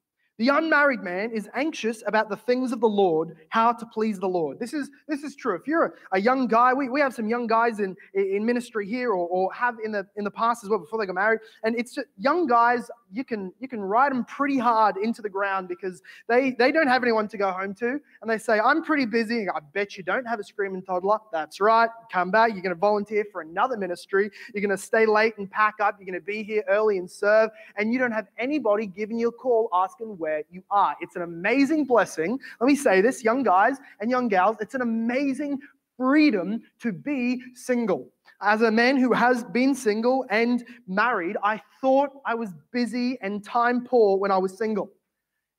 the 0.42 0.48
unmarried 0.48 1.04
man 1.04 1.30
is 1.32 1.48
anxious 1.54 2.02
about 2.08 2.28
the 2.28 2.36
things 2.36 2.72
of 2.72 2.80
the 2.80 2.90
Lord, 2.90 3.38
how 3.50 3.72
to 3.74 3.86
please 3.86 4.18
the 4.18 4.28
Lord. 4.28 4.60
This 4.60 4.74
is, 4.74 4.90
this 5.08 5.22
is 5.22 5.36
true. 5.36 5.56
If 5.56 5.68
you're 5.68 5.86
a, 5.86 5.92
a 6.14 6.20
young 6.20 6.48
guy, 6.48 6.74
we, 6.74 6.90
we 6.90 7.00
have 7.00 7.14
some 7.14 7.28
young 7.28 7.46
guys 7.46 7.80
in, 7.80 7.96
in 8.16 8.44
ministry 8.44 8.88
here 8.88 9.12
or, 9.12 9.28
or 9.28 9.54
have 9.54 9.76
in 9.86 9.92
the, 9.92 10.08
in 10.16 10.24
the 10.24 10.32
past 10.32 10.64
as 10.64 10.70
well 10.72 10.80
before 10.80 10.98
they 10.98 11.06
got 11.06 11.14
married. 11.14 11.42
And 11.64 11.78
it's 11.78 11.94
just, 11.94 12.08
young 12.18 12.48
guys, 12.48 12.90
you 13.12 13.24
can, 13.24 13.54
you 13.60 13.68
can 13.68 13.82
ride 13.82 14.12
them 14.12 14.26
pretty 14.26 14.58
hard 14.58 14.98
into 14.98 15.22
the 15.22 15.30
ground 15.30 15.68
because 15.68 16.02
they, 16.28 16.56
they 16.58 16.72
don't 16.72 16.88
have 16.88 17.04
anyone 17.04 17.28
to 17.28 17.38
go 17.38 17.52
home 17.52 17.76
to. 17.76 18.00
And 18.24 18.28
they 18.28 18.40
say, 18.40 18.60
I'm 18.60 18.84
pretty 18.84 19.06
busy. 19.06 19.48
I 19.48 19.60
bet 19.76 19.96
you 19.96 20.02
don't 20.02 20.26
have 20.26 20.40
a 20.40 20.44
screaming 20.44 20.82
toddler. 20.82 21.20
That's 21.32 21.62
right. 21.62 21.90
Come 22.12 22.32
back. 22.32 22.54
You're 22.54 22.64
going 22.64 22.74
to 22.74 22.80
volunteer 22.80 23.26
for 23.32 23.42
another 23.42 23.78
ministry. 23.78 24.32
You're 24.56 24.66
going 24.66 24.76
to 24.76 24.84
stay 24.84 25.06
late 25.06 25.38
and 25.38 25.52
pack 25.52 25.76
up. 25.80 25.98
You're 26.00 26.08
going 26.08 26.20
to 26.20 26.26
be 26.26 26.42
here 26.42 26.64
early 26.68 26.98
and 26.98 27.08
serve. 27.08 27.52
And 27.76 27.94
you 27.94 28.00
don't 28.00 28.12
have 28.12 28.26
anybody 28.40 28.88
giving 28.88 29.20
you 29.20 29.28
a 29.28 29.32
call 29.32 29.70
asking 29.72 30.18
where 30.18 30.31
where 30.32 30.44
you 30.50 30.64
are. 30.72 30.96
It's 31.02 31.18
an 31.18 31.24
amazing 31.24 31.86
blessing. 31.86 32.40
Let 32.60 32.68
me 32.68 32.76
say 32.76 33.02
this, 33.02 33.24
young 33.24 33.44
guys 33.44 33.78
and 34.00 34.10
young 34.10 34.30
gals, 34.30 34.56
it's 34.62 34.76
an 34.76 34.82
amazing 34.82 35.60
freedom 35.98 36.62
to 36.80 36.94
be 36.94 37.42
single. 37.54 38.08
As 38.42 38.62
a 38.62 38.72
man 38.72 38.98
who 38.98 39.12
has 39.12 39.44
been 39.44 39.76
single 39.76 40.26
and 40.30 40.64
married, 40.88 41.36
I 41.44 41.62
thought 41.82 42.10
I 42.26 42.34
was 42.34 42.52
busy 42.72 43.20
and 43.22 43.44
time 43.44 43.84
poor 43.84 44.18
when 44.18 44.32
I 44.32 44.38
was 44.38 44.58
single 44.58 44.90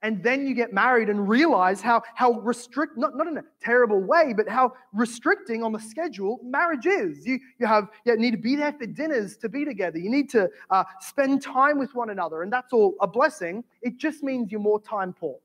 and 0.03 0.22
then 0.22 0.46
you 0.46 0.55
get 0.55 0.72
married 0.72 1.09
and 1.09 1.28
realize 1.28 1.80
how, 1.80 2.03
how 2.14 2.32
restrict, 2.40 2.98
not, 2.98 3.16
not 3.16 3.28
in 3.28 3.38
a 3.38 3.44
terrible 3.61 4.00
way, 4.00 4.34
but 4.36 4.48
how 4.48 4.72
restricting 4.92 5.62
on 5.62 5.70
the 5.70 5.78
schedule 5.78 6.40
marriage 6.42 6.86
is. 6.86 7.24
You, 7.24 7.38
you 7.61 7.66
have 7.66 7.88
you 8.05 8.16
need 8.16 8.32
to 8.32 8.36
be 8.36 8.57
there 8.57 8.72
for 8.72 8.86
dinners 8.86 9.36
to 9.38 9.48
be 9.48 9.64
together. 9.64 9.98
You 9.98 10.11
need 10.11 10.28
to 10.30 10.50
uh, 10.70 10.84
spend 11.00 11.40
time 11.40 11.78
with 11.78 11.94
one 11.94 12.11
another, 12.11 12.42
and 12.42 12.53
that's 12.53 12.72
all 12.72 12.96
a 13.00 13.07
blessing. 13.07 13.62
It 13.80 13.96
just 13.96 14.24
means 14.24 14.50
you're 14.50 14.61
more 14.61 14.80
time 14.80 15.12
poor. 15.12 15.38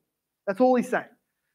That's 0.46 0.60
all 0.60 0.74
he's 0.74 0.88
saying. 0.88 1.04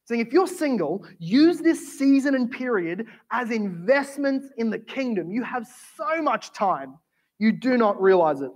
Saying 0.05 0.21
if 0.21 0.31
you're 0.31 0.47
single, 0.47 1.05
use 1.19 1.59
this 1.59 1.97
season 1.97 2.35
and 2.35 2.49
period 2.49 3.07
as 3.31 3.51
investments 3.51 4.47
in 4.57 4.69
the 4.69 4.79
kingdom. 4.79 5.31
You 5.31 5.43
have 5.43 5.67
so 5.97 6.21
much 6.21 6.53
time, 6.53 6.97
you 7.37 7.51
do 7.51 7.77
not 7.77 8.01
realize 8.01 8.41
it. 8.41 8.51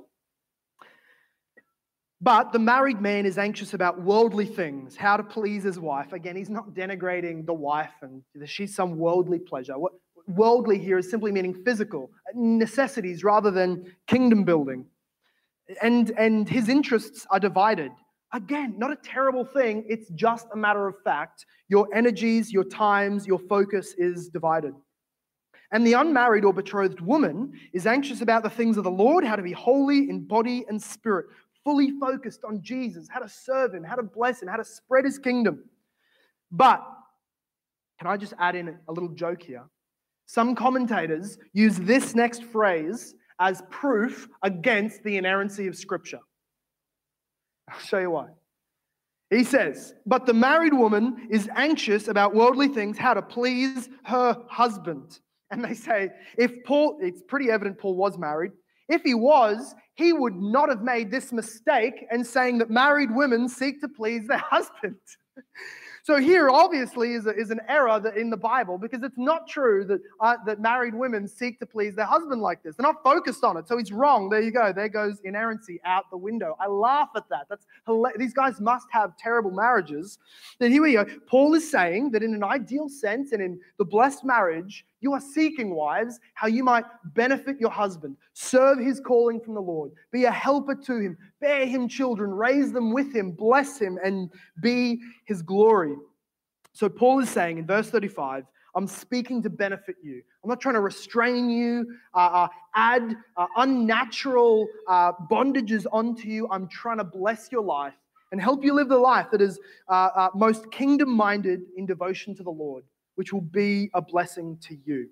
But 2.19 2.51
the 2.51 2.59
married 2.59 2.99
man 2.99 3.25
is 3.27 3.37
anxious 3.37 3.73
about 3.75 4.01
worldly 4.01 4.47
things, 4.47 4.95
how 4.95 5.17
to 5.17 5.23
please 5.23 5.63
his 5.63 5.79
wife. 5.79 6.13
Again, 6.13 6.35
he's 6.35 6.49
not 6.49 6.73
denigrating 6.73 7.45
the 7.45 7.53
wife 7.53 7.93
and 8.01 8.23
she's 8.45 8.73
some 8.73 8.97
worldly 8.97 9.37
pleasure. 9.37 9.77
What 9.77 9.93
worldly 10.27 10.79
here 10.79 10.97
is 10.97 11.09
simply 11.09 11.31
meaning 11.31 11.53
physical 11.63 12.09
necessities 12.33 13.23
rather 13.23 13.51
than 13.51 13.95
kingdom 14.07 14.43
building. 14.43 14.85
And, 15.81 16.11
and 16.17 16.49
his 16.49 16.69
interests 16.69 17.27
are 17.29 17.39
divided. 17.39 17.91
Again, 18.33 18.75
not 18.77 18.91
a 18.91 18.97
terrible 18.97 19.45
thing. 19.45 19.85
It's 19.87 20.09
just 20.09 20.47
a 20.53 20.57
matter 20.57 20.87
of 20.87 20.95
fact. 21.03 21.45
Your 21.69 21.87
energies, 21.93 22.51
your 22.51 22.63
times, 22.63 23.27
your 23.27 23.39
focus 23.39 23.93
is 23.97 24.27
divided. 24.29 24.73
And 25.71 25.85
the 25.85 25.93
unmarried 25.93 26.45
or 26.45 26.53
betrothed 26.53 27.01
woman 27.01 27.53
is 27.73 27.85
anxious 27.85 28.21
about 28.21 28.41
the 28.41 28.49
things 28.49 28.77
of 28.77 28.85
the 28.85 28.91
Lord, 28.91 29.25
how 29.25 29.35
to 29.35 29.43
be 29.43 29.51
holy 29.51 30.09
in 30.09 30.25
body 30.25 30.65
and 30.67 30.81
spirit 30.81 31.25
fully 31.67 31.91
focused 31.99 32.45
on 32.45 32.61
Jesus, 32.61 33.09
how 33.09 33.19
to 33.19 33.27
serve 33.27 33.73
him, 33.73 33.83
how 33.83 33.95
to 33.95 34.01
bless 34.01 34.41
him, 34.41 34.47
how 34.47 34.55
to 34.55 34.63
spread 34.63 35.03
his 35.03 35.19
kingdom. 35.19 35.65
But 36.49 36.81
can 37.99 38.07
I 38.07 38.15
just 38.15 38.33
add 38.39 38.55
in 38.55 38.69
a 38.87 38.93
little 38.93 39.09
joke 39.09 39.43
here? 39.43 39.65
Some 40.27 40.55
commentators 40.55 41.37
use 41.51 41.75
this 41.75 42.15
next 42.15 42.45
phrase 42.45 43.15
as 43.41 43.63
proof 43.69 44.29
against 44.43 45.03
the 45.03 45.17
inerrancy 45.17 45.67
of 45.67 45.75
Scripture. 45.75 46.21
I'll 47.69 47.79
show 47.79 47.99
you 47.99 48.11
why. 48.11 48.27
He 49.29 49.43
says, 49.43 49.93
But 50.05 50.25
the 50.25 50.33
married 50.33 50.73
woman 50.73 51.27
is 51.29 51.49
anxious 51.53 52.07
about 52.07 52.33
worldly 52.33 52.69
things, 52.69 52.97
how 52.97 53.13
to 53.13 53.21
please 53.21 53.89
her 54.05 54.41
husband. 54.47 55.19
And 55.51 55.65
they 55.65 55.73
say, 55.73 56.11
if 56.37 56.63
Paul, 56.63 56.99
it's 57.01 57.21
pretty 57.23 57.51
evident 57.51 57.77
Paul 57.77 57.97
was 57.97 58.17
married. 58.17 58.53
If 58.89 59.03
he 59.03 59.13
was, 59.13 59.75
he 59.95 60.13
would 60.13 60.35
not 60.35 60.69
have 60.69 60.81
made 60.81 61.11
this 61.11 61.31
mistake 61.31 62.05
and 62.11 62.25
saying 62.25 62.59
that 62.59 62.69
married 62.69 63.13
women 63.13 63.49
seek 63.49 63.81
to 63.81 63.87
please 63.87 64.27
their 64.27 64.37
husband. 64.49 64.95
So 66.07 66.21
here, 66.21 66.49
obviously, 66.49 67.15
is, 67.15 67.25
a, 67.25 67.35
is 67.35 67.51
an 67.51 67.59
error 67.67 68.01
in 68.15 68.29
the 68.29 68.37
Bible 68.37 68.77
because 68.77 69.03
it's 69.03 69.17
not 69.17 69.45
true 69.45 69.83
that, 69.83 69.99
uh, 70.21 70.37
that 70.45 70.61
married 70.61 70.95
women 70.95 71.27
seek 71.27 71.59
to 71.59 71.65
please 71.65 71.95
their 71.95 72.05
husband 72.05 72.41
like 72.41 72.63
this. 72.63 72.77
They're 72.77 72.87
not 72.87 73.03
focused 73.03 73.43
on 73.43 73.57
it. 73.57 73.67
So 73.67 73.77
he's 73.77 73.91
wrong. 73.91 74.29
There 74.29 74.39
you 74.39 74.51
go. 74.51 74.71
There 74.71 74.87
goes 74.87 75.19
inerrancy 75.25 75.81
out 75.83 76.09
the 76.09 76.15
window. 76.15 76.55
I 76.61 76.67
laugh 76.67 77.09
at 77.17 77.27
that. 77.29 77.47
That's 77.49 77.65
These 78.17 78.33
guys 78.33 78.61
must 78.61 78.87
have 78.91 79.17
terrible 79.17 79.51
marriages. 79.51 80.17
Then 80.59 80.71
here 80.71 80.81
we 80.81 80.93
go. 80.93 81.05
Paul 81.25 81.53
is 81.55 81.69
saying 81.69 82.11
that 82.11 82.23
in 82.23 82.33
an 82.33 82.41
ideal 82.41 82.87
sense 82.87 83.33
and 83.33 83.41
in 83.41 83.59
the 83.77 83.83
blessed 83.83 84.23
marriage, 84.23 84.85
you 84.99 85.13
are 85.13 85.21
seeking, 85.21 85.75
wives, 85.75 86.19
how 86.33 86.47
you 86.47 86.63
might 86.63 86.85
benefit 87.13 87.59
your 87.59 87.69
husband, 87.69 88.17
serve 88.33 88.79
his 88.79 88.99
calling 88.99 89.39
from 89.39 89.53
the 89.53 89.61
Lord, 89.61 89.91
be 90.11 90.25
a 90.25 90.31
helper 90.31 90.75
to 90.75 90.99
him, 90.99 91.17
bear 91.39 91.65
him 91.65 91.87
children, 91.87 92.31
raise 92.31 92.71
them 92.71 92.91
with 92.91 93.13
him, 93.13 93.31
bless 93.31 93.77
him, 93.77 93.99
and 94.03 94.31
be 94.61 94.99
his 95.25 95.41
glory. 95.41 95.95
So, 96.73 96.89
Paul 96.89 97.19
is 97.19 97.29
saying 97.29 97.57
in 97.57 97.67
verse 97.67 97.89
35, 97.89 98.45
I'm 98.75 98.87
speaking 98.87 99.41
to 99.43 99.49
benefit 99.49 99.95
you. 100.03 100.21
I'm 100.43 100.49
not 100.49 100.61
trying 100.61 100.75
to 100.75 100.81
restrain 100.81 101.49
you, 101.49 101.95
uh, 102.13 102.17
uh, 102.17 102.47
add 102.75 103.15
uh, 103.35 103.47
unnatural 103.57 104.67
uh, 104.87 105.13
bondages 105.31 105.85
onto 105.91 106.27
you. 106.27 106.47
I'm 106.51 106.67
trying 106.67 106.97
to 106.97 107.03
bless 107.03 107.51
your 107.51 107.63
life 107.63 107.95
and 108.31 108.41
help 108.41 108.63
you 108.63 108.73
live 108.73 108.89
the 108.89 108.97
life 108.97 109.27
that 109.31 109.41
is 109.41 109.59
uh, 109.89 110.09
uh, 110.15 110.29
most 110.35 110.69
kingdom 110.71 111.09
minded 111.09 111.61
in 111.75 111.85
devotion 111.85 112.35
to 112.35 112.43
the 112.43 112.51
Lord 112.51 112.83
which 113.17 113.33
will 113.33 113.41
be 113.41 113.89
a 113.93 114.01
blessing 114.01 114.57
to 114.61 114.77
you. 114.85 115.09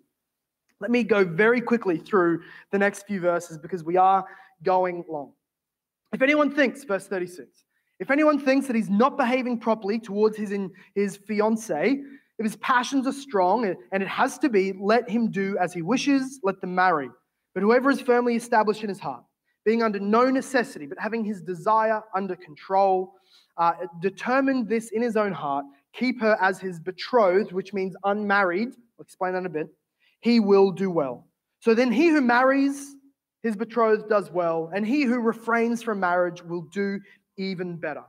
Let 0.79 0.91
me 0.91 1.03
go 1.03 1.25
very 1.25 1.59
quickly 1.59 1.97
through 1.97 2.41
the 2.71 2.77
next 2.77 3.07
few 3.07 3.19
verses 3.19 3.57
because 3.57 3.83
we 3.83 3.97
are 3.97 4.25
going 4.63 5.03
long. 5.09 5.33
If 6.13 6.21
anyone 6.21 6.53
thinks, 6.53 6.83
verse 6.83 7.07
36, 7.07 7.65
if 7.99 8.11
anyone 8.11 8.39
thinks 8.39 8.67
that 8.67 8.75
he's 8.75 8.89
not 8.89 9.17
behaving 9.17 9.59
properly 9.59 9.99
towards 9.99 10.37
his, 10.37 10.51
in, 10.51 10.71
his 10.93 11.17
fiancee, 11.17 12.03
If 12.37 12.43
his 12.43 12.57
passions 12.57 13.07
are 13.07 13.13
strong, 13.13 13.75
and 13.91 14.03
it 14.03 14.09
has 14.09 14.37
to 14.39 14.49
be, 14.49 14.73
let 14.79 15.09
him 15.09 15.31
do 15.31 15.57
as 15.57 15.73
he 15.73 15.81
wishes, 15.81 16.39
let 16.43 16.61
them 16.61 16.75
marry. 16.75 17.09
But 17.53 17.63
whoever 17.63 17.89
is 17.89 18.01
firmly 18.01 18.35
established 18.35 18.83
in 18.83 18.89
his 18.89 18.99
heart, 18.99 19.23
being 19.63 19.81
under 19.81 19.99
no 19.99 20.29
necessity, 20.29 20.85
but 20.85 20.99
having 20.99 21.23
his 21.23 21.41
desire 21.41 22.01
under 22.13 22.35
control, 22.35 23.13
uh, 23.57 23.73
determined 24.01 24.67
this 24.67 24.89
in 24.89 25.01
his 25.01 25.15
own 25.15 25.31
heart, 25.31 25.65
keep 25.97 26.21
her 26.21 26.37
as 26.41 26.59
his 26.59 26.79
betrothed, 26.79 27.51
which 27.51 27.73
means 27.73 27.95
unmarried. 28.03 28.69
I'll 28.69 29.03
explain 29.03 29.33
that 29.33 29.39
in 29.39 29.45
a 29.45 29.49
bit. 29.49 29.67
He 30.19 30.39
will 30.39 30.71
do 30.71 30.89
well. 30.91 31.27
So 31.59 31.73
then 31.73 31.91
he 31.91 32.07
who 32.09 32.21
marries 32.21 32.95
his 33.41 33.55
betrothed 33.55 34.09
does 34.09 34.31
well, 34.31 34.71
and 34.73 34.85
he 34.85 35.03
who 35.03 35.19
refrains 35.19 35.83
from 35.83 35.99
marriage 35.99 36.43
will 36.43 36.63
do 36.63 36.99
even 37.37 37.77
better. 37.77 38.03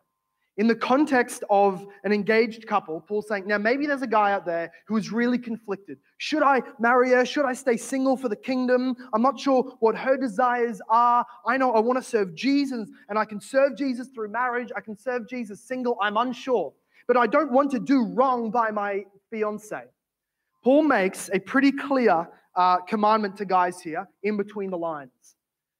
In 0.59 0.66
the 0.66 0.74
context 0.74 1.45
of 1.51 1.87
an 2.05 2.12
engaged 2.12 2.66
couple, 2.66 3.03
Paul's 3.03 3.28
saying, 3.28 3.47
now 3.47 3.59
maybe 3.59 3.87
there's 3.87 4.01
a 4.01 4.07
guy 4.07 4.32
out 4.32 4.47
there 4.47 4.72
who 4.87 4.97
is 4.97 5.12
really 5.12 5.37
conflicted. 5.37 5.99
Should 6.16 6.43
I 6.43 6.62
marry 6.80 7.11
her? 7.11 7.26
Should 7.26 7.45
I 7.45 7.53
stay 7.53 7.76
single 7.76 8.16
for 8.16 8.30
the 8.30 8.37
kingdom? 8.37 8.97
I'm 9.12 9.20
not 9.20 9.39
sure 9.39 9.76
what 9.80 9.95
her 9.97 10.16
desires 10.16 10.80
are. 10.89 11.26
I 11.47 11.59
know 11.59 11.72
I 11.72 11.80
want 11.80 12.03
to 12.03 12.09
serve 12.09 12.34
Jesus 12.34 12.89
and 13.11 13.18
I 13.18 13.26
can 13.26 13.39
serve 13.39 13.76
Jesus 13.76 14.09
through 14.09 14.28
marriage. 14.30 14.70
I 14.74 14.80
can 14.80 14.97
serve 14.97 15.28
Jesus 15.28 15.61
single. 15.61 15.99
I'm 16.01 16.16
unsure. 16.16 16.72
But 17.09 17.17
I 17.17 17.27
don't 17.27 17.53
want 17.53 17.71
to 17.73 17.81
do 17.81 18.05
wrong 18.05 18.51
by 18.51 18.71
my 18.71 19.05
fiance. 19.31 19.85
Paul 20.65 20.83
makes 20.83 21.31
a 21.33 21.39
pretty 21.39 21.73
clear 21.73 22.29
uh, 22.55 22.79
commandment 22.83 23.37
to 23.37 23.45
guys 23.45 23.81
here 23.81 24.09
in 24.23 24.37
between 24.37 24.71
the 24.71 24.79
lines. 24.79 25.11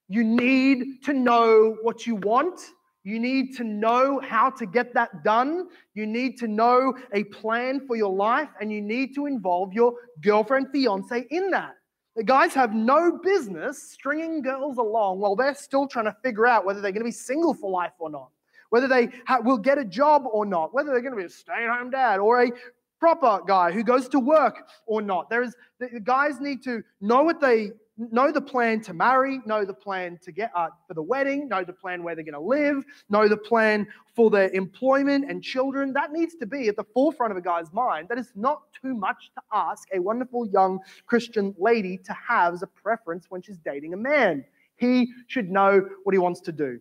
You 0.09 0.23
need 0.23 1.03
to 1.05 1.13
know 1.13 1.77
what 1.83 2.07
you 2.07 2.17
want 2.17 2.61
you 3.07 3.21
need 3.21 3.57
to 3.59 3.63
know 3.63 4.19
how 4.19 4.51
to 4.51 4.67
get 4.67 4.93
that 4.95 5.23
done. 5.23 5.69
You 5.95 6.09
need 6.09 6.39
to 6.39 6.49
know 6.49 6.93
a 7.13 7.23
plan 7.23 7.87
for 7.87 7.95
your 7.95 8.13
life, 8.13 8.49
and 8.61 8.73
you 8.73 8.83
need 8.83 9.15
to 9.15 9.27
involve 9.27 9.73
your 9.73 9.95
girlfriend, 10.23 10.71
fiance 10.73 11.25
in 11.31 11.53
that. 11.53 11.75
The 12.17 12.25
guys 12.25 12.53
have 12.55 12.75
no 12.75 13.21
business 13.23 13.93
stringing 13.93 14.43
girls 14.43 14.79
along 14.79 15.21
while 15.21 15.37
they're 15.37 15.55
still 15.55 15.87
trying 15.87 16.07
to 16.07 16.17
figure 16.25 16.49
out 16.49 16.67
whether 16.67 16.81
they're 16.81 16.91
going 16.91 17.03
to 17.03 17.05
be 17.05 17.13
single 17.13 17.55
for 17.55 17.71
life 17.71 17.93
or 18.01 18.11
not, 18.11 18.33
whether 18.71 18.89
they 18.89 19.09
ha- 19.27 19.41
will 19.43 19.59
get 19.59 19.79
a 19.79 19.85
job 19.85 20.25
or 20.31 20.45
not, 20.45 20.75
whether 20.75 20.91
they're 20.91 21.03
going 21.03 21.15
to 21.15 21.19
be 21.19 21.25
a 21.25 21.31
stay 21.31 21.65
at 21.65 21.79
home 21.79 21.91
dad 21.91 22.19
or 22.19 22.43
a 22.43 22.51
proper 22.99 23.41
guy 23.47 23.73
who 23.73 23.83
goes 23.83 24.09
to 24.09 24.19
work 24.19 24.69
or 24.87 25.03
not. 25.03 25.31
There 25.31 25.43
is 25.43 25.55
the 25.79 26.01
guys 26.01 26.41
need 26.41 26.63
to 26.65 26.83
know 27.01 27.23
what 27.23 27.41
they 27.41 27.73
know 27.99 28.31
the 28.31 28.41
plan 28.41 28.81
to 28.83 28.93
marry, 28.93 29.41
know 29.47 29.65
the 29.65 29.75
plan 29.75 30.19
to 30.23 30.33
get 30.33 30.51
uh, 30.55 30.69
for 30.87 30.95
the 30.95 31.03
wedding, 31.03 31.49
know 31.49 31.65
the 31.65 31.73
plan 31.73 32.03
where 32.03 32.15
they're 32.15 32.25
going 32.25 32.35
to 32.35 32.41
live, 32.41 32.85
know 33.09 33.27
the 33.27 33.37
plan 33.37 33.87
for 34.15 34.31
their 34.31 34.51
employment 34.51 35.31
and 35.31 35.43
children. 35.43 35.93
That 35.95 36.13
needs 36.13 36.35
to 36.37 36.47
be 36.47 36.69
at 36.69 36.77
the 36.77 36.85
forefront 36.93 37.31
of 37.31 37.39
a 37.39 37.41
guy's 37.41 37.73
mind. 37.73 38.09
That 38.09 38.19
is 38.19 38.33
not 38.35 38.63
too 38.83 38.95
much 38.95 39.31
to 39.35 39.43
ask 39.53 39.89
a 39.95 39.99
wonderful 40.01 40.47
young 40.47 40.81
Christian 41.07 41.55
lady 41.59 41.97
to 41.99 42.13
have 42.13 42.55
as 42.55 42.63
a 42.63 42.67
preference 42.67 43.27
when 43.31 43.41
she's 43.41 43.59
dating 43.59 43.95
a 43.95 43.99
man. 43.99 44.45
He 44.77 45.11
should 45.27 45.51
know 45.51 45.89
what 46.05 46.15
he 46.15 46.19
wants 46.19 46.41
to 46.43 46.53
do. 46.53 46.81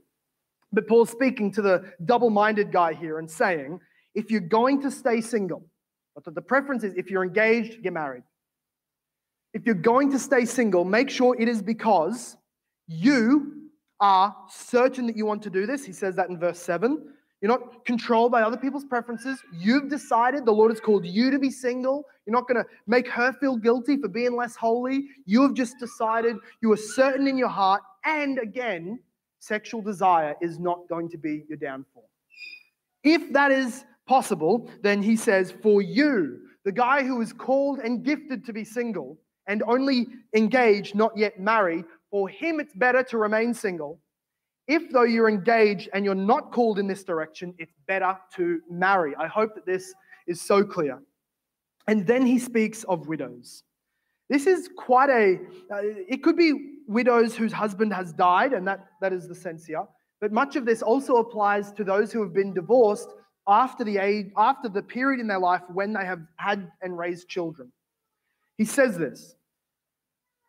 But 0.72 0.88
Paul's 0.88 1.10
speaking 1.10 1.52
to 1.54 1.62
the 1.62 1.94
double 2.04 2.30
minded 2.30 2.72
guy 2.72 2.94
here 2.94 3.20
and 3.20 3.30
saying, 3.30 3.80
if 4.14 4.32
you're 4.32 4.42
going 4.42 4.82
to 4.82 4.92
stay 4.92 5.22
single, 5.22 5.66
but 6.16 6.34
the 6.34 6.42
preference 6.42 6.84
is 6.84 6.94
if 6.96 7.10
you're 7.10 7.24
engaged, 7.24 7.84
get 7.84 7.94
married. 7.94 8.24
If 9.54 9.66
you're 9.66 9.76
going 9.76 10.12
to 10.12 10.20
stay 10.20 10.46
single, 10.46 10.84
make 10.84 11.10
sure 11.10 11.40
it 11.40 11.48
is 11.48 11.62
because 11.62 12.36
you 12.88 13.70
are 14.00 14.36
certain 14.50 15.08
that 15.08 15.16
you 15.16 15.26
want 15.26 15.44
to 15.44 15.50
do 15.50 15.66
this. 15.66 15.86
He 15.86 15.94
says 15.94 16.16
that 16.16 16.30
in 16.30 16.38
verse 16.40 16.60
7. 16.60 17.10
You're 17.42 17.52
not 17.52 17.86
controlled 17.86 18.32
by 18.32 18.42
other 18.42 18.58
people's 18.58 18.86
preferences. 18.86 19.40
You've 19.54 19.90
decided 19.90 20.46
the 20.46 20.52
Lord 20.52 20.72
has 20.72 20.80
called 20.80 21.06
you 21.06 21.32
to 21.32 21.40
be 21.40 21.52
single. 21.52 22.06
You're 22.26 22.34
not 22.34 22.48
going 22.48 22.64
to 22.64 22.70
make 22.88 23.08
her 23.10 23.34
feel 23.34 23.56
guilty 23.56 23.98
for 23.98 24.08
being 24.08 24.36
less 24.36 24.56
holy. 24.56 25.08
You 25.26 25.44
have 25.44 25.54
just 25.54 25.78
decided, 25.80 26.38
you 26.62 26.72
are 26.72 26.78
certain 26.78 27.28
in 27.28 27.38
your 27.38 27.50
heart. 27.50 27.82
And 28.04 28.40
again, 28.40 29.00
sexual 29.46 29.82
desire 29.82 30.36
is 30.42 30.60
not 30.60 30.80
going 30.90 31.10
to 31.10 31.18
be 31.18 31.44
your 31.48 31.58
downfall. 31.58 32.10
If 33.04 33.32
that 33.34 33.52
is 33.52 33.86
possible, 34.08 34.70
then 34.82 35.02
he 35.02 35.16
says, 35.16 35.54
for 35.64 35.82
you, 35.82 36.40
the 36.64 36.72
guy 36.72 37.04
who 37.04 37.22
is 37.22 37.32
called 37.32 37.80
and 37.80 38.04
gifted 38.04 38.46
to 38.46 38.54
be 38.54 38.64
single, 38.64 39.18
and 39.48 39.62
only 39.68 40.08
engaged, 40.34 40.96
not 40.96 41.16
yet 41.16 41.40
married, 41.40 41.86
for 42.10 42.28
him 42.28 42.60
it's 42.60 42.74
better 42.74 43.04
to 43.04 43.18
remain 43.20 43.54
single. 43.54 44.00
If, 44.68 44.90
though, 44.92 45.04
you're 45.04 45.30
engaged 45.30 45.90
and 45.94 46.04
you're 46.04 46.16
not 46.16 46.52
called 46.52 46.80
in 46.80 46.88
this 46.88 47.04
direction, 47.04 47.54
it's 47.60 47.76
better 47.88 48.18
to 48.38 48.62
marry. 48.70 49.16
I 49.16 49.28
hope 49.28 49.54
that 49.54 49.68
this 49.68 49.94
is 50.26 50.42
so 50.42 50.64
clear. 50.64 51.00
And 51.88 52.08
then 52.08 52.26
he 52.26 52.40
speaks 52.40 52.84
of 52.86 53.08
widows. 53.08 53.64
This 54.28 54.48
is 54.48 54.68
quite 54.76 55.12
a, 55.12 55.36
uh, 55.72 55.82
it 56.10 56.24
could 56.24 56.36
be 56.36 56.75
widows 56.88 57.36
whose 57.36 57.54
husband 57.54 57.94
has 57.94 58.14
died, 58.14 58.54
and 58.54 58.68
that, 58.68 58.86
that 59.02 59.14
is 59.14 59.28
the 59.28 59.36
sense 59.36 59.66
here. 59.66 59.84
But 60.22 60.32
much 60.32 60.56
of 60.56 60.66
this 60.66 60.82
also 60.82 61.18
applies 61.18 61.72
to 61.74 61.84
those 61.84 62.12
who 62.12 62.22
have 62.22 62.34
been 62.34 62.54
divorced 62.54 63.10
after 63.48 63.84
the 63.84 63.98
age, 63.98 64.28
after 64.38 64.70
the 64.70 64.82
period 64.82 65.20
in 65.20 65.28
their 65.28 65.40
life 65.40 65.62
when 65.72 65.94
they 65.94 66.06
have 66.06 66.22
had 66.38 66.72
and 66.82 66.98
raised 66.98 67.28
children. 67.28 67.72
He 68.58 68.66
says 68.66 68.98
this 68.98 69.36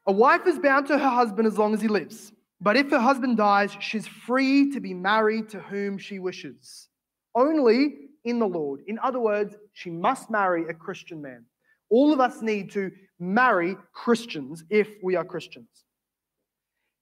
A 0.07 0.13
wife 0.13 0.47
is 0.47 0.59
bound 0.59 0.87
to 0.87 0.99
her 0.99 1.11
husband 1.11 1.47
as 1.47 1.59
long 1.59 1.75
as 1.75 1.81
he 1.81 1.89
lives. 1.89 2.33
But 2.61 2.77
if 2.77 2.91
her 2.91 2.99
husband 2.99 3.37
dies, 3.37 3.77
she's 3.81 4.07
free 4.07 4.73
to 4.73 4.81
be 4.81 4.95
married 4.95 5.51
to 5.51 5.61
whom 5.61 5.99
she 5.99 6.19
wishes, 6.19 6.89
only 7.35 7.97
in 8.25 8.39
the 8.39 8.49
Lord. 8.49 8.81
In 8.87 8.99
other 9.01 9.21
words, 9.21 9.55
she 9.75 9.91
must 9.91 10.31
marry 10.31 10.67
a 10.69 10.75
Christian 10.75 11.21
man. 11.21 11.45
All 11.91 12.13
of 12.13 12.21
us 12.21 12.41
need 12.41 12.71
to 12.73 12.91
marry 13.19 13.77
Christians 13.93 14.65
if 14.71 14.89
we 15.03 15.17
are 15.17 15.25
Christians. 15.25 15.69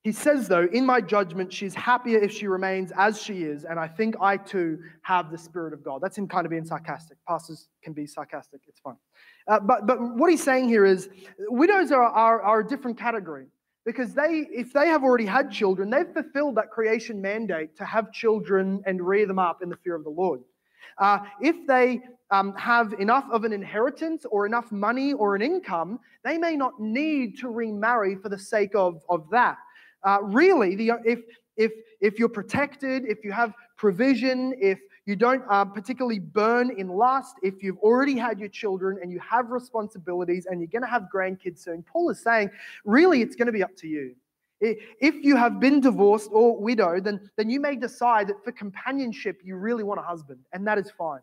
He 0.05 0.13
says, 0.13 0.49
though, 0.49 0.69
in 0.71 0.85
my 0.85 1.01
judgment, 1.01 1.51
she's 1.51 1.75
happier 1.75 2.19
if 2.19 2.31
she 2.31 2.47
remains 2.47 2.93
as 2.95 3.23
she 3.23 3.45
is, 3.45 3.65
and 3.65 3.81
I 3.81 3.89
think 3.89 4.17
I 4.21 4.37
too 4.37 4.79
have 5.01 5.31
the 5.31 5.39
Spirit 5.39 5.73
of 5.73 5.83
God. 5.83 6.03
That's 6.03 6.19
him 6.19 6.29
kind 6.29 6.45
of 6.45 6.51
being 6.51 6.67
sarcastic. 6.67 7.17
Pastors 7.27 7.69
can 7.83 7.95
be 7.95 8.07
sarcastic, 8.07 8.61
it's 8.69 8.81
fine. 8.81 8.99
Uh, 9.49 9.61
but, 9.61 9.87
but 9.87 9.99
what 9.99 10.31
he's 10.31 10.43
saying 10.43 10.69
here 10.69 10.85
is 10.85 11.09
widows 11.49 11.91
are, 11.91 12.03
are, 12.03 12.43
are 12.43 12.61
a 12.61 12.67
different 12.67 12.99
category 12.99 13.47
because 13.87 14.13
they, 14.13 14.47
if 14.51 14.75
they 14.75 14.89
have 14.89 15.05
already 15.05 15.25
had 15.25 15.51
children, 15.51 15.89
they've 15.89 16.13
fulfilled 16.13 16.57
that 16.57 16.71
creation 16.71 17.23
mandate 17.23 17.75
to 17.79 17.87
have 17.87 18.13
children 18.13 18.83
and 18.85 19.01
rear 19.01 19.27
them 19.27 19.39
up 19.39 19.63
in 19.63 19.71
the 19.71 19.77
fear 19.77 19.95
of 19.95 20.05
the 20.05 20.11
Lord. 20.11 20.41
Uh, 20.99 21.21
if 21.41 21.67
they 21.67 22.03
um, 22.31 22.55
have 22.57 22.93
enough 22.99 23.25
of 23.33 23.45
an 23.45 23.55
inheritance 23.55 24.27
or 24.31 24.45
enough 24.45 24.71
money 24.71 25.15
or 25.15 25.35
an 25.35 25.41
income, 25.41 25.99
they 26.25 26.37
may 26.37 26.57
not 26.57 26.79
need 26.79 27.39
to 27.39 27.49
remarry 27.49 28.17
for 28.17 28.29
the 28.29 28.39
sake 28.39 28.75
of, 28.75 29.01
of 29.09 29.27
that. 29.31 29.57
Uh, 30.05 30.19
really, 30.23 30.77
the, 30.77 30.93
if, 31.05 31.21
if, 31.57 31.73
if 32.01 32.19
you're 32.19 32.29
protected, 32.29 33.05
if 33.07 33.25
you 33.25 33.33
have 33.33 33.53
provision, 33.77 34.55
if 34.61 34.79
you 35.07 35.17
don't 35.17 35.43
uh, 35.51 35.65
particularly 35.65 36.19
burn 36.19 36.71
in 36.79 36.89
lust, 36.89 37.37
if 37.43 37.63
you've 37.63 37.79
already 37.79 38.17
had 38.17 38.39
your 38.39 38.49
children 38.49 38.99
and 39.03 39.11
you 39.11 39.19
have 39.21 39.51
responsibilities 39.51 40.47
and 40.49 40.61
you're 40.61 40.69
going 40.69 40.83
to 40.83 40.89
have 40.89 41.09
grandkids 41.15 41.59
soon, 41.59 41.83
Paul 41.83 42.11
is 42.11 42.21
saying, 42.21 42.51
really, 42.85 43.23
it's 43.23 43.37
going 43.37 43.47
to 43.47 43.53
be 43.53 43.63
up 43.63 43.77
to 43.77 43.89
you. 43.89 44.15
If 44.61 45.17
you 45.23 45.37
have 45.37 45.61
been 45.61 45.81
divorced 45.81 46.31
or 46.33 46.57
widowed, 46.57 47.05
then, 47.05 47.31
then 47.37 47.51
you 47.51 47.61
may 47.61 47.77
decide 47.77 48.29
that 48.29 48.43
for 48.43 48.53
companionship, 48.53 49.41
you 49.45 49.57
really 49.57 49.85
want 49.85 50.01
a 50.01 50.03
husband, 50.03 50.41
and 50.55 50.67
that 50.67 50.79
is 50.79 50.91
fine. 50.91 51.21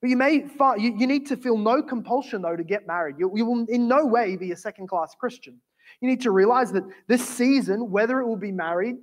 But 0.00 0.08
you 0.08 0.16
may 0.16 0.46
you, 0.78 0.96
you 0.96 1.06
need 1.06 1.26
to 1.26 1.36
feel 1.36 1.58
no 1.58 1.82
compulsion, 1.82 2.40
though, 2.40 2.56
to 2.56 2.64
get 2.64 2.86
married. 2.86 3.16
You, 3.18 3.30
you 3.34 3.44
will 3.44 3.66
in 3.66 3.88
no 3.88 4.06
way 4.06 4.36
be 4.36 4.52
a 4.52 4.56
second 4.56 4.88
class 4.88 5.14
Christian. 5.14 5.60
You 6.02 6.08
need 6.08 6.20
to 6.22 6.32
realize 6.32 6.72
that 6.72 6.84
this 7.06 7.26
season, 7.26 7.90
whether 7.90 8.20
it 8.20 8.26
will 8.26 8.36
be 8.36 8.52
married 8.52 8.96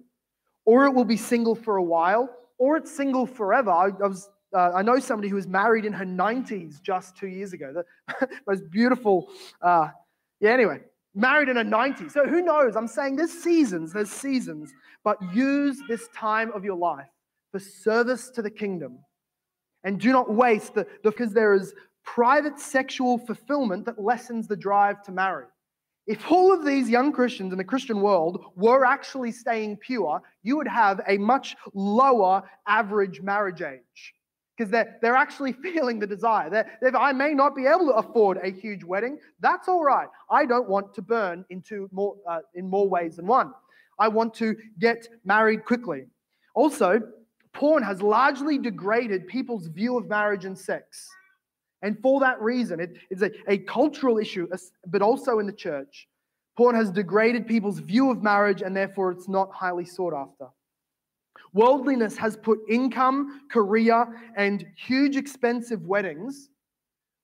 or 0.66 0.86
it 0.86 0.92
will 0.92 1.06
be 1.06 1.18
single 1.18 1.56
for 1.56 1.78
a 1.78 1.84
while 1.84 2.30
or 2.58 2.78
it's 2.78 2.96
single 2.96 3.26
forever. 3.26 3.72
I, 3.72 3.86
I 3.86 4.08
was 4.08 4.30
uh, 4.54 4.72
I 4.76 4.82
know 4.82 5.00
somebody 5.00 5.30
who 5.30 5.36
was 5.36 5.48
married 5.48 5.86
in 5.86 5.94
her 5.94 6.06
90s 6.06 6.82
just 6.82 7.16
two 7.16 7.28
years 7.28 7.54
ago. 7.54 7.74
The 7.74 8.30
most 8.48 8.70
beautiful. 8.70 9.30
Uh, 9.62 9.90
yeah, 10.40 10.52
anyway, 10.52 10.80
married 11.14 11.50
in 11.50 11.56
her 11.56 11.64
90s. 11.64 12.12
So 12.12 12.26
who 12.26 12.42
knows? 12.42 12.76
I'm 12.76 12.88
saying 12.88 13.16
there's 13.16 13.32
seasons, 13.32 13.94
there's 13.94 14.10
seasons, 14.10 14.72
but 15.04 15.18
use 15.34 15.82
this 15.88 16.08
time 16.16 16.52
of 16.54 16.66
your 16.66 16.76
life 16.76 17.08
for 17.52 17.60
service 17.60 18.30
to 18.32 18.42
the 18.42 18.50
kingdom. 18.50 19.00
And 19.84 20.00
do 20.00 20.12
not 20.12 20.34
waste 20.34 20.74
the, 20.74 20.88
because 21.04 21.32
there 21.32 21.54
is 21.54 21.74
private 22.04 22.60
sexual 22.60 23.18
fulfillment 23.18 23.86
that 23.86 24.02
lessens 24.02 24.48
the 24.48 24.58
drive 24.58 25.02
to 25.04 25.12
marry. 25.12 25.46
If 26.10 26.32
all 26.32 26.52
of 26.52 26.66
these 26.66 26.90
young 26.90 27.12
Christians 27.12 27.52
in 27.52 27.60
the 27.60 27.64
Christian 27.64 28.02
world 28.02 28.44
were 28.56 28.84
actually 28.84 29.32
staying 29.32 29.78
pure, 29.78 30.24
you 30.42 30.58
would 30.58 30.68
have 30.68 31.02
a 31.08 31.20
much 31.20 31.56
lower 31.76 32.42
average 32.66 33.22
marriage 33.22 33.62
age 33.62 34.16
because 34.58 34.72
they're, 34.72 34.98
they're 35.04 35.16
actually 35.16 35.54
feeling 35.64 36.00
the 36.00 36.08
desire. 36.08 36.50
They're, 36.50 36.98
I 36.98 37.14
may 37.14 37.36
not 37.36 37.56
be 37.56 37.68
able 37.68 37.86
to 37.86 37.94
afford 37.94 38.40
a 38.42 38.50
huge 38.50 38.84
wedding. 38.84 39.20
That's 39.40 39.68
all 39.68 39.84
right. 39.84 40.08
I 40.32 40.48
don't 40.48 40.68
want 40.68 40.96
to 40.96 41.04
burn 41.04 41.46
into 41.52 41.88
more, 41.92 42.16
uh, 42.28 42.40
in 42.56 42.68
more 42.68 42.90
ways 42.90 43.18
than 43.18 43.28
one. 43.28 43.54
I 44.00 44.08
want 44.08 44.34
to 44.36 44.56
get 44.80 45.08
married 45.26 45.64
quickly. 45.64 46.08
Also, 46.56 47.04
porn 47.54 47.84
has 47.84 48.02
largely 48.02 48.58
degraded 48.58 49.28
people's 49.28 49.68
view 49.68 49.96
of 49.96 50.10
marriage 50.10 50.46
and 50.46 50.58
sex. 50.58 51.08
And 51.82 51.98
for 52.02 52.20
that 52.20 52.42
reason, 52.42 52.80
it, 52.80 52.98
it's 53.10 53.22
a, 53.22 53.32
a 53.48 53.60
cultural 53.60 54.18
issue, 54.18 54.48
but 54.88 55.02
also 55.02 55.40
in 55.40 55.46
the 55.46 55.54
church. 55.54 56.08
Porn 56.58 56.76
has 56.76 56.92
degraded 56.92 57.48
people's 57.48 57.80
view 57.80 58.12
of 58.12 58.22
marriage, 58.22 58.62
and 58.62 58.76
therefore 58.76 59.12
it's 59.12 59.30
not 59.30 59.50
highly 59.54 59.86
sought 59.86 60.14
after. 60.14 60.48
Worldliness 61.54 62.18
has 62.18 62.36
put 62.36 62.60
income, 62.70 63.42
career, 63.50 64.06
and 64.36 64.66
huge 64.76 65.16
expensive 65.16 65.86
weddings 65.86 66.50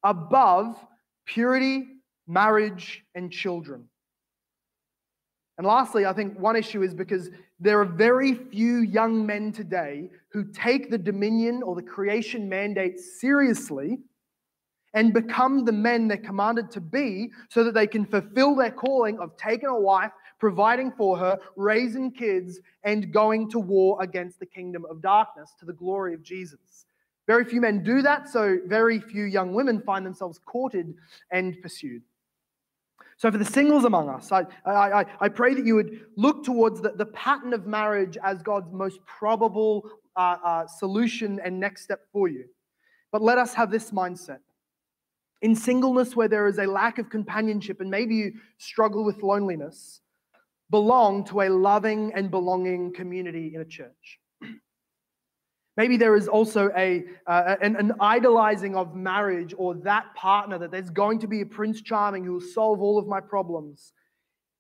above 0.04 0.78
purity, 1.26 1.88
marriage, 2.28 3.04
and 3.14 3.32
children. 3.32 3.86
And 5.58 5.66
lastly, 5.66 6.06
I 6.06 6.14
think 6.14 6.38
one 6.40 6.56
issue 6.56 6.82
is 6.82 6.94
because 6.94 7.30
there 7.60 7.80
are 7.80 7.86
very 7.86 8.34
few 8.34 8.80
young 8.80 9.26
men 9.26 9.52
today 9.52 10.10
who 10.30 10.44
take 10.46 10.90
the 10.90 10.98
dominion 10.98 11.64
or 11.64 11.76
the 11.76 11.82
creation 11.82 12.50
mandate 12.50 13.00
seriously 13.00 14.00
and 14.96 15.14
become 15.14 15.66
the 15.66 15.72
men 15.72 16.08
they're 16.08 16.18
commanded 16.18 16.72
to 16.72 16.82
be 16.82 17.30
so 17.50 17.64
that 17.64 17.74
they 17.74 17.86
can 17.86 18.06
fulfill 18.06 18.56
their 18.56 18.72
calling 18.72 19.20
of 19.20 19.38
taking 19.38 19.70
a 19.70 19.80
wife, 19.80 20.12
providing 20.40 20.92
for 20.92 21.18
her, 21.18 21.38
raising 21.56 22.12
kids, 22.12 22.60
and 22.84 23.14
going 23.14 23.50
to 23.52 23.60
war 23.60 24.02
against 24.02 24.40
the 24.40 24.46
kingdom 24.46 24.86
of 24.90 25.02
darkness 25.02 25.54
to 25.60 25.66
the 25.66 25.74
glory 25.74 26.14
of 26.14 26.24
Jesus. 26.24 26.86
Very 27.28 27.44
few 27.44 27.60
men 27.60 27.84
do 27.84 28.02
that, 28.02 28.30
so 28.30 28.58
very 28.66 29.00
few 29.00 29.26
young 29.26 29.54
women 29.54 29.82
find 29.82 30.06
themselves 30.06 30.40
courted 30.46 30.94
and 31.32 31.62
pursued. 31.62 32.02
So, 33.18 33.32
for 33.32 33.38
the 33.38 33.46
singles 33.46 33.86
among 33.86 34.10
us, 34.10 34.32
I, 34.32 34.46
I, 34.66 35.06
I 35.20 35.30
pray 35.30 35.54
that 35.54 35.66
you 35.66 35.76
would 35.76 36.02
look 36.18 36.44
towards 36.44 36.82
the, 36.82 36.92
the 36.92 37.06
pattern 37.08 37.54
of 37.54 37.66
marriage 37.66 38.18
as 38.24 38.44
God's 38.44 38.72
most 38.74 39.00
probable 39.06 39.90
uh, 40.18 40.38
uh, 40.44 40.68
solution 40.68 41.40
and 41.44 41.60
next 41.60 41.84
step 41.84 42.02
for 42.12 42.28
you. 42.28 42.46
But 43.12 43.22
let 43.22 43.38
us 43.38 43.54
have 43.54 43.72
this 43.72 43.92
mindset. 43.92 44.40
In 45.46 45.56
singleness, 45.56 46.16
where 46.16 46.28
there 46.28 46.48
is 46.48 46.58
a 46.58 46.66
lack 46.66 46.98
of 46.98 47.12
companionship 47.12 47.80
and 47.80 47.92
maybe 47.92 48.16
you 48.16 48.34
struggle 48.58 49.06
with 49.06 49.22
loneliness, 49.22 50.02
belong 50.72 51.24
to 51.26 51.42
a 51.42 51.50
loving 51.50 52.12
and 52.16 52.32
belonging 52.32 52.92
community 52.92 53.54
in 53.54 53.62
a 53.62 53.66
church. 53.66 54.20
Maybe 55.78 55.98
there 55.98 56.16
is 56.16 56.28
also 56.28 56.72
a, 56.76 57.04
uh, 57.28 57.58
an, 57.62 57.76
an, 57.76 57.94
idolizing 58.00 58.76
of 58.76 58.96
marriage 58.96 59.54
or 59.56 59.76
that 59.84 60.16
partner, 60.16 60.58
that 60.58 60.72
there's 60.72 60.90
going 60.90 61.20
to 61.20 61.28
be 61.28 61.42
a 61.42 61.46
Prince 61.46 61.80
Charming 61.84 62.24
who 62.24 62.34
will 62.34 62.42
solve 62.42 62.82
all 62.82 62.98
of 62.98 63.06
my 63.06 63.22
problems. 63.22 63.94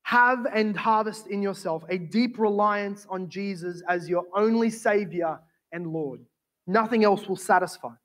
Have 0.03 0.45
and 0.53 0.77
harvest 0.77 1.25
in 1.25 1.41
yourself 1.41 1.83
a 1.89 1.97
deep 1.97 2.37
reliance 2.37 3.07
on 3.09 3.27
Jesus 3.27 3.81
as 3.89 4.07
your 4.07 4.25
only 4.35 4.69
Savior 4.69 5.39
and 5.71 5.87
Lord. 5.87 6.19
Nothing 6.67 7.03
else 7.03 7.27
will 7.27 7.37
satisfy. 7.37 7.95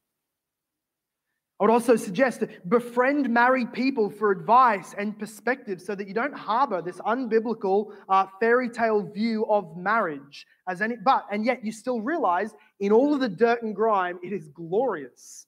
I 1.61 1.65
would 1.65 1.71
also 1.71 1.95
suggest 1.95 2.43
befriend 2.71 3.29
married 3.29 3.71
people 3.71 4.09
for 4.09 4.31
advice 4.31 4.95
and 4.97 5.19
perspective 5.19 5.79
so 5.83 5.95
that 5.95 6.09
you 6.09 6.15
don't 6.15 6.33
harbor 6.33 6.81
this 6.81 6.97
unbiblical 7.01 7.93
uh, 8.09 8.25
fairy 8.41 8.71
tale 8.71 9.03
view 9.03 9.45
of 9.45 9.77
marriage 9.77 10.47
as 10.67 10.81
any, 10.81 10.97
but, 10.97 11.27
and 11.31 11.45
yet 11.45 11.63
you 11.63 11.71
still 11.71 12.01
realize 12.01 12.55
in 12.81 12.93
all 12.93 13.13
of 13.13 13.21
the 13.21 13.29
dirt 13.29 13.63
and 13.63 13.77
grime, 13.77 14.19
it 14.23 14.33
is 14.33 14.49
glorious. 14.49 15.47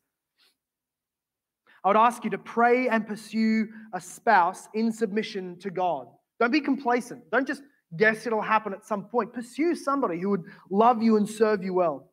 I 1.82 1.88
would 1.88 1.96
ask 1.96 2.24
you 2.24 2.30
to 2.30 2.38
pray 2.38 2.88
and 2.88 3.06
pursue 3.06 3.68
a 3.94 4.00
spouse 4.00 4.68
in 4.74 4.92
submission 4.92 5.58
to 5.60 5.70
God. 5.70 6.08
Don't 6.38 6.52
be 6.52 6.60
complacent. 6.60 7.22
Don't 7.30 7.46
just 7.46 7.62
guess 7.96 8.26
it'll 8.26 8.42
happen 8.42 8.74
at 8.74 8.84
some 8.84 9.04
point. 9.04 9.32
Pursue 9.32 9.74
somebody 9.74 10.20
who 10.20 10.28
would 10.28 10.44
love 10.70 11.02
you 11.02 11.16
and 11.16 11.26
serve 11.26 11.64
you 11.64 11.72
well. 11.72 12.10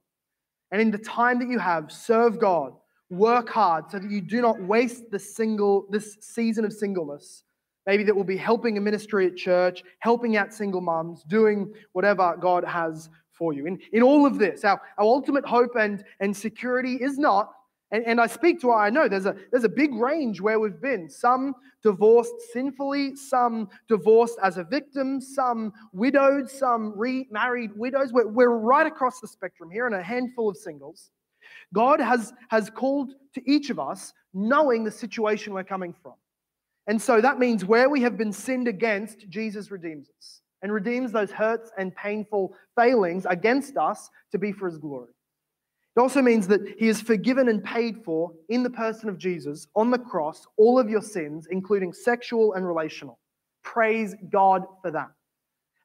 And 0.71 0.81
in 0.81 0.89
the 0.89 0.97
time 0.97 1.37
that 1.39 1.49
you 1.49 1.59
have, 1.59 1.91
serve 1.91 2.39
God 2.39 2.73
work 3.09 3.49
hard 3.49 3.89
so 3.89 3.99
that 3.99 4.09
you 4.09 4.21
do 4.21 4.41
not 4.41 4.61
waste 4.61 5.09
the 5.11 5.19
single 5.19 5.85
this 5.89 6.17
season 6.21 6.63
of 6.63 6.71
singleness. 6.71 7.43
Maybe 7.87 8.03
that 8.03 8.15
will 8.15 8.23
be 8.23 8.37
helping 8.37 8.77
a 8.77 8.81
ministry 8.81 9.25
at 9.25 9.35
church 9.35 9.83
helping 9.99 10.37
out 10.37 10.53
single 10.53 10.81
moms 10.81 11.23
doing 11.23 11.73
whatever 11.93 12.37
god 12.39 12.63
has 12.65 13.09
for 13.31 13.53
you. 13.53 13.65
In, 13.65 13.79
in 13.93 14.03
all 14.03 14.25
of 14.25 14.37
this 14.37 14.63
our, 14.63 14.79
our 14.97 15.05
ultimate 15.05 15.45
hope 15.45 15.75
and, 15.75 16.03
and 16.19 16.35
security 16.35 16.95
is 16.95 17.17
not 17.17 17.51
and, 17.91 18.05
and 18.05 18.21
i 18.21 18.27
speak 18.27 18.61
to 18.61 18.71
i 18.71 18.91
know 18.91 19.07
there's 19.07 19.25
a 19.25 19.35
there's 19.51 19.63
a 19.63 19.69
big 19.69 19.91
range 19.95 20.39
where 20.39 20.59
we've 20.59 20.79
been. 20.79 21.09
Some 21.09 21.55
divorced 21.81 22.35
sinfully 22.53 23.15
some 23.15 23.69
divorced 23.87 24.37
as 24.43 24.57
a 24.57 24.63
victim 24.63 25.19
some 25.19 25.73
widowed 25.93 26.47
some 26.47 26.93
remarried 26.95 27.71
widows. 27.75 28.13
We're, 28.13 28.27
we're 28.27 28.49
right 28.49 28.85
across 28.85 29.19
the 29.19 29.27
spectrum 29.27 29.71
here 29.71 29.87
and 29.87 29.95
a 29.95 30.03
handful 30.03 30.47
of 30.47 30.57
singles 30.57 31.09
God 31.73 31.99
has, 31.99 32.33
has 32.49 32.69
called 32.69 33.11
to 33.35 33.49
each 33.49 33.69
of 33.69 33.79
us 33.79 34.13
knowing 34.33 34.83
the 34.83 34.91
situation 34.91 35.53
we're 35.53 35.63
coming 35.63 35.93
from. 35.93 36.13
And 36.87 37.01
so 37.01 37.21
that 37.21 37.39
means 37.39 37.65
where 37.65 37.89
we 37.89 38.01
have 38.01 38.17
been 38.17 38.33
sinned 38.33 38.67
against, 38.67 39.29
Jesus 39.29 39.69
redeems 39.69 40.09
us 40.17 40.41
and 40.61 40.73
redeems 40.73 41.11
those 41.11 41.31
hurts 41.31 41.71
and 41.77 41.95
painful 41.95 42.53
failings 42.75 43.25
against 43.25 43.77
us 43.77 44.09
to 44.31 44.37
be 44.37 44.51
for 44.51 44.67
his 44.67 44.77
glory. 44.77 45.09
It 45.95 45.99
also 45.99 46.21
means 46.21 46.47
that 46.47 46.61
he 46.77 46.87
has 46.87 47.01
forgiven 47.01 47.49
and 47.49 47.63
paid 47.63 48.03
for 48.03 48.31
in 48.49 48.63
the 48.63 48.69
person 48.69 49.09
of 49.09 49.17
Jesus 49.17 49.67
on 49.75 49.91
the 49.91 49.99
cross 49.99 50.45
all 50.57 50.79
of 50.79 50.89
your 50.89 51.01
sins, 51.01 51.47
including 51.49 51.93
sexual 51.93 52.53
and 52.53 52.65
relational. 52.65 53.19
Praise 53.63 54.15
God 54.31 54.65
for 54.81 54.91
that. 54.91 55.09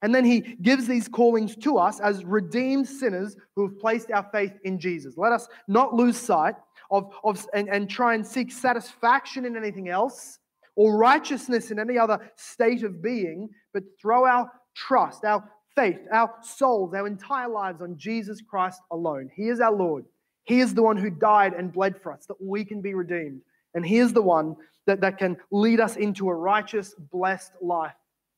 And 0.03 0.15
then 0.15 0.25
he 0.25 0.41
gives 0.41 0.87
these 0.87 1.09
callings 1.09 1.57
to 1.57 1.79
us 1.79 1.99
as 2.01 2.25
redeemed 2.25 2.87
sinners 2.87 3.37
who 3.57 3.67
have 3.67 3.79
placed 3.79 4.11
our 4.11 4.29
faith 4.33 4.53
in 4.65 4.79
Jesus. 4.79 5.17
Let 5.17 5.33
us 5.33 5.49
not 5.67 5.95
lose 5.95 6.17
sight 6.17 6.55
of, 6.91 7.13
of 7.25 7.47
and, 7.55 7.69
and 7.69 7.89
try 7.89 8.15
and 8.15 8.27
seek 8.27 8.53
satisfaction 8.53 9.47
in 9.47 9.57
anything 9.57 9.89
else 9.89 10.39
or 10.77 10.97
righteousness 10.97 11.71
in 11.71 11.79
any 11.79 11.97
other 11.97 12.19
state 12.37 12.83
of 12.83 13.03
being, 13.03 13.49
but 13.73 13.85
throw 14.01 14.27
our 14.27 14.51
trust, 14.75 15.25
our 15.25 15.49
faith, 15.75 16.01
our 16.13 16.35
souls, 16.43 16.95
our 16.95 17.07
entire 17.07 17.49
lives 17.49 17.81
on 17.81 17.97
Jesus 17.97 18.41
Christ 18.41 18.81
alone. 18.91 19.31
He 19.35 19.49
is 19.49 19.61
our 19.61 19.73
Lord. 19.73 20.05
He 20.45 20.61
is 20.61 20.75
the 20.75 20.83
one 20.83 20.97
who 20.97 21.11
died 21.11 21.55
and 21.55 21.73
bled 21.73 22.01
for 22.03 22.13
us 22.13 22.27
that 22.27 22.41
we 22.41 22.65
can 22.65 22.81
be 22.81 22.95
redeemed. 22.95 23.41
And 23.75 23.85
He 23.87 23.99
is 23.99 24.13
the 24.13 24.23
one 24.23 24.57
that, 24.87 25.01
that 25.01 25.19
can 25.19 25.37
lead 25.51 25.81
us 25.81 25.97
into 25.97 26.29
a 26.29 26.35
righteous, 26.35 26.95
blessed 27.11 27.53
life 27.63 27.95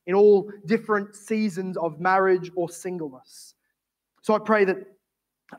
in 0.07 0.15
all 0.15 0.49
different 0.65 1.15
seasons 1.15 1.77
of 1.77 1.99
marriage 1.99 2.49
or 2.55 2.69
singleness. 2.69 3.53
So 4.23 4.33
I 4.33 4.39
pray 4.39 4.65
that 4.65 4.77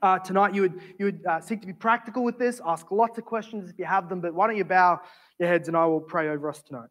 uh, 0.03 0.19
tonight 0.19 0.55
you 0.55 0.63
would, 0.63 0.81
you 0.99 1.05
would 1.07 1.21
uh, 1.27 1.41
seek 1.41 1.61
to 1.61 1.67
be 1.67 1.73
practical 1.73 2.25
with 2.25 2.39
this, 2.39 2.61
ask 2.67 2.91
lots 2.91 3.19
of 3.19 3.25
questions 3.25 3.71
if 3.71 3.79
you 3.79 3.85
have 3.85 4.09
them, 4.09 4.21
but 4.21 4.35
why 4.35 4.47
don't 4.47 4.57
you 4.57 4.65
bow 4.65 5.01
your 5.39 5.49
heads 5.49 5.69
and 5.69 5.77
I 5.77 5.87
will 5.87 6.01
pray 6.01 6.29
over 6.29 6.49
us 6.49 6.63
tonight. 6.63 6.89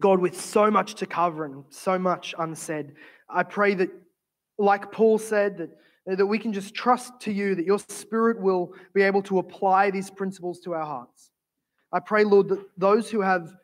God, 0.00 0.20
with 0.20 0.38
so 0.38 0.70
much 0.70 0.94
to 0.96 1.06
cover 1.06 1.44
and 1.44 1.64
so 1.70 1.98
much 1.98 2.34
unsaid, 2.38 2.92
I 3.30 3.42
pray 3.42 3.74
that, 3.74 3.90
like 4.58 4.92
Paul 4.92 5.18
said, 5.18 5.56
that, 6.06 6.18
that 6.18 6.26
we 6.26 6.38
can 6.38 6.52
just 6.52 6.74
trust 6.74 7.18
to 7.20 7.32
you 7.32 7.54
that 7.54 7.64
your 7.64 7.78
Spirit 7.78 8.40
will 8.40 8.74
be 8.94 9.02
able 9.02 9.22
to 9.22 9.38
apply 9.38 9.90
these 9.90 10.10
principles 10.10 10.60
to 10.60 10.74
our 10.74 10.84
hearts. 10.84 11.30
I 11.92 12.00
pray, 12.00 12.24
Lord, 12.24 12.48
that 12.48 12.64
those 12.76 13.10
who 13.10 13.20
have 13.20 13.54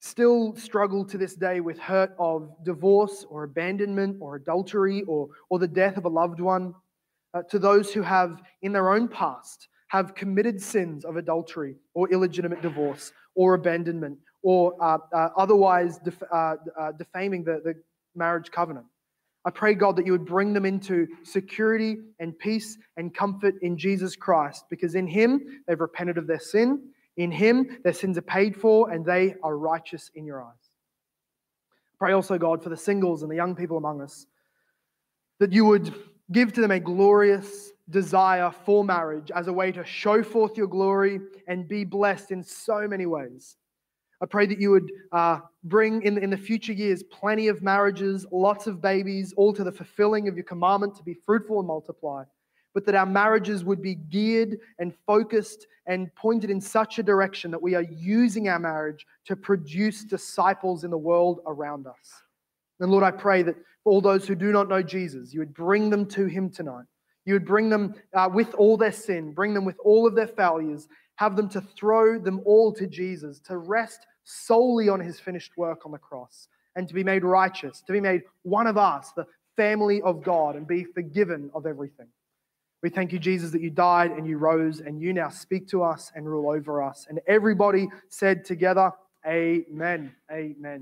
still 0.00 0.54
struggled 0.56 1.08
to 1.10 1.18
this 1.18 1.34
day 1.34 1.60
with 1.60 1.78
hurt 1.78 2.14
of 2.18 2.50
divorce 2.64 3.24
or 3.28 3.44
abandonment 3.44 4.16
or 4.20 4.36
adultery 4.36 5.02
or, 5.02 5.28
or 5.48 5.58
the 5.58 5.68
death 5.68 5.96
of 5.96 6.04
a 6.04 6.08
loved 6.08 6.40
one, 6.40 6.74
uh, 7.34 7.42
to 7.50 7.58
those 7.58 7.92
who 7.92 8.02
have 8.02 8.42
in 8.62 8.72
their 8.72 8.90
own 8.90 9.08
past 9.08 9.68
have 9.88 10.14
committed 10.14 10.60
sins 10.60 11.04
of 11.04 11.16
adultery 11.16 11.76
or 11.94 12.10
illegitimate 12.10 12.60
divorce 12.62 13.12
or 13.34 13.54
abandonment 13.54 14.18
or 14.42 14.74
uh, 14.80 14.98
uh, 15.14 15.28
otherwise 15.36 15.98
def- 15.98 16.22
uh, 16.32 16.56
uh, 16.78 16.92
defaming 16.92 17.44
the, 17.44 17.60
the 17.64 17.74
marriage 18.14 18.50
covenant. 18.50 18.86
I 19.44 19.50
pray, 19.50 19.74
God, 19.74 19.96
that 19.96 20.06
you 20.06 20.12
would 20.12 20.24
bring 20.24 20.52
them 20.52 20.64
into 20.64 21.06
security 21.24 21.98
and 22.20 22.38
peace 22.38 22.78
and 22.96 23.14
comfort 23.14 23.54
in 23.62 23.76
Jesus 23.76 24.14
Christ, 24.14 24.64
because 24.70 24.94
in 24.94 25.06
Him 25.06 25.62
they've 25.66 25.80
repented 25.80 26.16
of 26.16 26.26
their 26.26 26.38
sin 26.38 26.90
in 27.16 27.30
him, 27.30 27.78
their 27.84 27.92
sins 27.92 28.16
are 28.16 28.22
paid 28.22 28.56
for 28.56 28.90
and 28.90 29.04
they 29.04 29.34
are 29.42 29.56
righteous 29.56 30.10
in 30.14 30.24
your 30.24 30.42
eyes. 30.42 30.70
Pray 31.98 32.12
also, 32.12 32.38
God, 32.38 32.62
for 32.62 32.68
the 32.68 32.76
singles 32.76 33.22
and 33.22 33.30
the 33.30 33.36
young 33.36 33.54
people 33.54 33.76
among 33.76 34.00
us, 34.00 34.26
that 35.38 35.52
you 35.52 35.64
would 35.64 35.94
give 36.32 36.52
to 36.54 36.60
them 36.60 36.70
a 36.70 36.80
glorious 36.80 37.72
desire 37.90 38.50
for 38.64 38.84
marriage 38.84 39.30
as 39.34 39.48
a 39.48 39.52
way 39.52 39.70
to 39.72 39.84
show 39.84 40.22
forth 40.22 40.56
your 40.56 40.66
glory 40.66 41.20
and 41.46 41.68
be 41.68 41.84
blessed 41.84 42.30
in 42.30 42.42
so 42.42 42.88
many 42.88 43.06
ways. 43.06 43.56
I 44.22 44.26
pray 44.26 44.46
that 44.46 44.60
you 44.60 44.70
would 44.70 44.90
uh, 45.10 45.40
bring 45.64 46.02
in, 46.02 46.16
in 46.16 46.30
the 46.30 46.36
future 46.36 46.72
years 46.72 47.02
plenty 47.02 47.48
of 47.48 47.60
marriages, 47.60 48.24
lots 48.32 48.66
of 48.66 48.80
babies, 48.80 49.34
all 49.36 49.52
to 49.52 49.64
the 49.64 49.72
fulfilling 49.72 50.28
of 50.28 50.36
your 50.36 50.44
commandment 50.44 50.94
to 50.96 51.02
be 51.02 51.14
fruitful 51.26 51.58
and 51.58 51.66
multiply 51.66 52.22
but 52.74 52.84
that 52.86 52.94
our 52.94 53.06
marriages 53.06 53.64
would 53.64 53.82
be 53.82 53.94
geared 53.94 54.58
and 54.78 54.94
focused 55.06 55.66
and 55.86 56.14
pointed 56.14 56.50
in 56.50 56.60
such 56.60 56.98
a 56.98 57.02
direction 57.02 57.50
that 57.50 57.60
we 57.62 57.74
are 57.74 57.82
using 57.82 58.48
our 58.48 58.58
marriage 58.58 59.06
to 59.26 59.36
produce 59.36 60.04
disciples 60.04 60.84
in 60.84 60.90
the 60.90 60.98
world 60.98 61.40
around 61.46 61.86
us. 61.86 62.22
And 62.80 62.90
Lord, 62.90 63.04
I 63.04 63.10
pray 63.10 63.42
that 63.42 63.56
all 63.84 64.00
those 64.00 64.26
who 64.26 64.34
do 64.34 64.52
not 64.52 64.68
know 64.68 64.82
Jesus, 64.82 65.34
you 65.34 65.40
would 65.40 65.54
bring 65.54 65.90
them 65.90 66.06
to 66.06 66.26
him 66.26 66.50
tonight. 66.50 66.86
You 67.24 67.34
would 67.34 67.44
bring 67.44 67.68
them 67.68 67.94
uh, 68.14 68.28
with 68.32 68.54
all 68.54 68.76
their 68.76 68.92
sin, 68.92 69.32
bring 69.32 69.54
them 69.54 69.64
with 69.64 69.76
all 69.84 70.06
of 70.06 70.14
their 70.14 70.26
failures, 70.26 70.88
have 71.16 71.36
them 71.36 71.48
to 71.50 71.60
throw 71.60 72.18
them 72.18 72.40
all 72.44 72.72
to 72.72 72.86
Jesus, 72.86 73.38
to 73.40 73.58
rest 73.58 74.06
solely 74.24 74.88
on 74.88 75.00
his 75.00 75.20
finished 75.20 75.56
work 75.56 75.84
on 75.84 75.92
the 75.92 75.98
cross, 75.98 76.48
and 76.74 76.88
to 76.88 76.94
be 76.94 77.04
made 77.04 77.24
righteous, 77.24 77.82
to 77.82 77.92
be 77.92 78.00
made 78.00 78.22
one 78.42 78.66
of 78.66 78.76
us, 78.76 79.12
the 79.12 79.26
family 79.56 80.00
of 80.02 80.22
God, 80.22 80.56
and 80.56 80.66
be 80.66 80.84
forgiven 80.84 81.50
of 81.54 81.66
everything. 81.66 82.08
We 82.82 82.90
thank 82.90 83.12
you, 83.12 83.18
Jesus, 83.18 83.52
that 83.52 83.60
you 83.60 83.70
died 83.70 84.10
and 84.10 84.26
you 84.26 84.38
rose, 84.38 84.80
and 84.80 85.00
you 85.00 85.12
now 85.12 85.28
speak 85.28 85.68
to 85.68 85.82
us 85.82 86.10
and 86.14 86.28
rule 86.28 86.50
over 86.50 86.82
us. 86.82 87.06
And 87.08 87.20
everybody 87.26 87.88
said 88.08 88.44
together, 88.44 88.92
Amen. 89.24 90.12
Amen. 90.32 90.80